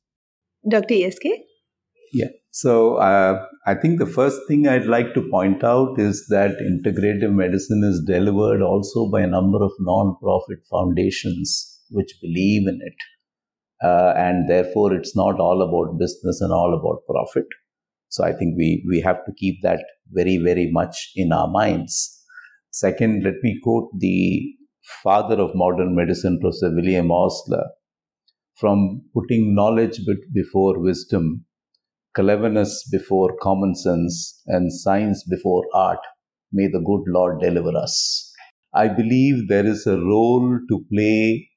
Dr 0.69 0.95
ESK 0.95 1.27
yeah. 2.15 2.29
So 2.53 2.97
uh, 2.97 3.45
I 3.67 3.75
think 3.75 3.99
the 3.99 4.07
first 4.07 4.41
thing 4.47 4.69
I'd 4.69 4.87
like 4.87 5.13
to 5.15 5.29
point 5.29 5.65
out 5.65 5.99
is 5.99 6.27
that 6.29 6.53
integrative 6.73 7.33
medicine 7.33 7.83
is 7.85 8.05
delivered 8.07 8.63
also 8.63 9.11
by 9.11 9.23
a 9.23 9.27
number 9.27 9.59
of 9.63 9.73
non-profit 9.81 10.61
foundations 10.71 11.81
which 11.91 12.13
believe 12.23 12.69
in 12.69 12.79
it. 12.81 12.95
Uh, 13.85 14.15
and 14.17 14.49
therefore, 14.49 14.95
it's 14.95 15.17
not 15.17 15.41
all 15.41 15.61
about 15.63 15.99
business 15.99 16.41
and 16.41 16.53
all 16.53 16.73
about 16.73 17.05
profit. 17.13 17.49
So 18.09 18.23
I 18.23 18.33
think 18.33 18.57
we, 18.57 18.87
we 18.89 19.01
have 19.01 19.25
to 19.27 19.33
keep 19.37 19.57
that 19.63 19.85
very, 20.13 20.39
very 20.39 20.71
much 20.71 21.11
in 21.17 21.33
our 21.33 21.49
minds. 21.49 22.23
Second, 22.71 23.25
let 23.25 23.35
me 23.43 23.59
quote 23.65 23.91
the 23.99 24.55
father 25.03 25.41
of 25.41 25.51
modern 25.55 25.97
medicine, 25.97 26.39
Professor 26.41 26.73
William 26.73 27.11
Osler, 27.11 27.65
from 28.55 29.03
putting 29.13 29.57
knowledge 29.57 29.99
before 30.33 30.79
wisdom 30.79 31.45
cleverness 32.15 32.89
before 32.91 33.37
common 33.43 33.75
sense, 33.75 34.43
and 34.47 34.73
science 34.73 35.25
before 35.29 35.65
art. 35.75 36.01
May 36.53 36.69
the 36.69 36.81
good 36.81 37.05
Lord 37.09 37.41
deliver 37.41 37.77
us. 37.77 38.33
I 38.75 38.89
believe 38.89 39.49
there 39.49 39.67
is 39.67 39.87
a 39.87 39.99
role 39.99 40.59
to 40.69 40.85
play 40.93 41.49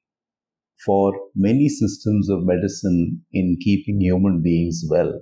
for 0.84 1.12
many 1.34 1.68
systems 1.68 2.28
of 2.30 2.44
medicine 2.44 3.22
in 3.32 3.56
keeping 3.60 4.00
human 4.00 4.42
beings 4.42 4.84
well. 4.88 5.20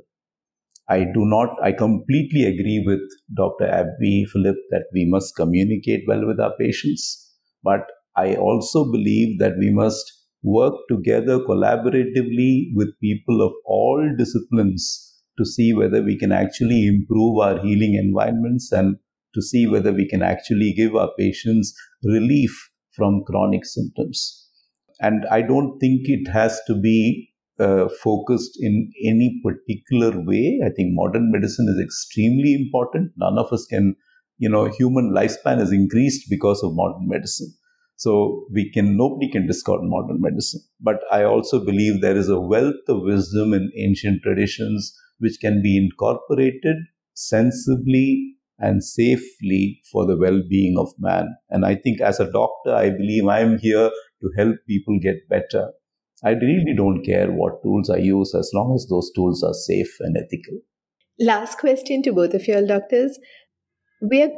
I 0.88 1.00
do 1.00 1.24
not, 1.24 1.56
I 1.62 1.72
completely 1.72 2.44
agree 2.44 2.82
with 2.86 3.00
Dr. 3.34 3.66
Abby 3.66 4.24
Philip 4.32 4.56
that 4.70 4.84
we 4.92 5.04
must 5.08 5.34
communicate 5.34 6.04
well 6.06 6.26
with 6.26 6.38
our 6.38 6.52
patients, 6.58 7.34
but 7.62 7.80
I 8.16 8.36
also 8.36 8.90
believe 8.90 9.38
that 9.40 9.58
we 9.58 9.70
must 9.72 10.12
work 10.42 10.74
together 10.88 11.40
collaboratively 11.40 12.68
with 12.74 12.98
people 13.00 13.42
of 13.42 13.52
all 13.64 14.08
disciplines 14.16 15.05
to 15.38 15.44
see 15.44 15.72
whether 15.72 16.02
we 16.02 16.18
can 16.18 16.32
actually 16.32 16.86
improve 16.86 17.38
our 17.38 17.58
healing 17.58 17.94
environments 17.94 18.72
and 18.72 18.96
to 19.34 19.42
see 19.42 19.66
whether 19.66 19.92
we 19.92 20.08
can 20.08 20.22
actually 20.22 20.72
give 20.72 20.96
our 20.96 21.10
patients 21.18 21.74
relief 22.02 22.70
from 22.92 23.22
chronic 23.26 23.64
symptoms. 23.64 24.48
And 25.00 25.26
I 25.30 25.42
don't 25.42 25.78
think 25.78 26.02
it 26.04 26.30
has 26.30 26.58
to 26.66 26.74
be 26.74 27.28
uh, 27.60 27.88
focused 28.02 28.58
in 28.60 28.90
any 29.04 29.40
particular 29.44 30.20
way. 30.24 30.60
I 30.64 30.70
think 30.70 30.90
modern 30.92 31.30
medicine 31.30 31.66
is 31.68 31.82
extremely 31.84 32.54
important. 32.54 33.12
None 33.16 33.38
of 33.38 33.52
us 33.52 33.66
can, 33.66 33.94
you 34.38 34.48
know, 34.48 34.70
human 34.78 35.12
lifespan 35.14 35.58
has 35.58 35.72
increased 35.72 36.28
because 36.30 36.62
of 36.62 36.74
modern 36.74 37.08
medicine. 37.08 37.54
So 37.96 38.46
we 38.52 38.70
can, 38.70 38.96
nobody 38.96 39.30
can 39.30 39.46
discount 39.46 39.80
modern 39.84 40.20
medicine. 40.20 40.60
But 40.80 41.00
I 41.10 41.24
also 41.24 41.64
believe 41.64 42.00
there 42.00 42.16
is 42.16 42.28
a 42.28 42.40
wealth 42.40 42.74
of 42.88 43.02
wisdom 43.02 43.54
in 43.54 43.72
ancient 43.76 44.22
traditions 44.22 44.94
which 45.18 45.38
can 45.40 45.62
be 45.62 45.78
incorporated 45.78 46.76
sensibly 47.14 48.34
and 48.58 48.84
safely 48.84 49.80
for 49.90 50.06
the 50.06 50.16
well-being 50.16 50.76
of 50.78 50.88
man. 50.98 51.36
And 51.50 51.64
I 51.64 51.74
think 51.74 52.00
as 52.00 52.20
a 52.20 52.30
doctor, 52.30 52.74
I 52.74 52.90
believe 52.90 53.26
I 53.26 53.40
am 53.40 53.58
here 53.58 53.90
to 54.20 54.30
help 54.36 54.56
people 54.66 54.98
get 55.02 55.28
better. 55.28 55.72
I 56.24 56.30
really 56.30 56.74
don't 56.74 57.04
care 57.04 57.30
what 57.30 57.62
tools 57.62 57.90
I 57.90 57.98
use 57.98 58.34
as 58.34 58.50
long 58.54 58.74
as 58.74 58.86
those 58.88 59.10
tools 59.14 59.42
are 59.42 59.52
safe 59.52 59.94
and 60.00 60.16
ethical. 60.16 60.58
Last 61.18 61.58
question 61.58 62.02
to 62.02 62.12
both 62.12 62.34
of 62.34 62.46
you 62.46 62.56
all 62.56 62.66
doctors. 62.66 63.18
We 64.02 64.22
are 64.22 64.30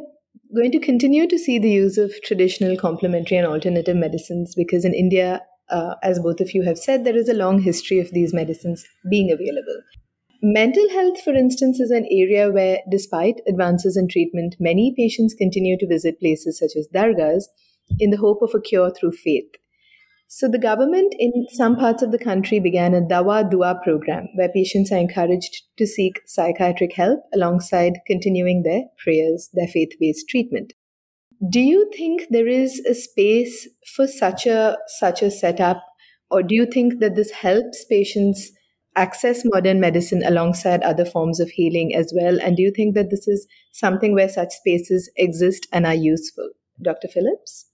going 0.54 0.72
to 0.72 0.78
continue 0.78 1.26
to 1.28 1.38
see 1.38 1.58
the 1.58 1.70
use 1.70 1.98
of 1.98 2.12
traditional 2.22 2.76
complementary 2.76 3.36
and 3.36 3.46
alternative 3.46 3.96
medicines 3.96 4.54
because 4.54 4.84
in 4.84 4.94
India, 4.94 5.42
uh, 5.70 5.94
as 6.02 6.18
both 6.18 6.40
of 6.40 6.54
you 6.54 6.62
have 6.62 6.78
said, 6.78 7.04
there 7.04 7.16
is 7.16 7.28
a 7.28 7.34
long 7.34 7.60
history 7.60 7.98
of 7.98 8.10
these 8.12 8.32
medicines 8.32 8.84
being 9.10 9.30
available. 9.30 9.82
Mental 10.40 10.88
health, 10.90 11.20
for 11.20 11.34
instance, 11.34 11.80
is 11.80 11.90
an 11.90 12.06
area 12.10 12.50
where, 12.50 12.78
despite 12.90 13.40
advances 13.48 13.96
in 13.96 14.08
treatment, 14.08 14.54
many 14.60 14.94
patients 14.96 15.34
continue 15.34 15.76
to 15.76 15.86
visit 15.86 16.20
places 16.20 16.58
such 16.58 16.76
as 16.78 16.88
dargahs 16.94 17.44
in 17.98 18.10
the 18.10 18.16
hope 18.16 18.40
of 18.40 18.52
a 18.54 18.60
cure 18.60 18.90
through 18.90 19.12
faith. 19.12 19.50
So, 20.30 20.46
the 20.46 20.58
government 20.58 21.14
in 21.18 21.46
some 21.48 21.76
parts 21.76 22.02
of 22.02 22.12
the 22.12 22.18
country 22.18 22.60
began 22.60 22.92
a 22.92 23.00
Dawa 23.00 23.50
Dua 23.50 23.80
program 23.82 24.28
where 24.34 24.50
patients 24.50 24.92
are 24.92 24.98
encouraged 24.98 25.62
to 25.78 25.86
seek 25.86 26.20
psychiatric 26.26 26.92
help 26.94 27.20
alongside 27.34 27.94
continuing 28.06 28.62
their 28.62 28.82
prayers, 29.02 29.48
their 29.54 29.66
faith 29.66 29.92
based 29.98 30.28
treatment. 30.28 30.74
Do 31.50 31.60
you 31.60 31.90
think 31.96 32.26
there 32.28 32.46
is 32.46 32.78
a 32.80 32.94
space 32.94 33.68
for 33.96 34.06
such 34.06 34.46
a 34.46 34.76
such 34.98 35.22
a 35.22 35.30
setup, 35.30 35.82
or 36.30 36.42
do 36.42 36.54
you 36.54 36.66
think 36.66 37.00
that 37.00 37.16
this 37.16 37.30
helps 37.30 37.86
patients 37.86 38.52
access 38.96 39.42
modern 39.46 39.80
medicine 39.80 40.22
alongside 40.26 40.82
other 40.82 41.06
forms 41.06 41.40
of 41.40 41.48
healing 41.48 41.94
as 41.94 42.12
well? 42.14 42.38
And 42.38 42.54
do 42.54 42.62
you 42.62 42.72
think 42.76 42.94
that 42.96 43.08
this 43.08 43.26
is 43.26 43.46
something 43.72 44.12
where 44.12 44.28
such 44.28 44.50
spaces 44.50 45.10
exist 45.16 45.66
and 45.72 45.86
are 45.86 45.94
useful? 45.94 46.50
Dr. 46.82 47.08
Philips? 47.08 47.70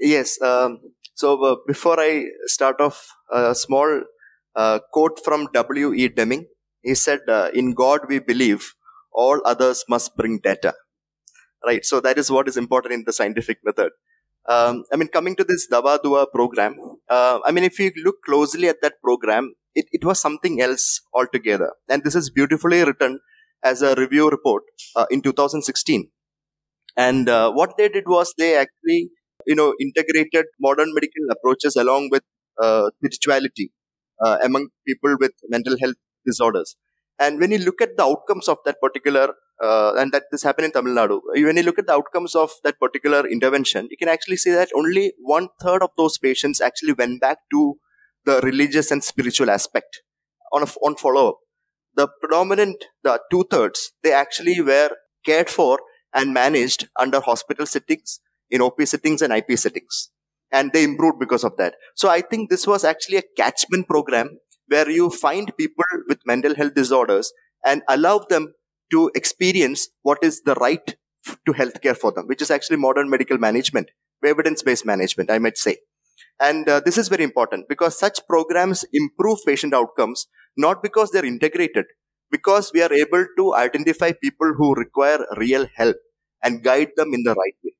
Yes. 0.00 0.40
Um, 0.40 0.80
so 1.22 1.30
uh, 1.48 1.56
before 1.72 1.98
I 2.00 2.12
start 2.54 2.80
off, 2.80 2.98
a 3.30 3.54
small 3.54 3.90
uh, 4.56 4.78
quote 4.92 5.18
from 5.24 5.48
W.E. 5.54 6.08
Deming. 6.08 6.46
He 6.82 6.94
said, 6.94 7.20
uh, 7.28 7.48
In 7.54 7.74
God 7.74 8.00
we 8.08 8.18
believe, 8.18 8.74
all 9.12 9.40
others 9.44 9.84
must 9.88 10.16
bring 10.16 10.40
data. 10.42 10.74
Right. 11.64 11.84
So 11.84 12.00
that 12.00 12.18
is 12.18 12.30
what 12.30 12.48
is 12.48 12.56
important 12.56 12.92
in 12.94 13.04
the 13.06 13.12
scientific 13.12 13.58
method. 13.64 13.90
Um, 14.48 14.82
I 14.92 14.96
mean, 14.96 15.08
coming 15.16 15.36
to 15.36 15.44
this 15.44 15.68
Dawa 15.72 16.02
Dua 16.02 16.26
program, 16.26 16.76
uh, 17.08 17.38
I 17.44 17.52
mean, 17.52 17.64
if 17.64 17.78
you 17.78 17.92
look 18.04 18.16
closely 18.26 18.68
at 18.68 18.82
that 18.82 18.94
program, 19.00 19.54
it, 19.76 19.86
it 19.92 20.04
was 20.04 20.18
something 20.18 20.60
else 20.60 21.00
altogether. 21.14 21.72
And 21.88 22.02
this 22.02 22.16
is 22.16 22.30
beautifully 22.30 22.82
written 22.84 23.20
as 23.62 23.80
a 23.82 23.94
review 23.94 24.28
report 24.28 24.64
uh, 24.96 25.06
in 25.10 25.22
2016. 25.22 26.08
And 26.96 27.28
uh, 27.28 27.52
what 27.52 27.76
they 27.78 27.88
did 27.88 28.08
was 28.08 28.34
they 28.36 28.56
actually, 28.56 29.10
you 29.46 29.54
know, 29.54 29.74
integrated 29.80 30.46
modern 30.60 30.92
medical 30.94 31.24
approaches 31.30 31.76
along 31.76 32.08
with 32.10 32.22
uh, 32.60 32.90
spirituality 32.98 33.72
uh, 34.24 34.38
among 34.42 34.68
people 34.86 35.16
with 35.18 35.32
mental 35.48 35.76
health 35.78 35.96
disorders. 36.26 36.76
And 37.18 37.38
when 37.38 37.50
you 37.50 37.58
look 37.58 37.80
at 37.80 37.96
the 37.96 38.04
outcomes 38.04 38.48
of 38.48 38.58
that 38.64 38.80
particular, 38.80 39.34
uh, 39.62 39.92
and 39.96 40.12
that 40.12 40.24
this 40.30 40.42
happened 40.42 40.66
in 40.66 40.72
Tamil 40.72 40.94
Nadu, 40.94 41.20
when 41.34 41.56
you 41.56 41.62
look 41.62 41.78
at 41.78 41.86
the 41.86 41.92
outcomes 41.92 42.34
of 42.34 42.50
that 42.64 42.80
particular 42.80 43.26
intervention, 43.26 43.86
you 43.90 43.96
can 43.96 44.08
actually 44.08 44.36
see 44.36 44.50
that 44.50 44.70
only 44.74 45.12
one 45.18 45.48
third 45.62 45.82
of 45.82 45.90
those 45.96 46.18
patients 46.18 46.60
actually 46.60 46.94
went 46.94 47.20
back 47.20 47.38
to 47.52 47.76
the 48.24 48.40
religious 48.42 48.90
and 48.90 49.04
spiritual 49.04 49.50
aspect 49.50 50.02
on, 50.52 50.62
a, 50.62 50.66
on 50.86 50.96
follow 50.96 51.28
up. 51.30 51.38
The 51.94 52.08
predominant, 52.20 52.84
the 53.04 53.20
two 53.30 53.44
thirds, 53.50 53.92
they 54.02 54.12
actually 54.12 54.60
were 54.60 54.90
cared 55.24 55.50
for 55.50 55.78
and 56.14 56.32
managed 56.32 56.88
under 56.98 57.20
hospital 57.20 57.66
settings, 57.66 58.20
in 58.52 58.60
OP 58.62 58.80
settings 58.82 59.22
and 59.22 59.32
IP 59.32 59.58
settings. 59.58 60.10
And 60.52 60.72
they 60.72 60.84
improved 60.84 61.18
because 61.18 61.44
of 61.44 61.56
that. 61.56 61.74
So 61.96 62.08
I 62.10 62.20
think 62.20 62.50
this 62.50 62.66
was 62.66 62.84
actually 62.84 63.16
a 63.16 63.24
catchment 63.36 63.88
program 63.88 64.38
where 64.68 64.88
you 64.88 65.10
find 65.10 65.56
people 65.56 65.84
with 66.08 66.20
mental 66.26 66.54
health 66.54 66.74
disorders 66.74 67.32
and 67.64 67.82
allow 67.88 68.18
them 68.18 68.54
to 68.92 69.10
experience 69.14 69.88
what 70.02 70.18
is 70.22 70.42
the 70.42 70.54
right 70.56 70.96
to 71.46 71.52
healthcare 71.52 71.96
for 71.96 72.12
them, 72.12 72.26
which 72.26 72.42
is 72.42 72.50
actually 72.50 72.76
modern 72.76 73.08
medical 73.08 73.38
management, 73.38 73.90
evidence 74.24 74.62
based 74.62 74.84
management, 74.84 75.30
I 75.30 75.38
might 75.38 75.56
say. 75.56 75.78
And 76.40 76.68
uh, 76.68 76.80
this 76.80 76.98
is 76.98 77.08
very 77.08 77.24
important 77.24 77.68
because 77.68 77.98
such 77.98 78.26
programs 78.28 78.84
improve 78.92 79.38
patient 79.46 79.74
outcomes, 79.74 80.26
not 80.56 80.82
because 80.82 81.10
they're 81.10 81.24
integrated, 81.24 81.86
because 82.30 82.70
we 82.74 82.82
are 82.82 82.92
able 82.92 83.26
to 83.36 83.54
identify 83.54 84.12
people 84.12 84.54
who 84.56 84.74
require 84.74 85.24
real 85.36 85.66
help 85.74 85.96
and 86.42 86.62
guide 86.62 86.90
them 86.96 87.14
in 87.14 87.22
the 87.22 87.34
right 87.34 87.54
way. 87.64 87.72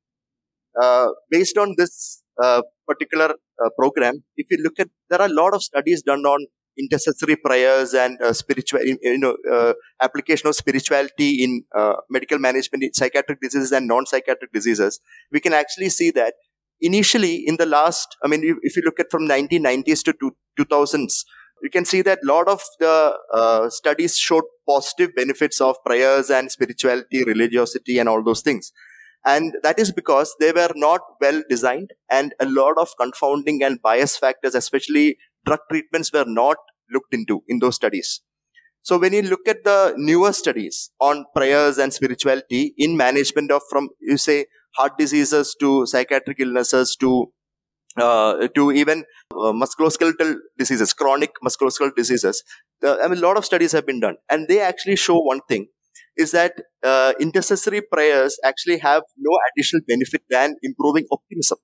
Uh, 0.81 1.09
based 1.31 1.57
on 1.59 1.75
this 1.77 2.23
uh, 2.43 2.63
particular 2.87 3.35
uh, 3.65 3.69
program, 3.79 4.23
if 4.37 4.47
you 4.51 4.59
look 4.63 4.79
at, 4.79 4.89
there 5.11 5.21
are 5.21 5.29
a 5.29 5.33
lot 5.33 5.55
of 5.55 5.63
studies 5.63 6.03
done 6.03 6.25
on 6.25 6.47
intercessory 6.79 7.37
prayers 7.37 7.93
and 7.93 8.21
uh, 8.23 8.33
spiritual, 8.33 8.81
you 8.83 9.19
know, 9.19 9.37
uh, 9.51 9.75
application 10.01 10.49
of 10.49 10.55
spirituality 10.55 11.45
in 11.45 11.65
uh, 11.77 11.95
medical 12.09 12.39
management 12.39 12.83
in 12.83 12.93
psychiatric 12.95 13.41
diseases 13.41 13.73
and 13.73 13.87
non-psychiatric 13.87 14.53
diseases. 14.53 15.01
We 15.31 15.41
can 15.41 15.53
actually 15.53 15.91
see 15.91 16.11
that 16.13 16.35
initially 16.81 17.45
in 17.47 17.57
the 17.57 17.67
last, 17.67 18.17
I 18.25 18.29
mean, 18.29 18.43
if 18.63 18.77
you 18.77 18.83
look 18.85 18.99
at 18.99 19.11
from 19.11 19.29
1990s 19.29 20.03
to 20.05 20.33
2000s, 20.59 21.25
you 21.63 21.71
can 21.71 21.85
see 21.85 22.03
that 22.03 22.19
a 22.25 22.27
lot 22.27 22.49
of 22.49 22.63
the 22.81 23.17
uh, 23.33 23.71
studies 23.71 24.17
showed 24.17 24.45
positive 24.69 25.15
benefits 25.15 25.61
of 25.61 25.77
prayers 25.85 26.29
and 26.29 26.51
spirituality, 26.51 27.23
religiosity, 27.23 27.99
and 27.99 28.09
all 28.09 28.23
those 28.23 28.43
things. 28.43 28.73
And 29.25 29.55
that 29.63 29.79
is 29.79 29.93
because 29.93 30.35
they 30.41 30.53
were 30.53 30.73
not 30.75 31.01
well 31.21 31.43
designed 31.49 31.91
and 32.11 32.35
a 32.41 32.47
lot 32.47 32.77
of 32.79 32.91
confounding 32.99 33.63
and 33.63 33.81
bias 33.81 34.17
factors, 34.17 34.55
especially 34.55 35.17
drug 35.47 35.61
treatments, 35.71 36.13
were 36.13 36.25
not 36.27 36.57
looked 36.91 37.15
into 37.15 37.43
in 37.49 37.61
those 37.61 37.77
studies. 37.77 38.21
So 38.83 38.99
when 38.99 39.13
you 39.13 39.23
look 39.23 39.47
at 39.47 39.65
the 39.65 39.95
newer 39.97 40.33
studies 40.33 40.91
on 41.01 41.25
prayers 41.37 41.79
and 41.79 41.93
spirituality 41.93 42.75
in 42.77 42.97
management 42.97 43.51
of 43.53 43.63
from, 43.71 43.91
you 44.01 44.17
say, 44.17 44.47
heart 44.77 44.99
diseases 44.99 45.55
to 45.61 45.87
psychiatric 45.87 46.41
illnesses 46.41 46.97
to 46.97 47.33
uh, 47.97 48.49
to 48.55 48.73
even 48.73 49.05
uh, 49.33 49.53
musculoskeletal 49.53 50.37
diseases, 50.59 50.93
chronic 50.95 51.33
musculoskeletal 51.45 51.95
diseases. 51.97 52.43
Uh, 52.83 52.97
I 53.03 53.09
mean, 53.09 53.19
a 53.19 53.23
lot 53.23 53.37
of 53.37 53.45
studies 53.45 53.73
have 53.73 53.87
been 53.87 54.01
done, 54.01 54.17
and 54.31 54.49
they 54.49 54.61
actually 54.61 54.97
show 54.97 55.19
one 55.19 55.41
thing: 55.49 55.67
is 56.17 56.33
that 56.33 56.53
uh, 56.83 57.13
intercessory 57.21 57.81
prayers 57.81 58.39
actually 58.45 58.79
have 58.79 59.03
no 59.17 59.39
additional 59.49 59.83
benefit 59.87 60.23
than 60.31 60.57
improving 60.63 61.07
optimism. 61.11 61.59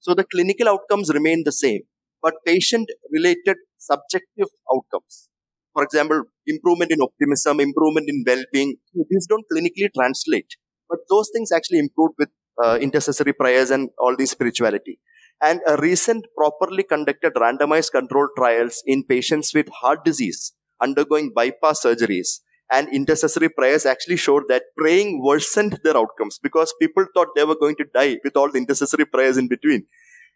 So 0.00 0.14
the 0.14 0.24
clinical 0.24 0.68
outcomes 0.68 1.10
remain 1.12 1.42
the 1.44 1.52
same, 1.52 1.82
but 2.22 2.34
patient-related 2.46 3.56
subjective 3.78 4.48
outcomes, 4.72 5.28
for 5.72 5.82
example, 5.82 6.24
improvement 6.46 6.92
in 6.92 7.00
optimism, 7.00 7.60
improvement 7.60 8.08
in 8.08 8.24
well-being, 8.26 8.76
these 9.10 9.26
don't 9.28 9.44
clinically 9.52 9.88
translate, 9.94 10.56
but 10.88 11.00
those 11.10 11.30
things 11.34 11.52
actually 11.52 11.78
improve 11.78 12.12
with 12.18 12.28
uh, 12.62 12.78
intercessory 12.80 13.32
prayers 13.32 13.70
and 13.70 13.90
all 13.98 14.16
these 14.16 14.30
spirituality. 14.30 15.00
And 15.40 15.60
a 15.66 15.76
recent 15.76 16.26
properly 16.36 16.82
conducted 16.82 17.34
randomized 17.34 17.92
controlled 17.92 18.30
trials 18.36 18.82
in 18.86 19.04
patients 19.04 19.54
with 19.54 19.68
heart 19.68 20.04
disease 20.04 20.52
undergoing 20.80 21.32
bypass 21.34 21.82
surgeries 21.84 22.40
and 22.70 22.88
intercessory 22.92 23.48
prayers 23.48 23.86
actually 23.86 24.16
showed 24.16 24.44
that 24.48 24.64
praying 24.76 25.22
worsened 25.22 25.78
their 25.82 25.96
outcomes 25.96 26.38
because 26.42 26.74
people 26.80 27.06
thought 27.14 27.28
they 27.34 27.44
were 27.44 27.56
going 27.58 27.76
to 27.76 27.86
die 27.94 28.18
with 28.24 28.36
all 28.36 28.50
the 28.50 28.58
intercessory 28.58 29.06
prayers 29.06 29.36
in 29.36 29.48
between. 29.48 29.86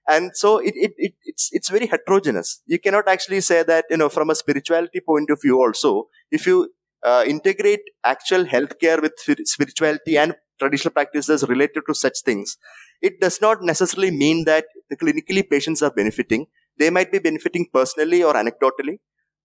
And 0.09 0.33
so 0.35 0.59
it, 0.59 0.73
it, 0.75 0.93
it, 0.97 1.13
it's, 1.25 1.51
it's 1.53 1.69
very 1.69 1.87
heterogeneous. 1.87 2.61
You 2.67 2.79
cannot 2.79 3.07
actually 3.07 3.41
say 3.41 3.63
that, 3.63 3.85
you 3.91 3.97
know, 3.97 4.09
from 4.09 4.31
a 4.31 4.35
spirituality 4.35 5.01
point 5.01 5.31
of 5.31 5.41
view 5.41 5.61
also, 5.61 6.09
if 6.31 6.47
you 6.47 6.71
uh, 7.05 7.25
integrate 7.27 7.81
actual 8.05 8.45
healthcare 8.45 9.01
with 9.01 9.13
spirituality 9.47 10.17
and 10.17 10.35
traditional 10.59 10.93
practices 10.93 11.45
related 11.49 11.83
to 11.87 11.95
such 11.95 12.23
things, 12.25 12.57
it 13.01 13.21
does 13.21 13.41
not 13.41 13.63
necessarily 13.63 14.11
mean 14.11 14.45
that 14.45 14.65
the 14.91 14.97
clinically 14.97 15.49
patients 15.49 15.83
are 15.83 15.93
benefiting. 15.93 16.47
they 16.79 16.91
might 16.91 17.13
be 17.13 17.19
benefiting 17.19 17.67
personally 17.73 18.23
or 18.23 18.35
anecdotally, 18.35 18.99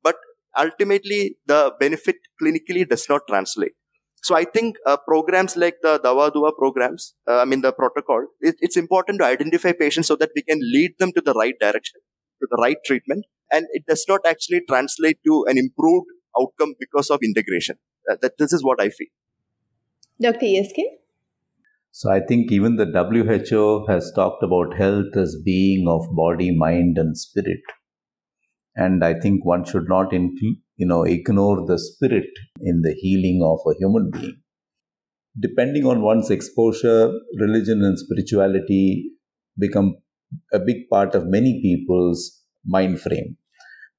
but 0.04 0.16
ultimately 0.58 1.38
the 1.46 1.74
benefit 1.80 2.18
clinically 2.42 2.88
does 2.88 3.06
not 3.10 3.22
translate. 3.28 3.74
So 4.24 4.36
I 4.36 4.46
think 4.46 4.78
uh, 4.86 4.98
programs 4.98 5.56
like 5.56 5.76
the 5.82 6.00
Dawa 6.00 6.34
Dua 6.34 6.52
programs, 6.58 7.14
uh, 7.30 7.40
I 7.40 7.46
mean 7.46 7.62
the 7.62 7.72
protocol, 7.72 8.26
it, 8.42 8.56
it's 8.60 8.76
important 8.76 9.20
to 9.20 9.26
identify 9.26 9.72
patients 9.72 10.08
so 10.08 10.16
that 10.16 10.32
we 10.36 10.42
can 10.42 10.60
lead 10.62 10.96
them 11.00 11.12
to 11.14 11.22
the 11.22 11.34
right 11.34 11.54
direction, 11.60 12.02
to 12.42 12.48
the 12.50 12.58
right 12.62 12.78
treatment, 12.86 13.26
and 13.52 13.68
it 13.72 13.86
does 13.88 14.06
not 14.08 14.22
actually 14.26 14.62
translate 14.68 15.20
to 15.26 15.46
an 15.48 15.58
improved 15.58 16.08
outcome 16.40 16.74
because 16.80 17.10
of 17.10 17.20
integration. 17.24 17.78
Uh, 18.10 18.16
that 18.22 18.38
this 18.38 18.54
is 18.54 18.64
what 18.64 18.82
I 18.82 18.90
feel. 18.90 19.08
Dr. 20.20 20.46
ESK? 20.46 20.78
So 21.92 22.12
I 22.12 22.20
think 22.20 22.52
even 22.52 22.76
the 22.76 22.86
WHO 22.86 23.86
has 23.88 24.12
talked 24.16 24.44
about 24.44 24.78
health 24.78 25.16
as 25.16 25.36
being 25.44 25.88
of 25.88 26.08
body, 26.16 26.56
mind, 26.56 26.98
and 26.98 27.18
spirit. 27.18 27.62
And 28.78 29.04
I 29.04 29.20
think 29.20 29.44
one 29.44 29.66
should 29.66 29.90
not, 29.90 30.14
you 30.14 30.86
know, 30.86 31.04
ignore 31.04 31.66
the 31.66 31.80
spirit 31.80 32.30
in 32.62 32.84
the 32.84 32.94
healing 32.94 33.42
of 33.44 33.60
a 33.70 33.76
human 33.78 34.12
being. 34.12 34.38
Depending 35.40 35.86
on 35.86 36.04
one's 36.04 36.30
exposure, 36.30 37.12
religion 37.40 37.84
and 37.84 37.98
spirituality 37.98 39.12
become 39.60 39.98
a 40.54 40.60
big 40.60 40.88
part 40.92 41.16
of 41.16 41.26
many 41.26 41.60
people's 41.62 42.44
mind 42.66 43.02
frame. 43.02 43.36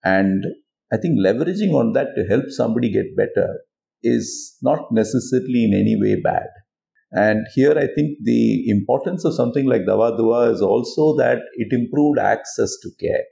And 0.04 0.44
I 0.92 0.96
think 0.96 1.18
leveraging 1.18 1.74
on 1.74 1.92
that 1.94 2.14
to 2.16 2.24
help 2.26 2.44
somebody 2.48 2.92
get 2.92 3.16
better 3.16 3.58
is 4.04 4.56
not 4.62 4.92
necessarily 4.92 5.64
in 5.64 5.74
any 5.74 5.96
way 6.00 6.20
bad. 6.20 6.46
And 7.10 7.46
here 7.54 7.72
I 7.72 7.88
think 7.94 8.18
the 8.22 8.70
importance 8.70 9.24
of 9.24 9.34
something 9.34 9.66
like 9.66 9.82
Dawa 9.82 10.16
Dua 10.16 10.52
is 10.52 10.62
also 10.62 11.16
that 11.16 11.38
it 11.54 11.68
improved 11.72 12.20
access 12.20 12.76
to 12.82 12.90
care. 13.00 13.24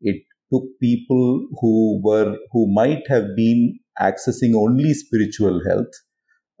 It 0.00 0.22
took 0.52 0.64
people 0.80 1.46
who 1.60 2.00
were 2.02 2.36
who 2.52 2.72
might 2.72 3.02
have 3.08 3.36
been 3.36 3.78
accessing 4.00 4.54
only 4.54 4.94
spiritual 4.94 5.60
health. 5.68 5.92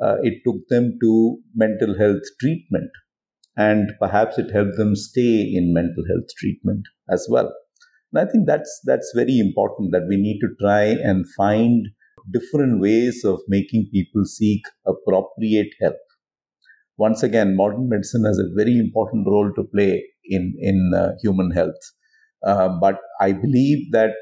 Uh, 0.00 0.16
it 0.22 0.42
took 0.44 0.60
them 0.68 0.96
to 1.02 1.38
mental 1.54 1.98
health 1.98 2.22
treatment, 2.40 2.90
and 3.56 3.92
perhaps 4.00 4.38
it 4.38 4.50
helped 4.52 4.76
them 4.76 4.94
stay 4.94 5.42
in 5.42 5.72
mental 5.72 6.04
health 6.10 6.28
treatment 6.38 6.84
as 7.10 7.26
well. 7.30 7.52
And 8.12 8.26
I 8.26 8.30
think 8.30 8.46
that's 8.46 8.80
that's 8.84 9.12
very 9.14 9.38
important 9.38 9.92
that 9.92 10.06
we 10.08 10.16
need 10.16 10.40
to 10.40 10.54
try 10.60 10.84
and 10.84 11.26
find 11.36 11.88
different 12.32 12.80
ways 12.80 13.24
of 13.24 13.40
making 13.48 13.88
people 13.92 14.24
seek 14.24 14.62
appropriate 14.86 15.72
help. 15.80 15.96
Once 16.96 17.22
again, 17.22 17.56
modern 17.56 17.88
medicine 17.88 18.24
has 18.24 18.38
a 18.38 18.54
very 18.56 18.78
important 18.78 19.26
role 19.26 19.52
to 19.54 19.64
play 19.74 20.04
in 20.24 20.54
in 20.60 20.92
uh, 20.96 21.12
human 21.22 21.50
health, 21.50 21.80
uh, 22.44 22.68
but 22.80 22.98
I 23.20 23.32
believe 23.32 23.92
that 23.92 24.12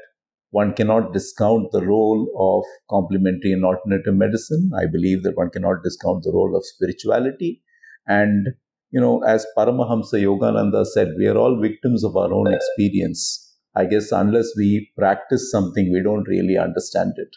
one 0.51 0.73
cannot 0.73 1.13
discount 1.13 1.71
the 1.71 1.85
role 1.85 2.27
of 2.37 2.63
complementary 2.89 3.51
and 3.51 3.65
alternative 3.65 4.15
medicine. 4.15 4.71
I 4.75 4.85
believe 4.85 5.23
that 5.23 5.35
one 5.35 5.49
cannot 5.49 5.83
discount 5.83 6.23
the 6.23 6.31
role 6.31 6.55
of 6.55 6.65
spirituality. 6.65 7.61
And, 8.07 8.47
you 8.91 9.01
know, 9.01 9.21
as 9.23 9.45
Paramahansa 9.57 10.21
Yogananda 10.23 10.85
said, 10.85 11.09
we 11.17 11.27
are 11.27 11.37
all 11.37 11.61
victims 11.61 12.03
of 12.03 12.15
our 12.15 12.33
own 12.33 12.51
experience. 12.51 13.43
I 13.75 13.85
guess 13.85 14.11
unless 14.11 14.47
we 14.57 14.89
practice 14.97 15.51
something, 15.51 15.91
we 15.91 16.01
don't 16.01 16.27
really 16.27 16.57
understand 16.57 17.13
it. 17.17 17.29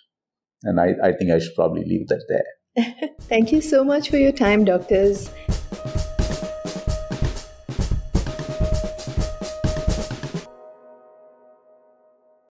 And 0.62 0.80
I, 0.80 0.94
I 1.02 1.12
think 1.12 1.30
I 1.32 1.38
should 1.38 1.54
probably 1.54 1.84
leave 1.84 2.06
that 2.08 2.24
there. 2.28 3.10
Thank 3.22 3.52
you 3.52 3.60
so 3.60 3.82
much 3.82 4.08
for 4.08 4.16
your 4.16 4.32
time, 4.32 4.64
doctors. 4.64 5.30